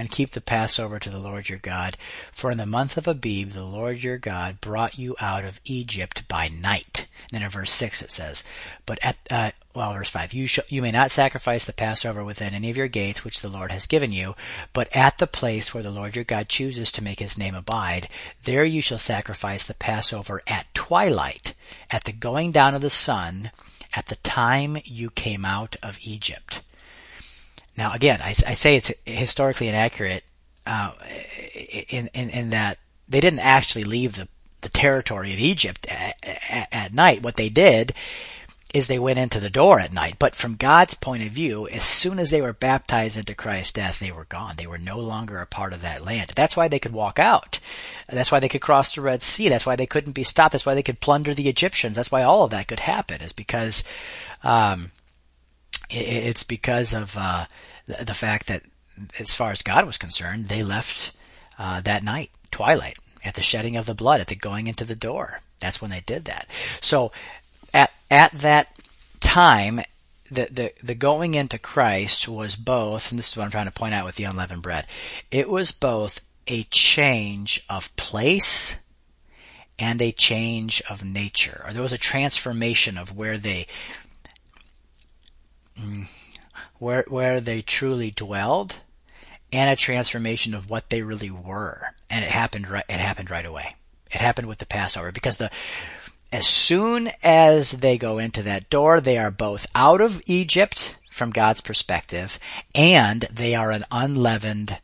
and 0.00 0.10
keep 0.10 0.30
the 0.30 0.40
Passover 0.40 0.98
to 0.98 1.10
the 1.10 1.18
Lord 1.18 1.50
your 1.50 1.58
God. 1.58 1.94
For 2.32 2.50
in 2.50 2.56
the 2.56 2.64
month 2.64 2.96
of 2.96 3.06
Abib, 3.06 3.50
the 3.50 3.66
Lord 3.66 4.02
your 4.02 4.16
God 4.16 4.58
brought 4.62 4.98
you 4.98 5.14
out 5.20 5.44
of 5.44 5.60
Egypt 5.66 6.26
by 6.26 6.48
night. 6.48 7.06
And 7.24 7.32
then 7.32 7.42
in 7.42 7.50
verse 7.50 7.70
6 7.70 8.00
it 8.00 8.10
says, 8.10 8.42
But 8.86 8.98
at, 9.02 9.18
uh, 9.30 9.50
well, 9.74 9.92
verse 9.92 10.08
5, 10.08 10.32
you, 10.32 10.46
sh- 10.46 10.60
you 10.70 10.80
may 10.80 10.90
not 10.90 11.10
sacrifice 11.10 11.66
the 11.66 11.74
Passover 11.74 12.24
within 12.24 12.54
any 12.54 12.70
of 12.70 12.78
your 12.78 12.88
gates 12.88 13.24
which 13.24 13.40
the 13.40 13.50
Lord 13.50 13.70
has 13.72 13.86
given 13.86 14.10
you, 14.10 14.34
but 14.72 14.88
at 14.96 15.18
the 15.18 15.26
place 15.26 15.74
where 15.74 15.82
the 15.82 15.90
Lord 15.90 16.16
your 16.16 16.24
God 16.24 16.48
chooses 16.48 16.90
to 16.92 17.04
make 17.04 17.18
his 17.18 17.36
name 17.36 17.54
abide, 17.54 18.08
there 18.44 18.64
you 18.64 18.80
shall 18.80 18.98
sacrifice 18.98 19.66
the 19.66 19.74
Passover 19.74 20.42
at 20.46 20.72
twilight, 20.72 21.52
at 21.90 22.04
the 22.04 22.12
going 22.12 22.52
down 22.52 22.74
of 22.74 22.80
the 22.80 22.88
sun, 22.88 23.50
at 23.92 24.06
the 24.06 24.16
time 24.16 24.78
you 24.82 25.10
came 25.10 25.44
out 25.44 25.76
of 25.82 25.98
Egypt. 26.02 26.62
Now, 27.80 27.94
again, 27.94 28.20
I, 28.20 28.34
I 28.46 28.52
say 28.52 28.76
it's 28.76 28.92
historically 29.06 29.66
inaccurate 29.68 30.22
uh, 30.66 30.92
in, 31.88 32.08
in, 32.08 32.28
in 32.28 32.48
that 32.50 32.76
they 33.08 33.20
didn't 33.20 33.38
actually 33.38 33.84
leave 33.84 34.16
the, 34.16 34.28
the 34.60 34.68
territory 34.68 35.32
of 35.32 35.38
Egypt 35.38 35.86
at, 35.88 36.68
at, 36.70 36.92
night. 36.92 37.22
What 37.22 37.36
they 37.36 37.48
did 37.48 37.94
is 38.74 38.86
they 38.86 38.98
went 38.98 39.18
into 39.18 39.40
the 39.40 39.48
door 39.48 39.80
at 39.80 39.94
night. 39.94 40.16
But 40.18 40.34
from 40.34 40.56
God's 40.56 40.92
point 40.92 41.22
of 41.22 41.32
view, 41.32 41.68
as 41.68 41.84
soon 41.84 42.18
as 42.18 42.28
they 42.28 42.42
were 42.42 42.52
baptized 42.52 43.16
into 43.16 43.34
Christ's 43.34 43.72
death, 43.72 43.98
they 43.98 44.12
were 44.12 44.26
gone. 44.26 44.56
They 44.56 44.66
were 44.66 44.76
no 44.76 44.98
longer 44.98 45.38
a 45.38 45.46
part 45.46 45.72
of 45.72 45.80
that 45.80 46.04
land. 46.04 46.32
That's 46.36 46.58
why 46.58 46.68
they 46.68 46.78
could 46.78 46.92
walk 46.92 47.18
out. 47.18 47.60
That's 48.10 48.30
why 48.30 48.40
they 48.40 48.48
could 48.50 48.60
cross 48.60 48.94
the 48.94 49.00
Red 49.00 49.22
Sea. 49.22 49.48
That's 49.48 49.64
why 49.64 49.76
they 49.76 49.86
couldn't 49.86 50.12
be 50.12 50.22
stopped. 50.22 50.52
That's 50.52 50.66
why 50.66 50.74
they 50.74 50.82
could 50.82 51.00
plunder 51.00 51.32
the 51.32 51.48
Egyptians. 51.48 51.96
That's 51.96 52.12
why 52.12 52.24
all 52.24 52.44
of 52.44 52.50
that 52.50 52.68
could 52.68 52.80
happen 52.80 53.22
is 53.22 53.32
because, 53.32 53.82
um, 54.42 54.90
it's 55.88 56.44
because 56.44 56.92
of 56.92 57.16
uh, 57.16 57.46
the, 57.98 58.04
the, 58.04 58.14
fact 58.14 58.46
that, 58.46 58.62
as 59.18 59.34
far 59.34 59.50
as 59.50 59.62
God 59.62 59.86
was 59.86 59.96
concerned, 59.96 60.46
they 60.46 60.62
left 60.62 61.12
uh, 61.58 61.80
that 61.82 62.02
night, 62.02 62.30
twilight, 62.50 62.98
at 63.24 63.34
the 63.34 63.42
shedding 63.42 63.76
of 63.76 63.86
the 63.86 63.94
blood, 63.94 64.20
at 64.20 64.28
the 64.28 64.34
going 64.34 64.66
into 64.66 64.84
the 64.84 64.94
door. 64.94 65.40
That's 65.60 65.80
when 65.80 65.90
they 65.90 66.00
did 66.00 66.24
that. 66.26 66.48
So, 66.80 67.12
at 67.74 67.92
at 68.10 68.32
that 68.32 68.78
time, 69.20 69.82
the, 70.30 70.48
the, 70.50 70.72
the 70.82 70.94
going 70.94 71.34
into 71.34 71.58
Christ 71.58 72.28
was 72.28 72.56
both, 72.56 73.10
and 73.10 73.18
this 73.18 73.30
is 73.30 73.36
what 73.36 73.44
I'm 73.44 73.50
trying 73.50 73.66
to 73.66 73.72
point 73.72 73.94
out 73.94 74.04
with 74.04 74.16
the 74.16 74.24
unleavened 74.24 74.62
bread, 74.62 74.86
it 75.30 75.48
was 75.48 75.72
both 75.72 76.20
a 76.46 76.64
change 76.64 77.64
of 77.68 77.94
place 77.96 78.80
and 79.78 80.00
a 80.02 80.12
change 80.12 80.82
of 80.90 81.04
nature. 81.04 81.62
Or 81.66 81.72
there 81.72 81.82
was 81.82 81.92
a 81.92 81.98
transformation 81.98 82.98
of 82.98 83.16
where 83.16 83.38
they 83.38 83.66
Mm. 85.80 86.06
Where 86.80 87.04
where 87.06 87.40
they 87.40 87.62
truly 87.62 88.10
dwelled 88.10 88.76
and 89.52 89.70
a 89.70 89.76
transformation 89.76 90.54
of 90.54 90.68
what 90.68 90.90
they 90.90 91.02
really 91.02 91.30
were. 91.30 91.94
And 92.08 92.24
it 92.24 92.30
happened 92.30 92.68
right 92.68 92.84
it 92.88 92.98
happened 92.98 93.30
right 93.30 93.46
away. 93.46 93.70
It 94.10 94.20
happened 94.20 94.48
with 94.48 94.58
the 94.58 94.66
passover 94.66 95.12
because 95.12 95.36
the 95.36 95.50
as 96.32 96.46
soon 96.46 97.10
as 97.22 97.72
they 97.72 97.98
go 97.98 98.18
into 98.18 98.42
that 98.42 98.70
door 98.70 99.00
they 99.00 99.18
are 99.18 99.32
both 99.32 99.66
out 99.74 100.00
of 100.00 100.22
egypt 100.26 100.96
from 101.10 101.30
god's 101.30 101.60
perspective 101.60 102.38
and 102.72 103.22
they 103.22 103.52
are 103.52 103.72
an 103.72 103.84
unleavened 103.90 104.78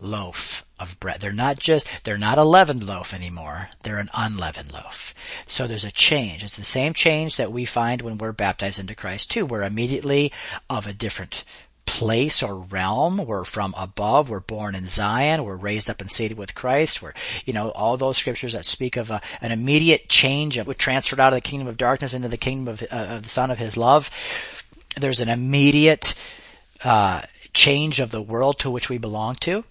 loaf 0.00 0.64
of 0.78 0.98
bread. 1.00 1.20
They're 1.20 1.32
not 1.32 1.58
just, 1.58 1.88
they're 2.04 2.18
not 2.18 2.38
a 2.38 2.44
leavened 2.44 2.84
loaf 2.84 3.12
anymore. 3.12 3.68
They're 3.82 3.98
an 3.98 4.10
unleavened 4.14 4.72
loaf. 4.72 5.14
So 5.46 5.66
there's 5.66 5.84
a 5.84 5.90
change. 5.90 6.44
It's 6.44 6.56
the 6.56 6.64
same 6.64 6.94
change 6.94 7.36
that 7.36 7.52
we 7.52 7.64
find 7.64 8.02
when 8.02 8.18
we're 8.18 8.32
baptized 8.32 8.78
into 8.78 8.94
Christ 8.94 9.30
too. 9.30 9.44
We're 9.44 9.62
immediately 9.62 10.32
of 10.70 10.86
a 10.86 10.92
different 10.92 11.44
place 11.84 12.42
or 12.42 12.54
realm. 12.54 13.16
We're 13.16 13.44
from 13.44 13.74
above. 13.76 14.30
We're 14.30 14.40
born 14.40 14.74
in 14.74 14.86
Zion. 14.86 15.44
We're 15.44 15.56
raised 15.56 15.90
up 15.90 16.00
and 16.00 16.10
seated 16.10 16.38
with 16.38 16.54
Christ. 16.54 17.02
We're, 17.02 17.14
you 17.44 17.52
know, 17.52 17.70
all 17.70 17.96
those 17.96 18.18
scriptures 18.18 18.52
that 18.52 18.66
speak 18.66 18.96
of 18.96 19.10
a, 19.10 19.20
an 19.40 19.52
immediate 19.52 20.08
change 20.08 20.58
of, 20.58 20.66
we're 20.66 20.74
transferred 20.74 21.18
out 21.18 21.32
of 21.32 21.38
the 21.38 21.48
kingdom 21.48 21.66
of 21.66 21.76
darkness 21.76 22.14
into 22.14 22.28
the 22.28 22.36
kingdom 22.36 22.74
of, 22.74 22.82
uh, 22.82 23.16
of 23.16 23.22
the 23.22 23.28
Son 23.28 23.50
of 23.50 23.58
His 23.58 23.76
love. 23.76 24.10
There's 24.96 25.20
an 25.20 25.28
immediate, 25.28 26.14
uh, 26.84 27.22
change 27.54 27.98
of 27.98 28.10
the 28.10 28.22
world 28.22 28.58
to 28.60 28.70
which 28.70 28.88
we 28.88 28.98
belong 28.98 29.34
to. 29.36 29.64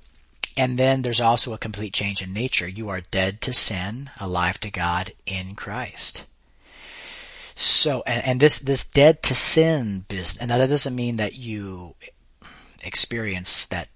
And 0.58 0.78
then 0.78 1.04
there's 1.04 1.22
also 1.22 1.54
a 1.54 1.60
complete 1.60 1.94
change 1.94 2.22
in 2.22 2.34
nature. 2.34 2.68
You 2.68 2.90
are 2.90 3.02
dead 3.02 3.42
to 3.42 3.54
sin, 3.54 4.10
alive 4.20 4.60
to 4.62 4.72
God 4.72 5.12
in 5.26 5.54
Christ. 5.54 6.26
So, 7.56 8.04
and, 8.06 8.26
and 8.26 8.40
this, 8.40 8.60
this 8.60 8.86
dead 8.86 9.24
to 9.24 9.36
sin 9.36 10.06
business, 10.08 10.38
and 10.38 10.50
now 10.50 10.58
that 10.58 10.70
doesn't 10.70 10.96
mean 10.96 11.16
that 11.18 11.36
you 11.36 11.96
experience 12.84 13.66
that, 13.68 13.90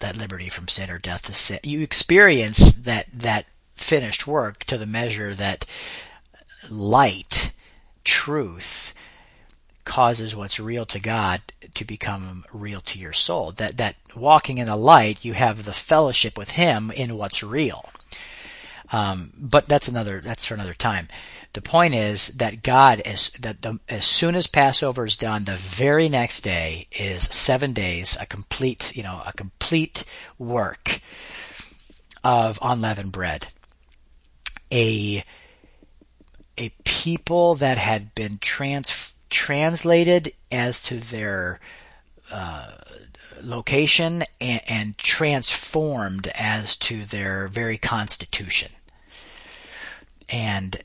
that 0.00 0.16
liberty 0.16 0.48
from 0.48 0.68
sin 0.68 0.90
or 0.90 0.98
death 0.98 1.22
to 1.26 1.32
sin. 1.32 1.60
You 1.62 1.80
experience 1.80 2.72
that, 2.72 3.06
that 3.12 3.46
finished 3.74 4.26
work 4.26 4.64
to 4.64 4.78
the 4.78 4.86
measure 4.86 5.34
that 5.34 5.66
light, 6.68 7.52
truth, 8.04 8.92
causes 9.86 10.36
what's 10.36 10.60
real 10.60 10.84
to 10.84 11.00
God 11.00 11.40
to 11.74 11.84
become 11.84 12.44
real 12.52 12.82
to 12.82 12.98
your 12.98 13.14
soul. 13.14 13.52
That 13.52 13.78
that 13.78 13.96
walking 14.14 14.58
in 14.58 14.66
the 14.66 14.76
light, 14.76 15.24
you 15.24 15.32
have 15.32 15.64
the 15.64 15.72
fellowship 15.72 16.36
with 16.36 16.50
Him 16.50 16.90
in 16.90 17.16
what's 17.16 17.42
real. 17.42 17.88
Um, 18.92 19.32
but 19.38 19.66
that's 19.66 19.88
another 19.88 20.20
that's 20.20 20.44
for 20.44 20.54
another 20.54 20.74
time. 20.74 21.08
The 21.54 21.62
point 21.62 21.94
is 21.94 22.28
that 22.28 22.62
God 22.62 23.00
is 23.06 23.30
that 23.40 23.62
the, 23.62 23.80
as 23.88 24.04
soon 24.04 24.34
as 24.34 24.46
Passover 24.46 25.06
is 25.06 25.16
done, 25.16 25.44
the 25.44 25.56
very 25.56 26.08
next 26.08 26.42
day 26.42 26.86
is 26.92 27.22
seven 27.22 27.72
days, 27.72 28.18
a 28.20 28.26
complete 28.26 28.94
you 28.94 29.02
know 29.02 29.22
a 29.24 29.32
complete 29.32 30.04
work 30.38 31.00
of 32.22 32.58
unleavened 32.60 33.12
bread. 33.12 33.46
A 34.70 35.24
a 36.58 36.70
people 36.84 37.54
that 37.56 37.78
had 37.78 38.14
been 38.14 38.38
transformed 38.38 39.15
translated 39.30 40.32
as 40.50 40.82
to 40.82 40.98
their 40.98 41.60
uh, 42.30 42.72
location 43.42 44.24
and, 44.40 44.60
and, 44.68 44.98
transformed 44.98 46.28
as 46.34 46.76
to 46.76 47.04
their 47.04 47.48
very 47.48 47.78
constitution. 47.78 48.72
And 50.28 50.82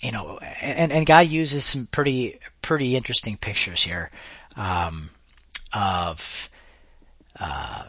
you 0.00 0.12
know, 0.12 0.38
and, 0.60 0.92
and 0.92 1.06
God 1.06 1.28
uses 1.28 1.64
some 1.64 1.86
pretty 1.86 2.38
pretty 2.62 2.96
interesting 2.96 3.36
pictures 3.36 3.82
here 3.82 4.10
um, 4.56 5.10
of 5.72 6.50
uh, 7.38 7.84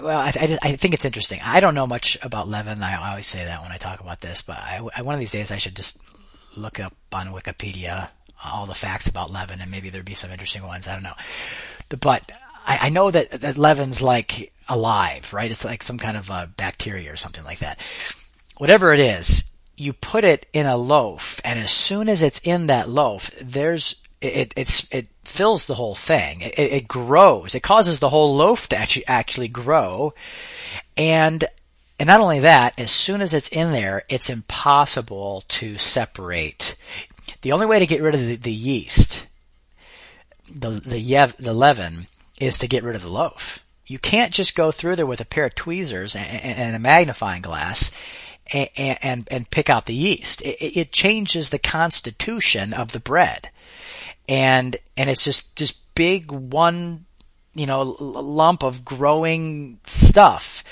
well, 0.00 0.18
I, 0.18 0.32
I, 0.34 0.58
I, 0.62 0.76
think 0.76 0.94
it's 0.94 1.04
interesting. 1.04 1.40
I 1.44 1.60
don't 1.60 1.74
know 1.74 1.86
much 1.86 2.18
about 2.22 2.48
leaven. 2.48 2.82
I 2.82 3.10
always 3.10 3.26
say 3.26 3.44
that 3.44 3.62
when 3.62 3.70
I 3.70 3.76
talk 3.76 4.00
about 4.00 4.20
this, 4.20 4.42
but 4.42 4.56
I, 4.56 4.80
one 5.02 5.14
of 5.14 5.20
these 5.20 5.30
days 5.30 5.50
I 5.50 5.58
should 5.58 5.76
just 5.76 5.98
look 6.56 6.80
up 6.80 6.94
on 7.12 7.28
Wikipedia 7.28 8.08
all 8.44 8.66
the 8.66 8.74
facts 8.74 9.08
about 9.08 9.32
leaven, 9.32 9.60
and 9.60 9.70
maybe 9.70 9.90
there'd 9.90 10.04
be 10.04 10.14
some 10.14 10.30
interesting 10.30 10.62
ones. 10.62 10.86
I 10.86 10.94
don't 10.94 11.02
know, 11.02 11.14
but 12.00 12.30
I, 12.66 12.78
I 12.82 12.88
know 12.90 13.10
that, 13.10 13.30
that 13.32 13.58
leaven's 13.58 14.02
like 14.02 14.52
alive, 14.68 15.32
right? 15.32 15.50
It's 15.50 15.64
like 15.64 15.82
some 15.82 15.98
kind 15.98 16.16
of 16.16 16.28
a 16.30 16.50
bacteria 16.56 17.12
or 17.12 17.16
something 17.16 17.44
like 17.44 17.58
that. 17.58 17.80
Whatever 18.58 18.92
it 18.92 19.00
is, 19.00 19.50
you 19.76 19.92
put 19.92 20.24
it 20.24 20.46
in 20.52 20.66
a 20.66 20.76
loaf, 20.76 21.40
and 21.44 21.58
as 21.58 21.70
soon 21.70 22.08
as 22.08 22.22
it's 22.22 22.40
in 22.40 22.66
that 22.66 22.88
loaf, 22.88 23.30
there's 23.40 24.02
it 24.20 24.52
it's 24.56 24.88
it 24.92 25.08
fills 25.24 25.66
the 25.66 25.74
whole 25.74 25.94
thing. 25.94 26.40
It, 26.40 26.58
it 26.58 26.88
grows. 26.88 27.54
It 27.54 27.62
causes 27.62 27.98
the 27.98 28.08
whole 28.08 28.36
loaf 28.36 28.68
to 28.68 28.76
actually 28.76 29.06
actually 29.06 29.48
grow, 29.48 30.14
and 30.96 31.44
and 31.98 32.06
not 32.06 32.20
only 32.20 32.40
that, 32.40 32.78
as 32.78 32.90
soon 32.90 33.20
as 33.20 33.34
it's 33.34 33.48
in 33.48 33.72
there, 33.72 34.04
it's 34.08 34.30
impossible 34.30 35.44
to 35.48 35.78
separate. 35.78 36.76
The 37.42 37.52
only 37.52 37.66
way 37.66 37.78
to 37.78 37.86
get 37.86 38.02
rid 38.02 38.14
of 38.14 38.20
the, 38.20 38.36
the 38.36 38.52
yeast, 38.52 39.26
the 40.52 40.70
the 40.70 41.02
yev, 41.02 41.36
the 41.36 41.52
leaven, 41.52 42.06
is 42.40 42.58
to 42.58 42.68
get 42.68 42.82
rid 42.82 42.96
of 42.96 43.02
the 43.02 43.08
loaf. 43.08 43.64
You 43.86 43.98
can't 43.98 44.32
just 44.32 44.54
go 44.54 44.70
through 44.70 44.96
there 44.96 45.06
with 45.06 45.20
a 45.20 45.24
pair 45.24 45.44
of 45.44 45.54
tweezers 45.54 46.14
and, 46.14 46.26
and 46.26 46.76
a 46.76 46.78
magnifying 46.78 47.42
glass 47.42 47.90
and, 48.52 48.68
and, 48.76 49.28
and 49.30 49.50
pick 49.50 49.70
out 49.70 49.86
the 49.86 49.94
yeast. 49.94 50.42
It, 50.42 50.78
it, 50.78 50.92
changes 50.92 51.50
the 51.50 51.58
constitution 51.58 52.72
of 52.72 52.92
the 52.92 53.00
bread. 53.00 53.50
And, 54.28 54.76
and 54.96 55.08
it's 55.08 55.24
just, 55.24 55.56
just 55.56 55.94
big 55.94 56.30
one, 56.30 57.06
you 57.58 57.66
know, 57.66 57.82
lump 57.82 58.62
of 58.62 58.84
growing 58.84 59.80
stuff. 59.86 60.64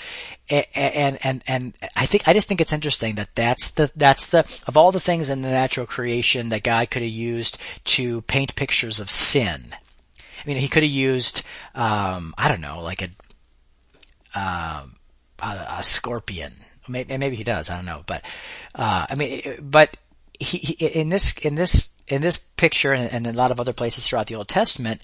And, 0.49 1.19
and, 1.25 1.43
and 1.49 1.75
I 1.97 2.07
think, 2.07 2.29
I 2.29 2.33
just 2.33 2.47
think 2.47 2.61
it's 2.61 2.73
interesting 2.73 3.17
that 3.17 3.35
that's 3.35 3.73
the, 3.73 3.91
that's 3.97 4.27
the, 4.27 4.41
of 4.69 4.77
all 4.77 4.93
the 4.93 5.01
things 5.01 5.29
in 5.29 5.43
the 5.43 5.51
natural 5.51 5.87
creation 5.87 6.51
that 6.51 6.63
God 6.63 6.91
could 6.91 7.03
have 7.03 7.11
used 7.11 7.59
to 7.85 8.23
paint 8.23 8.55
pictures 8.55 9.01
of 9.01 9.11
sin. 9.11 9.75
I 9.75 10.47
mean, 10.47 10.59
he 10.59 10.69
could 10.69 10.85
have 10.85 10.93
used, 10.93 11.43
um, 11.75 12.33
I 12.39 12.49
don't 12.49 12.61
know, 12.61 12.81
like 12.81 13.03
a, 13.03 14.39
um, 14.39 14.97
a, 15.43 15.79
a 15.79 15.83
scorpion 15.83 16.53
Maybe, 16.89 17.17
maybe 17.17 17.37
he 17.37 17.45
does. 17.45 17.71
I 17.71 17.77
don't 17.77 17.85
know. 17.85 18.03
But 18.07 18.29
uh, 18.75 19.07
I 19.09 19.15
mean, 19.15 19.59
but 19.61 19.97
he, 20.39 20.59
he, 20.59 20.87
in 20.87 21.09
this 21.09 21.35
in 21.39 21.55
this 21.55 21.91
in 22.09 22.23
this 22.23 22.39
picture 22.39 22.93
and, 22.93 23.11
and 23.11 23.27
in 23.27 23.35
a 23.35 23.39
lot 23.39 23.51
of 23.51 23.61
other 23.61 23.73
places 23.73 24.07
throughout 24.07 24.27
the 24.27 24.35
Old 24.35 24.49
Testament, 24.49 25.01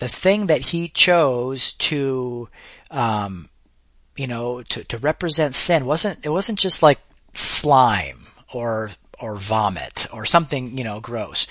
the 0.00 0.08
thing 0.08 0.46
that 0.46 0.68
he 0.68 0.88
chose 0.88 1.74
to, 1.74 2.48
um, 2.90 3.50
you 4.16 4.26
know, 4.26 4.62
to, 4.64 4.82
to 4.84 4.98
represent 4.98 5.54
sin 5.54 5.84
wasn't 5.84 6.24
it 6.24 6.30
wasn't 6.30 6.58
just 6.58 6.82
like 6.82 6.98
slime 7.34 8.26
or 8.52 8.90
or 9.20 9.36
vomit 9.36 10.06
or 10.12 10.24
something 10.24 10.76
you 10.76 10.82
know 10.82 11.00
gross. 11.00 11.46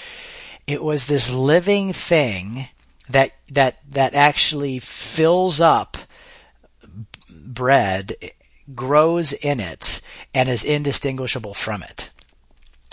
It 0.68 0.84
was 0.84 1.06
this 1.06 1.32
living 1.32 1.94
thing 1.94 2.68
that 3.08 3.34
that 3.52 3.80
that 3.88 4.16
actually 4.16 4.80
fills 4.80 5.62
up 5.62 5.98
bread 7.30 8.16
grows 8.74 9.32
in 9.32 9.60
it 9.60 10.02
and 10.34 10.50
is 10.50 10.64
indistinguishable 10.64 11.54
from 11.54 11.84
it. 11.84 12.10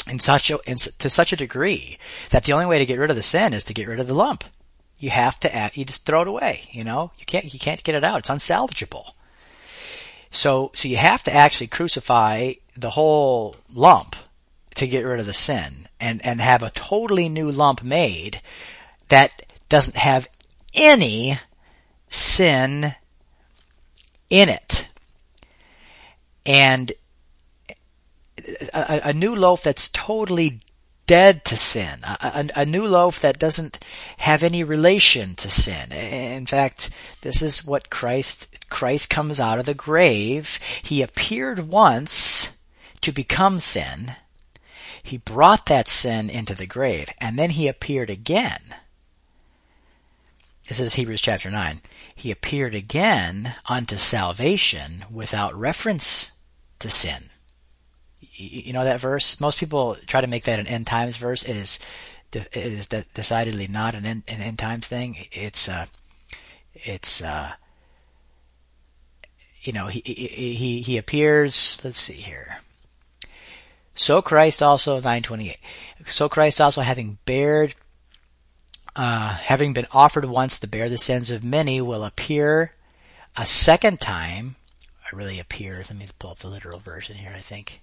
In 0.06 0.18
such 0.18 0.50
a, 0.50 0.58
in, 0.66 0.76
to 0.76 1.10
such 1.10 1.32
a 1.32 1.36
degree 1.36 1.98
that 2.30 2.44
the 2.44 2.52
only 2.52 2.66
way 2.66 2.78
to 2.78 2.86
get 2.86 2.98
rid 2.98 3.10
of 3.10 3.16
the 3.16 3.22
sin 3.22 3.54
is 3.54 3.64
to 3.64 3.74
get 3.74 3.88
rid 3.88 4.00
of 4.00 4.06
the 4.06 4.14
lump. 4.14 4.44
You 4.98 5.10
have 5.10 5.38
to 5.40 5.54
act, 5.54 5.76
you 5.76 5.84
just 5.84 6.06
throw 6.06 6.22
it 6.22 6.28
away, 6.28 6.62
you 6.72 6.84
know? 6.84 7.12
You 7.18 7.26
can't, 7.26 7.52
you 7.52 7.60
can't 7.60 7.82
get 7.82 7.94
it 7.94 8.04
out. 8.04 8.20
It's 8.20 8.28
unsalvageable. 8.28 9.12
So, 10.30 10.70
so 10.74 10.88
you 10.88 10.96
have 10.96 11.22
to 11.24 11.34
actually 11.34 11.66
crucify 11.66 12.54
the 12.76 12.90
whole 12.90 13.56
lump 13.72 14.16
to 14.76 14.86
get 14.86 15.02
rid 15.02 15.20
of 15.20 15.26
the 15.26 15.32
sin 15.32 15.86
and, 16.00 16.24
and 16.24 16.40
have 16.40 16.62
a 16.62 16.70
totally 16.70 17.28
new 17.28 17.50
lump 17.50 17.82
made 17.82 18.40
that 19.08 19.42
doesn't 19.68 19.96
have 19.96 20.28
any 20.74 21.38
sin 22.08 22.94
in 24.28 24.48
it 24.48 24.88
and 26.44 26.92
a, 28.72 29.00
a, 29.04 29.12
new 29.12 29.34
loaf 29.34 29.62
that's 29.62 29.88
totally 29.88 30.60
dead 31.06 31.44
to 31.44 31.56
sin, 31.56 32.00
a, 32.02 32.16
a, 32.56 32.60
a, 32.60 32.64
new 32.64 32.86
loaf 32.86 33.20
that 33.20 33.38
doesn't 33.38 33.78
have 34.18 34.42
any 34.42 34.64
relation 34.64 35.34
to 35.36 35.50
sin. 35.50 35.92
In 35.92 36.46
fact, 36.46 36.90
this 37.22 37.42
is 37.42 37.64
what 37.64 37.90
Christ, 37.90 38.68
Christ 38.70 39.08
comes 39.08 39.38
out 39.38 39.58
of 39.58 39.66
the 39.66 39.74
grave. 39.74 40.58
He 40.82 41.02
appeared 41.02 41.70
once 41.70 42.58
to 43.00 43.12
become 43.12 43.60
sin. 43.60 44.16
He 45.02 45.18
brought 45.18 45.66
that 45.66 45.88
sin 45.88 46.28
into 46.28 46.54
the 46.54 46.66
grave, 46.66 47.08
and 47.20 47.38
then 47.38 47.50
he 47.50 47.68
appeared 47.68 48.10
again. 48.10 48.74
This 50.68 50.80
is 50.80 50.94
Hebrews 50.94 51.20
chapter 51.20 51.48
9. 51.48 51.80
He 52.16 52.32
appeared 52.32 52.74
again 52.74 53.54
unto 53.68 53.96
salvation 53.96 55.04
without 55.08 55.54
reference 55.54 56.32
to 56.80 56.90
sin. 56.90 57.30
You 58.20 58.72
know 58.72 58.84
that 58.84 59.00
verse? 59.00 59.40
Most 59.40 59.58
people 59.58 59.96
try 60.06 60.20
to 60.20 60.26
make 60.26 60.44
that 60.44 60.58
an 60.58 60.66
end 60.66 60.86
times 60.86 61.16
verse. 61.16 61.42
It 61.42 61.56
is, 61.56 61.78
it 62.32 62.48
is 62.54 62.86
decidedly 62.86 63.68
not 63.68 63.94
an 63.94 64.06
end, 64.06 64.22
an 64.28 64.40
end 64.40 64.58
times 64.58 64.88
thing. 64.88 65.16
It's, 65.32 65.68
uh, 65.68 65.86
it's, 66.74 67.22
uh, 67.22 67.52
you 69.62 69.72
know, 69.72 69.86
he, 69.86 70.00
he, 70.00 70.80
he 70.80 70.96
appears, 70.98 71.80
let's 71.84 72.00
see 72.00 72.14
here. 72.14 72.58
So 73.94 74.20
Christ 74.20 74.62
also, 74.62 74.96
928. 74.96 75.56
So 76.06 76.28
Christ 76.28 76.60
also 76.60 76.82
having 76.82 77.18
bared, 77.24 77.74
uh, 78.94 79.34
having 79.34 79.72
been 79.72 79.86
offered 79.92 80.26
once 80.26 80.58
to 80.58 80.66
bear 80.66 80.88
the 80.88 80.98
sins 80.98 81.30
of 81.30 81.42
many 81.42 81.80
will 81.80 82.04
appear 82.04 82.72
a 83.36 83.46
second 83.46 84.00
time 84.00 84.56
I 85.06 85.14
really 85.14 85.38
appears. 85.38 85.90
Let 85.90 85.98
me 85.98 86.06
pull 86.18 86.30
up 86.30 86.38
the 86.40 86.48
literal 86.48 86.80
version 86.80 87.16
here, 87.16 87.32
I 87.34 87.40
think. 87.40 87.80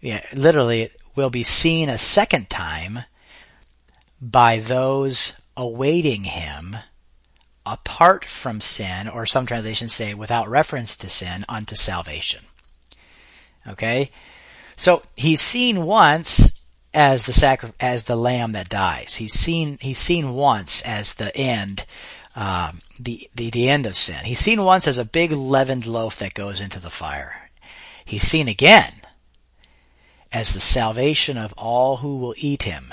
Yeah, 0.00 0.24
literally, 0.34 0.82
it 0.82 0.96
will 1.14 1.30
be 1.30 1.42
seen 1.42 1.88
a 1.88 1.98
second 1.98 2.50
time 2.50 3.00
by 4.20 4.58
those 4.58 5.40
awaiting 5.56 6.24
him 6.24 6.76
apart 7.64 8.24
from 8.24 8.60
sin, 8.60 9.08
or 9.08 9.26
some 9.26 9.46
translations 9.46 9.92
say 9.92 10.14
without 10.14 10.48
reference 10.48 10.96
to 10.96 11.08
sin, 11.08 11.44
unto 11.48 11.74
salvation. 11.74 12.44
Okay? 13.66 14.10
So 14.76 15.02
he's 15.16 15.40
seen 15.40 15.84
once 15.84 16.62
as 16.94 17.26
the 17.26 17.32
sacri- 17.32 17.72
as 17.80 18.04
the 18.04 18.16
lamb 18.16 18.52
that 18.52 18.68
dies. 18.68 19.16
He's 19.16 19.32
seen 19.32 19.78
he's 19.80 19.98
seen 19.98 20.34
once 20.34 20.80
as 20.82 21.14
the 21.14 21.36
end 21.36 21.84
um, 22.36 22.80
the, 23.00 23.28
the, 23.34 23.50
the 23.50 23.68
end 23.68 23.86
of 23.86 23.96
sin. 23.96 24.24
He's 24.24 24.38
seen 24.38 24.62
once 24.62 24.86
as 24.86 24.98
a 24.98 25.04
big 25.04 25.32
leavened 25.32 25.86
loaf 25.86 26.18
that 26.18 26.34
goes 26.34 26.60
into 26.60 26.78
the 26.78 26.90
fire. 26.90 27.50
He's 28.04 28.22
seen 28.22 28.46
again 28.46 28.92
as 30.36 30.52
the 30.52 30.60
salvation 30.60 31.38
of 31.38 31.54
all 31.56 31.96
who 31.96 32.18
will 32.18 32.34
eat 32.36 32.64
him. 32.64 32.92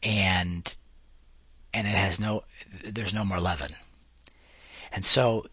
And, 0.00 0.76
and 1.72 1.88
it 1.88 1.94
has 1.94 2.20
no, 2.20 2.44
there's 2.84 3.12
no 3.12 3.24
more 3.24 3.40
leaven. 3.40 3.70
And 4.92 5.04
so 5.04 5.46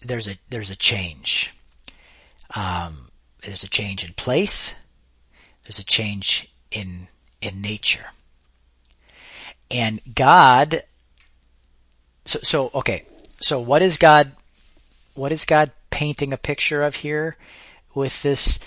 there's 0.00 0.28
a, 0.28 0.36
there's 0.48 0.70
a 0.70 0.76
change. 0.76 1.52
Um, 2.54 3.10
there's 3.42 3.64
a 3.64 3.68
change 3.68 4.04
in 4.04 4.12
place. 4.12 4.76
There's 5.64 5.80
a 5.80 5.84
change 5.84 6.48
in, 6.70 7.08
in 7.40 7.60
nature. 7.60 8.06
And 9.72 10.00
God 10.14 10.84
so, 12.26 12.40
so 12.42 12.70
okay. 12.74 13.04
So 13.38 13.60
what 13.60 13.82
is 13.82 13.96
God? 13.96 14.32
What 15.14 15.32
is 15.32 15.44
God 15.44 15.70
painting 15.90 16.32
a 16.32 16.36
picture 16.36 16.82
of 16.82 16.96
here 16.96 17.36
with 17.94 18.22
this? 18.22 18.58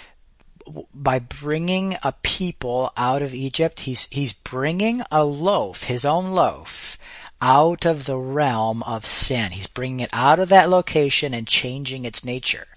By 0.93 1.19
bringing 1.19 1.95
a 2.03 2.13
people 2.23 2.91
out 2.95 3.21
of 3.21 3.33
Egypt, 3.33 3.81
he's 3.81 4.07
he's 4.09 4.33
bringing 4.33 5.01
a 5.11 5.23
loaf, 5.23 5.83
his 5.83 6.05
own 6.05 6.31
loaf, 6.31 6.97
out 7.41 7.85
of 7.85 8.05
the 8.05 8.17
realm 8.17 8.83
of 8.83 9.05
sin. 9.05 9.51
He's 9.51 9.67
bringing 9.67 10.01
it 10.01 10.09
out 10.13 10.39
of 10.39 10.49
that 10.49 10.69
location 10.69 11.33
and 11.33 11.47
changing 11.47 12.05
its 12.05 12.23
nature. 12.23 12.67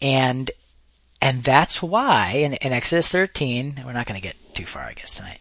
And 0.00 0.50
and 1.24 1.42
that's 1.42 1.82
why 1.82 2.32
in, 2.32 2.52
in 2.54 2.72
Exodus 2.72 3.08
13, 3.08 3.82
we're 3.84 3.94
not 3.94 4.04
going 4.04 4.20
to 4.20 4.26
get 4.26 4.36
too 4.54 4.66
far, 4.66 4.82
I 4.82 4.92
guess, 4.92 5.16
tonight. 5.16 5.38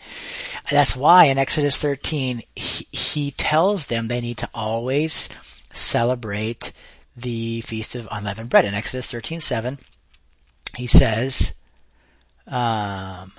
That's 0.71 0.95
why 0.95 1.25
in 1.25 1.37
Exodus 1.37 1.77
13, 1.77 2.41
he, 2.55 2.87
he 2.91 3.31
tells 3.31 3.87
them 3.87 4.07
they 4.07 4.21
need 4.21 4.37
to 4.37 4.49
always 4.53 5.27
celebrate 5.73 6.71
the 7.17 7.59
Feast 7.61 7.95
of 7.95 8.07
Unleavened 8.11 8.49
Bread. 8.49 8.63
In 8.63 8.73
Exodus 8.73 9.11
13, 9.11 9.41
7, 9.41 9.77
he 10.75 10.87
says, 10.87 11.53
um, 12.47 13.33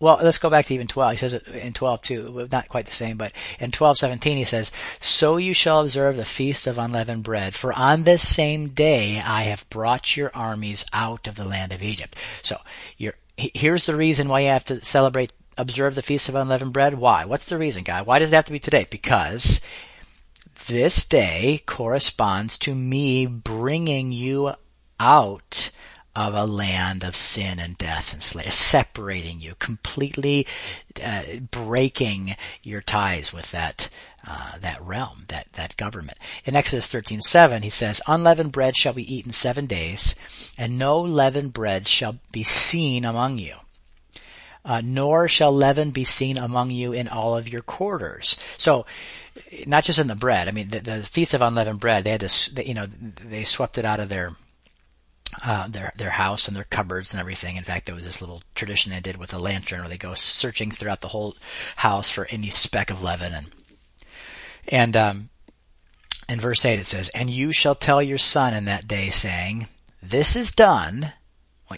well, 0.00 0.18
let's 0.22 0.38
go 0.38 0.48
back 0.48 0.64
to 0.66 0.74
even 0.74 0.88
12. 0.88 1.12
He 1.12 1.16
says 1.18 1.34
it 1.34 1.46
in 1.48 1.74
12 1.74 2.02
too, 2.02 2.48
not 2.50 2.68
quite 2.68 2.86
the 2.86 2.92
same, 2.92 3.18
but 3.18 3.32
in 3.58 3.70
12:17 3.70 4.36
he 4.36 4.44
says, 4.44 4.72
"So 4.98 5.36
you 5.36 5.52
shall 5.52 5.80
observe 5.82 6.16
the 6.16 6.24
feast 6.24 6.66
of 6.66 6.78
unleavened 6.78 7.22
bread, 7.22 7.54
for 7.54 7.72
on 7.74 8.04
this 8.04 8.26
same 8.26 8.70
day 8.70 9.20
I 9.20 9.42
have 9.42 9.68
brought 9.68 10.16
your 10.16 10.30
armies 10.34 10.86
out 10.94 11.26
of 11.26 11.34
the 11.34 11.44
land 11.44 11.72
of 11.72 11.82
Egypt." 11.82 12.16
So, 12.42 12.60
here's 13.36 13.84
the 13.84 13.96
reason 13.96 14.28
why 14.28 14.40
you 14.40 14.48
have 14.48 14.64
to 14.66 14.82
celebrate 14.82 15.34
observe 15.58 15.94
the 15.94 16.02
feast 16.02 16.30
of 16.30 16.34
unleavened 16.34 16.72
bread. 16.72 16.94
Why? 16.94 17.26
What's 17.26 17.44
the 17.44 17.58
reason, 17.58 17.84
guy? 17.84 18.00
Why 18.00 18.18
does 18.18 18.32
it 18.32 18.36
have 18.36 18.46
to 18.46 18.52
be 18.52 18.58
today? 18.58 18.86
Because 18.88 19.60
this 20.66 21.04
day 21.04 21.62
corresponds 21.66 22.56
to 22.58 22.74
me 22.74 23.26
bringing 23.26 24.12
you 24.12 24.54
out 24.98 25.70
of 26.14 26.34
a 26.34 26.44
land 26.44 27.04
of 27.04 27.14
sin 27.14 27.58
and 27.58 27.78
death 27.78 28.12
and 28.12 28.22
slavery, 28.22 28.50
separating 28.50 29.40
you, 29.40 29.54
completely 29.58 30.46
uh, 31.02 31.22
breaking 31.50 32.34
your 32.62 32.80
ties 32.80 33.32
with 33.32 33.52
that 33.52 33.88
uh, 34.26 34.58
that 34.58 34.82
realm, 34.82 35.24
that 35.28 35.52
that 35.52 35.76
government. 35.76 36.18
In 36.44 36.56
Exodus 36.56 36.86
thirteen 36.86 37.20
seven, 37.20 37.62
he 37.62 37.70
says, 37.70 38.02
"Unleavened 38.06 38.52
bread 38.52 38.76
shall 38.76 38.92
be 38.92 39.14
eaten 39.14 39.32
seven 39.32 39.66
days, 39.66 40.14
and 40.58 40.78
no 40.78 41.00
leavened 41.00 41.52
bread 41.52 41.86
shall 41.86 42.18
be 42.32 42.42
seen 42.42 43.04
among 43.04 43.38
you." 43.38 43.54
Uh, 44.62 44.82
nor 44.84 45.26
shall 45.26 45.48
leaven 45.48 45.90
be 45.90 46.04
seen 46.04 46.36
among 46.36 46.70
you 46.70 46.92
in 46.92 47.08
all 47.08 47.34
of 47.34 47.48
your 47.48 47.62
quarters. 47.62 48.36
So, 48.58 48.84
not 49.66 49.84
just 49.84 49.98
in 49.98 50.06
the 50.06 50.14
bread. 50.14 50.48
I 50.48 50.50
mean, 50.50 50.68
the, 50.68 50.80
the 50.80 51.02
feast 51.02 51.32
of 51.32 51.40
unleavened 51.40 51.80
bread, 51.80 52.04
they 52.04 52.10
had 52.10 52.20
to, 52.20 52.68
you 52.68 52.74
know, 52.74 52.84
they 52.84 53.44
swept 53.44 53.78
it 53.78 53.86
out 53.86 54.00
of 54.00 54.10
their 54.10 54.36
uh, 55.44 55.68
their 55.68 55.92
their 55.96 56.10
house 56.10 56.48
and 56.48 56.56
their 56.56 56.64
cupboards 56.64 57.12
and 57.12 57.20
everything. 57.20 57.56
In 57.56 57.64
fact, 57.64 57.86
there 57.86 57.94
was 57.94 58.04
this 58.04 58.20
little 58.20 58.42
tradition 58.54 58.92
they 58.92 59.00
did 59.00 59.16
with 59.16 59.32
a 59.32 59.38
lantern 59.38 59.80
where 59.80 59.88
they 59.88 59.98
go 59.98 60.14
searching 60.14 60.70
throughout 60.70 61.00
the 61.00 61.08
whole 61.08 61.36
house 61.76 62.08
for 62.08 62.26
any 62.30 62.50
speck 62.50 62.90
of 62.90 63.02
leaven. 63.02 63.32
And 63.32 63.46
and 64.68 64.96
um, 64.96 65.28
in 66.28 66.40
verse 66.40 66.64
eight 66.64 66.78
it 66.78 66.86
says, 66.86 67.08
"And 67.10 67.30
you 67.30 67.52
shall 67.52 67.74
tell 67.74 68.02
your 68.02 68.18
son 68.18 68.54
in 68.54 68.66
that 68.66 68.88
day, 68.88 69.10
saying, 69.10 69.66
This 70.02 70.36
is 70.36 70.50
done." 70.52 71.12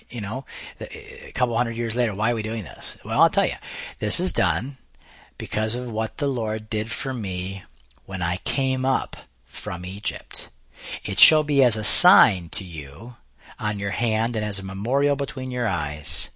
You 0.09 0.23
know, 0.23 0.47
a 0.81 1.33
couple 1.35 1.55
hundred 1.55 1.77
years 1.77 1.95
later, 1.95 2.15
why 2.15 2.31
are 2.33 2.35
we 2.35 2.43
doing 2.43 2.65
this? 2.65 2.97
Well, 3.05 3.21
I'll 3.21 3.29
tell 3.29 3.45
you, 3.45 3.57
this 3.99 4.21
is 4.21 4.33
done 4.33 4.79
because 5.37 5.75
of 5.75 5.93
what 5.93 6.17
the 6.17 6.29
Lord 6.29 6.71
did 6.71 6.91
for 6.91 7.13
me 7.13 7.65
when 8.07 8.23
I 8.23 8.37
came 8.39 8.87
up 8.87 9.17
from 9.45 9.85
Egypt. 9.85 10.49
It 11.05 11.19
shall 11.19 11.43
be 11.43 11.63
as 11.63 11.77
a 11.77 11.85
sign 11.85 12.49
to 12.53 12.65
you 12.65 13.17
on 13.63 13.79
your 13.79 13.91
hand 13.91 14.35
and 14.35 14.45
as 14.45 14.59
a 14.59 14.65
memorial 14.65 15.17
between 15.17 15.51
your 15.51 15.69
eyes, 15.69 16.31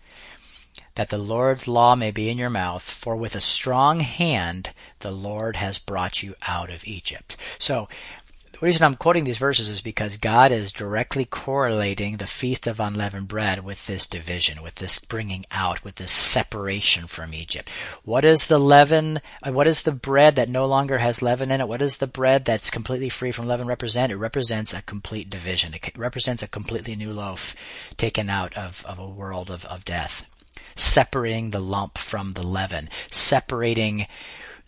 that 0.94 1.10
the 1.10 1.18
Lord's 1.18 1.66
law 1.66 1.94
may 1.94 2.10
be 2.10 2.30
in 2.30 2.38
your 2.38 2.48
mouth, 2.48 2.82
for 2.82 3.16
with 3.16 3.34
a 3.34 3.40
strong 3.40 4.00
hand 4.00 4.72
the 5.00 5.10
Lord 5.10 5.56
has 5.56 5.78
brought 5.78 6.22
you 6.22 6.36
out 6.46 6.70
of 6.70 6.86
Egypt. 6.86 7.36
So 7.58 7.88
the 8.61 8.64
reason 8.64 8.86
I'm 8.86 8.94
quoting 8.94 9.24
these 9.24 9.36
verses 9.36 9.68
is 9.68 9.82
because 9.82 10.16
God 10.16 10.50
is 10.50 10.72
directly 10.72 11.26
correlating 11.26 12.16
the 12.16 12.26
Feast 12.26 12.66
of 12.66 12.80
Unleavened 12.80 13.28
Bread 13.28 13.62
with 13.62 13.86
this 13.86 14.07
division, 14.07 14.62
with 14.62 14.76
this 14.76 14.98
bringing 14.98 15.44
out, 15.50 15.84
with 15.84 15.96
this 15.96 16.11
separation 16.11 17.07
from 17.07 17.34
Egypt. 17.34 17.68
What 18.02 18.24
is 18.24 18.46
the 18.46 18.59
leaven? 18.59 19.18
Uh, 19.42 19.52
what 19.52 19.66
is 19.66 19.82
the 19.82 19.92
bread 19.92 20.36
that 20.36 20.48
no 20.48 20.64
longer 20.64 20.98
has 20.98 21.20
leaven 21.20 21.50
in 21.50 21.61
it? 21.61 21.68
What 21.68 21.82
is 21.82 21.98
the 21.98 22.07
bread 22.07 22.46
that's 22.46 22.70
completely 22.70 23.11
free 23.11 23.30
from 23.30 23.46
leaven 23.46 23.66
represent? 23.66 24.11
It 24.11 24.16
represents 24.16 24.72
a 24.72 24.80
complete 24.80 25.28
division. 25.28 25.74
It 25.74 25.98
represents 25.98 26.42
a 26.42 26.48
completely 26.48 26.96
new 26.96 27.12
loaf 27.12 27.54
taken 27.98 28.30
out 28.30 28.57
of, 28.57 28.86
of 28.86 28.98
a 28.98 29.07
world 29.07 29.50
of, 29.50 29.66
of 29.66 29.84
death. 29.84 30.24
Separating 30.74 31.50
the 31.50 31.61
lump 31.61 31.98
from 31.98 32.32
the 32.32 32.46
leaven. 32.46 32.88
Separating 33.11 34.07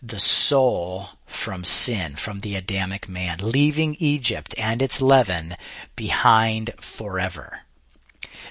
the 0.01 0.19
soul 0.19 1.09
from 1.25 1.63
sin, 1.63 2.15
from 2.15 2.39
the 2.39 2.55
Adamic 2.55 3.09
man, 3.09 3.39
leaving 3.41 3.95
Egypt 3.99 4.55
and 4.57 4.81
its 4.81 5.01
leaven 5.01 5.55
behind 5.95 6.73
forever. 6.79 7.59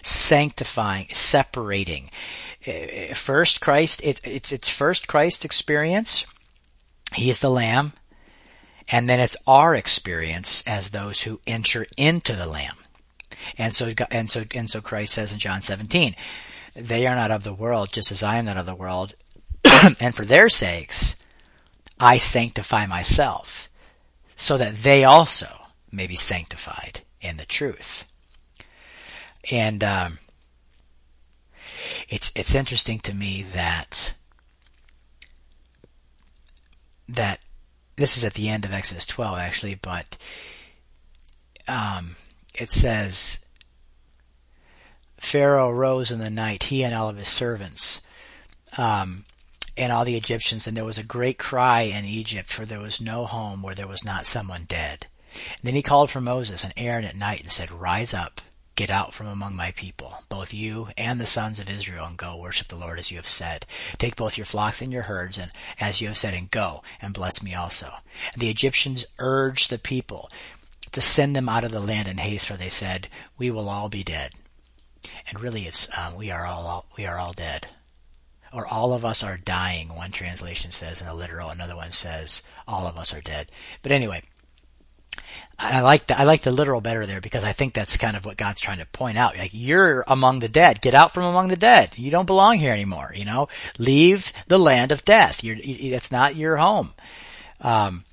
Sanctifying, 0.02 1.08
separating. 1.12 2.10
Uh, 2.66 3.14
first 3.14 3.60
Christ, 3.60 4.02
it, 4.04 4.20
it's, 4.24 4.52
it's 4.52 4.68
first 4.68 5.08
Christ 5.08 5.44
experience. 5.44 6.26
He 7.14 7.30
is 7.30 7.40
the 7.40 7.50
Lamb. 7.50 7.94
And 8.90 9.08
then 9.08 9.20
it's 9.20 9.36
our 9.46 9.74
experience 9.74 10.62
as 10.66 10.90
those 10.90 11.22
who 11.22 11.40
enter 11.46 11.86
into 11.96 12.34
the 12.34 12.46
Lamb. 12.46 12.76
And 13.56 13.74
so, 13.74 13.92
and 14.10 14.30
so, 14.30 14.44
and 14.52 14.70
so 14.70 14.80
Christ 14.80 15.14
says 15.14 15.32
in 15.32 15.38
John 15.38 15.62
17, 15.62 16.14
they 16.74 17.06
are 17.06 17.14
not 17.14 17.30
of 17.30 17.44
the 17.44 17.54
world, 17.54 17.92
just 17.92 18.12
as 18.12 18.22
I 18.22 18.36
am 18.36 18.46
not 18.46 18.56
of 18.56 18.66
the 18.66 18.74
world. 18.74 19.14
and 20.00 20.14
for 20.14 20.24
their 20.24 20.48
sakes, 20.48 21.16
I 22.00 22.18
sanctify 22.18 22.86
myself, 22.86 23.68
so 24.36 24.56
that 24.56 24.76
they 24.76 25.04
also 25.04 25.48
may 25.90 26.06
be 26.06 26.16
sanctified 26.16 27.02
in 27.20 27.36
the 27.36 27.46
truth. 27.46 28.06
And 29.50 29.82
um, 29.82 30.18
it's 32.08 32.32
it's 32.34 32.54
interesting 32.54 33.00
to 33.00 33.14
me 33.14 33.42
that 33.42 34.14
that 37.08 37.40
this 37.96 38.16
is 38.16 38.24
at 38.24 38.34
the 38.34 38.48
end 38.48 38.64
of 38.64 38.72
Exodus 38.72 39.06
12 39.06 39.38
actually, 39.38 39.74
but 39.74 40.16
um, 41.66 42.16
it 42.54 42.70
says 42.70 43.44
Pharaoh 45.18 45.70
rose 45.70 46.10
in 46.10 46.20
the 46.20 46.30
night, 46.30 46.64
he 46.64 46.84
and 46.84 46.94
all 46.94 47.08
of 47.08 47.16
his 47.16 47.28
servants. 47.28 48.02
Um, 48.76 49.24
and 49.78 49.92
all 49.92 50.04
the 50.04 50.16
Egyptians, 50.16 50.66
and 50.66 50.76
there 50.76 50.84
was 50.84 50.98
a 50.98 51.04
great 51.04 51.38
cry 51.38 51.82
in 51.82 52.04
Egypt, 52.04 52.52
for 52.52 52.66
there 52.66 52.80
was 52.80 53.00
no 53.00 53.26
home 53.26 53.62
where 53.62 53.76
there 53.76 53.86
was 53.86 54.04
not 54.04 54.26
someone 54.26 54.64
dead. 54.64 55.06
And 55.32 55.60
then 55.62 55.74
he 55.74 55.82
called 55.82 56.10
for 56.10 56.20
Moses 56.20 56.64
and 56.64 56.72
Aaron 56.76 57.04
at 57.04 57.16
night 57.16 57.42
and 57.42 57.52
said, 57.52 57.70
Rise 57.70 58.12
up, 58.12 58.40
get 58.74 58.90
out 58.90 59.14
from 59.14 59.28
among 59.28 59.54
my 59.54 59.70
people, 59.70 60.24
both 60.28 60.52
you 60.52 60.88
and 60.96 61.20
the 61.20 61.26
sons 61.26 61.60
of 61.60 61.70
Israel, 61.70 62.06
and 62.06 62.16
go 62.16 62.36
worship 62.36 62.66
the 62.66 62.76
Lord 62.76 62.98
as 62.98 63.12
you 63.12 63.18
have 63.18 63.28
said. 63.28 63.66
Take 63.98 64.16
both 64.16 64.36
your 64.36 64.46
flocks 64.46 64.82
and 64.82 64.92
your 64.92 65.04
herds, 65.04 65.38
and 65.38 65.52
as 65.78 66.00
you 66.00 66.08
have 66.08 66.18
said, 66.18 66.34
and 66.34 66.50
go 66.50 66.82
and 67.00 67.14
bless 67.14 67.40
me 67.40 67.54
also. 67.54 67.92
And 68.32 68.42
the 68.42 68.50
Egyptians 68.50 69.06
urged 69.20 69.70
the 69.70 69.78
people 69.78 70.28
to 70.90 71.00
send 71.00 71.36
them 71.36 71.48
out 71.48 71.62
of 71.62 71.70
the 71.70 71.78
land 71.78 72.08
in 72.08 72.18
haste, 72.18 72.48
for 72.48 72.54
they 72.54 72.68
said, 72.68 73.06
We 73.38 73.48
will 73.48 73.68
all 73.68 73.88
be 73.88 74.02
dead. 74.02 74.32
And 75.28 75.38
really, 75.38 75.62
it's 75.62 75.88
um, 75.96 76.16
we 76.16 76.32
are 76.32 76.44
all 76.44 76.86
we 76.96 77.06
are 77.06 77.18
all 77.18 77.32
dead 77.32 77.68
or 78.52 78.66
all 78.66 78.92
of 78.92 79.04
us 79.04 79.22
are 79.22 79.36
dying. 79.36 79.94
One 79.94 80.10
translation 80.10 80.70
says 80.70 81.00
in 81.00 81.06
the 81.06 81.14
literal, 81.14 81.50
another 81.50 81.76
one 81.76 81.92
says 81.92 82.42
all 82.66 82.86
of 82.86 82.96
us 82.96 83.14
are 83.14 83.20
dead. 83.20 83.50
But 83.82 83.92
anyway, 83.92 84.22
I 85.58 85.80
like 85.80 86.06
the 86.06 86.18
I 86.18 86.24
like 86.24 86.42
the 86.42 86.52
literal 86.52 86.80
better 86.80 87.04
there 87.04 87.20
because 87.20 87.42
I 87.42 87.52
think 87.52 87.74
that's 87.74 87.96
kind 87.96 88.16
of 88.16 88.24
what 88.24 88.36
God's 88.36 88.60
trying 88.60 88.78
to 88.78 88.86
point 88.86 89.18
out. 89.18 89.36
Like 89.36 89.50
you're 89.52 90.04
among 90.06 90.38
the 90.38 90.48
dead. 90.48 90.80
Get 90.80 90.94
out 90.94 91.12
from 91.12 91.24
among 91.24 91.48
the 91.48 91.56
dead. 91.56 91.90
You 91.96 92.10
don't 92.10 92.26
belong 92.26 92.58
here 92.58 92.72
anymore. 92.72 93.12
You 93.14 93.24
know, 93.24 93.48
leave 93.76 94.32
the 94.46 94.58
land 94.58 94.92
of 94.92 95.04
death. 95.04 95.42
You're 95.42 95.56
it's 95.60 96.12
not 96.12 96.36
your 96.36 96.58
home. 96.58 96.94
Um, 97.60 98.04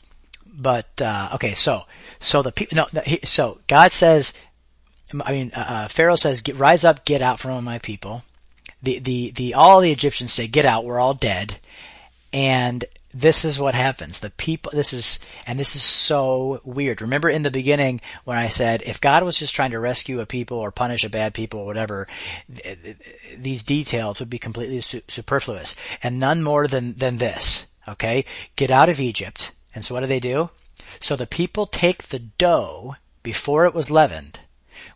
but 0.47 0.99
uh, 1.01 1.29
okay, 1.35 1.53
so 1.53 1.83
so 2.19 2.41
the 2.41 2.51
people 2.51 2.77
no, 2.77 2.87
no 2.93 3.01
he, 3.01 3.19
so 3.23 3.59
God 3.67 3.91
says, 3.91 4.33
I 5.23 5.31
mean 5.31 5.51
uh, 5.55 5.65
uh 5.67 5.87
Pharaoh 5.87 6.15
says, 6.15 6.41
rise 6.55 6.83
up, 6.83 7.05
get 7.05 7.21
out 7.21 7.39
from 7.39 7.51
among 7.51 7.65
my 7.65 7.79
people 7.79 8.23
the, 8.85 8.99
the, 8.99 9.31
the, 9.31 9.53
all 9.55 9.81
the 9.81 9.91
Egyptians 9.91 10.31
say, 10.31 10.47
get 10.47 10.65
out, 10.65 10.85
we're 10.85 10.99
all 10.99 11.15
dead. 11.15 11.59
And 12.31 12.85
this 13.13 13.43
is 13.43 13.59
what 13.59 13.73
happens. 13.73 14.19
The 14.19 14.29
people, 14.29 14.71
this 14.73 14.93
is, 14.93 15.19
and 15.47 15.57
this 15.57 15.75
is 15.75 15.81
so 15.81 16.61
weird. 16.63 17.01
Remember 17.01 17.29
in 17.29 17.41
the 17.41 17.51
beginning 17.51 17.99
when 18.25 18.37
I 18.37 18.47
said, 18.49 18.83
if 18.83 19.01
God 19.01 19.23
was 19.23 19.37
just 19.37 19.55
trying 19.55 19.71
to 19.71 19.79
rescue 19.79 20.19
a 20.19 20.25
people 20.25 20.57
or 20.57 20.71
punish 20.71 21.03
a 21.03 21.09
bad 21.09 21.33
people 21.33 21.61
or 21.61 21.65
whatever, 21.65 22.07
th- 22.53 22.97
these 23.37 23.63
details 23.63 24.19
would 24.19 24.29
be 24.29 24.37
completely 24.37 24.81
su- 24.81 25.01
superfluous. 25.07 25.75
And 26.03 26.19
none 26.19 26.43
more 26.43 26.67
than, 26.67 26.93
than 26.93 27.17
this. 27.17 27.67
Okay? 27.87 28.25
Get 28.55 28.69
out 28.69 28.89
of 28.89 28.99
Egypt. 28.99 29.51
And 29.73 29.83
so 29.83 29.95
what 29.95 30.01
do 30.01 30.07
they 30.07 30.19
do? 30.19 30.51
So 30.99 31.15
the 31.15 31.27
people 31.27 31.65
take 31.65 32.03
the 32.03 32.19
dough 32.19 32.97
before 33.23 33.65
it 33.65 33.73
was 33.73 33.89
leavened 33.89 34.39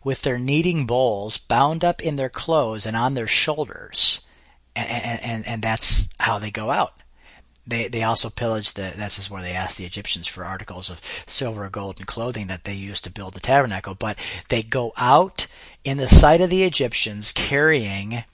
with 0.02 0.22
their 0.22 0.38
kneading 0.38 0.86
bowls 0.86 1.38
bound 1.38 1.84
up 1.84 2.02
in 2.02 2.16
their 2.16 2.28
clothes 2.28 2.86
and 2.86 2.96
on 2.96 3.14
their 3.14 3.26
shoulders. 3.26 4.22
And, 4.74 4.88
and, 4.88 5.46
and 5.46 5.62
that's 5.62 6.08
how 6.18 6.38
they 6.38 6.50
go 6.50 6.70
out. 6.70 6.94
They, 7.66 7.88
they 7.88 8.02
also 8.02 8.30
pillaged 8.30 8.76
the, 8.76 8.92
this 8.96 9.18
is 9.18 9.30
where 9.30 9.42
they 9.42 9.52
asked 9.52 9.76
the 9.76 9.84
Egyptians 9.84 10.26
for 10.26 10.44
articles 10.44 10.90
of 10.90 11.00
silver, 11.26 11.68
gold, 11.68 11.98
and 11.98 12.06
clothing 12.06 12.46
that 12.46 12.64
they 12.64 12.74
used 12.74 13.04
to 13.04 13.10
build 13.10 13.34
the 13.34 13.40
tabernacle. 13.40 13.94
But 13.94 14.18
they 14.48 14.62
go 14.62 14.92
out 14.96 15.46
in 15.84 15.98
the 15.98 16.08
sight 16.08 16.40
of 16.40 16.50
the 16.50 16.64
Egyptians 16.64 17.32
carrying 17.32 18.24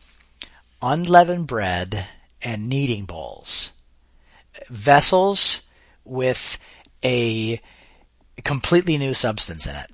unleavened 0.80 1.48
bread 1.48 2.06
and 2.40 2.68
kneading 2.68 3.04
bowls. 3.04 3.72
Vessels 4.68 5.62
with 6.04 6.58
a 7.04 7.60
completely 8.44 8.96
new 8.96 9.12
substance 9.12 9.66
in 9.66 9.74
it 9.74 9.90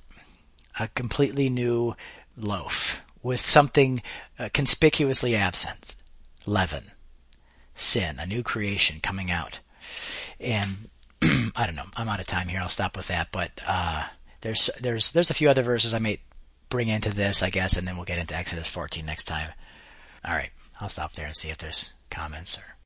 a 0.79 0.89
completely 0.89 1.49
new 1.49 1.95
loaf 2.37 3.03
with 3.23 3.41
something 3.41 4.03
uh, 4.39 4.49
conspicuously 4.53 5.35
absent 5.37 5.95
leaven. 6.47 6.91
sin, 7.75 8.17
a 8.19 8.27
new 8.27 8.43
creation 8.43 9.01
coming 9.01 9.31
out. 9.31 9.61
And 10.41 10.89
I 11.23 11.67
don't 11.67 11.77
know. 11.77 11.85
I'm 11.97 12.09
out 12.09 12.21
of 12.21 12.27
time 12.27 12.49
here. 12.49 12.61
I'll 12.61 12.69
stop 12.69 12.97
with 12.97 13.09
that. 13.09 13.29
But 13.33 13.61
uh, 13.67 14.05
there's 14.41 14.71
there's 14.81 15.13
there's 15.13 15.31
a 15.31 15.35
few 15.35 15.49
other 15.49 15.63
verses 15.63 15.95
I 15.95 15.99
may 15.99 16.19
bring 16.69 16.89
into 16.89 17.11
this, 17.11 17.43
I 17.43 17.51
guess, 17.51 17.77
and 17.77 17.87
then 17.87 17.97
we'll 17.97 18.05
get 18.07 18.19
into 18.19 18.37
Exodus 18.37 18.69
14 18.69 19.05
next 19.05 19.25
time. 19.25 19.51
All 20.25 20.35
right. 20.35 20.51
I'll 20.81 20.89
stop 20.89 21.13
there 21.13 21.27
and 21.27 21.37
see 21.37 21.49
if 21.51 21.59
there's 21.59 21.93
comments 22.11 22.59
or 22.59 22.77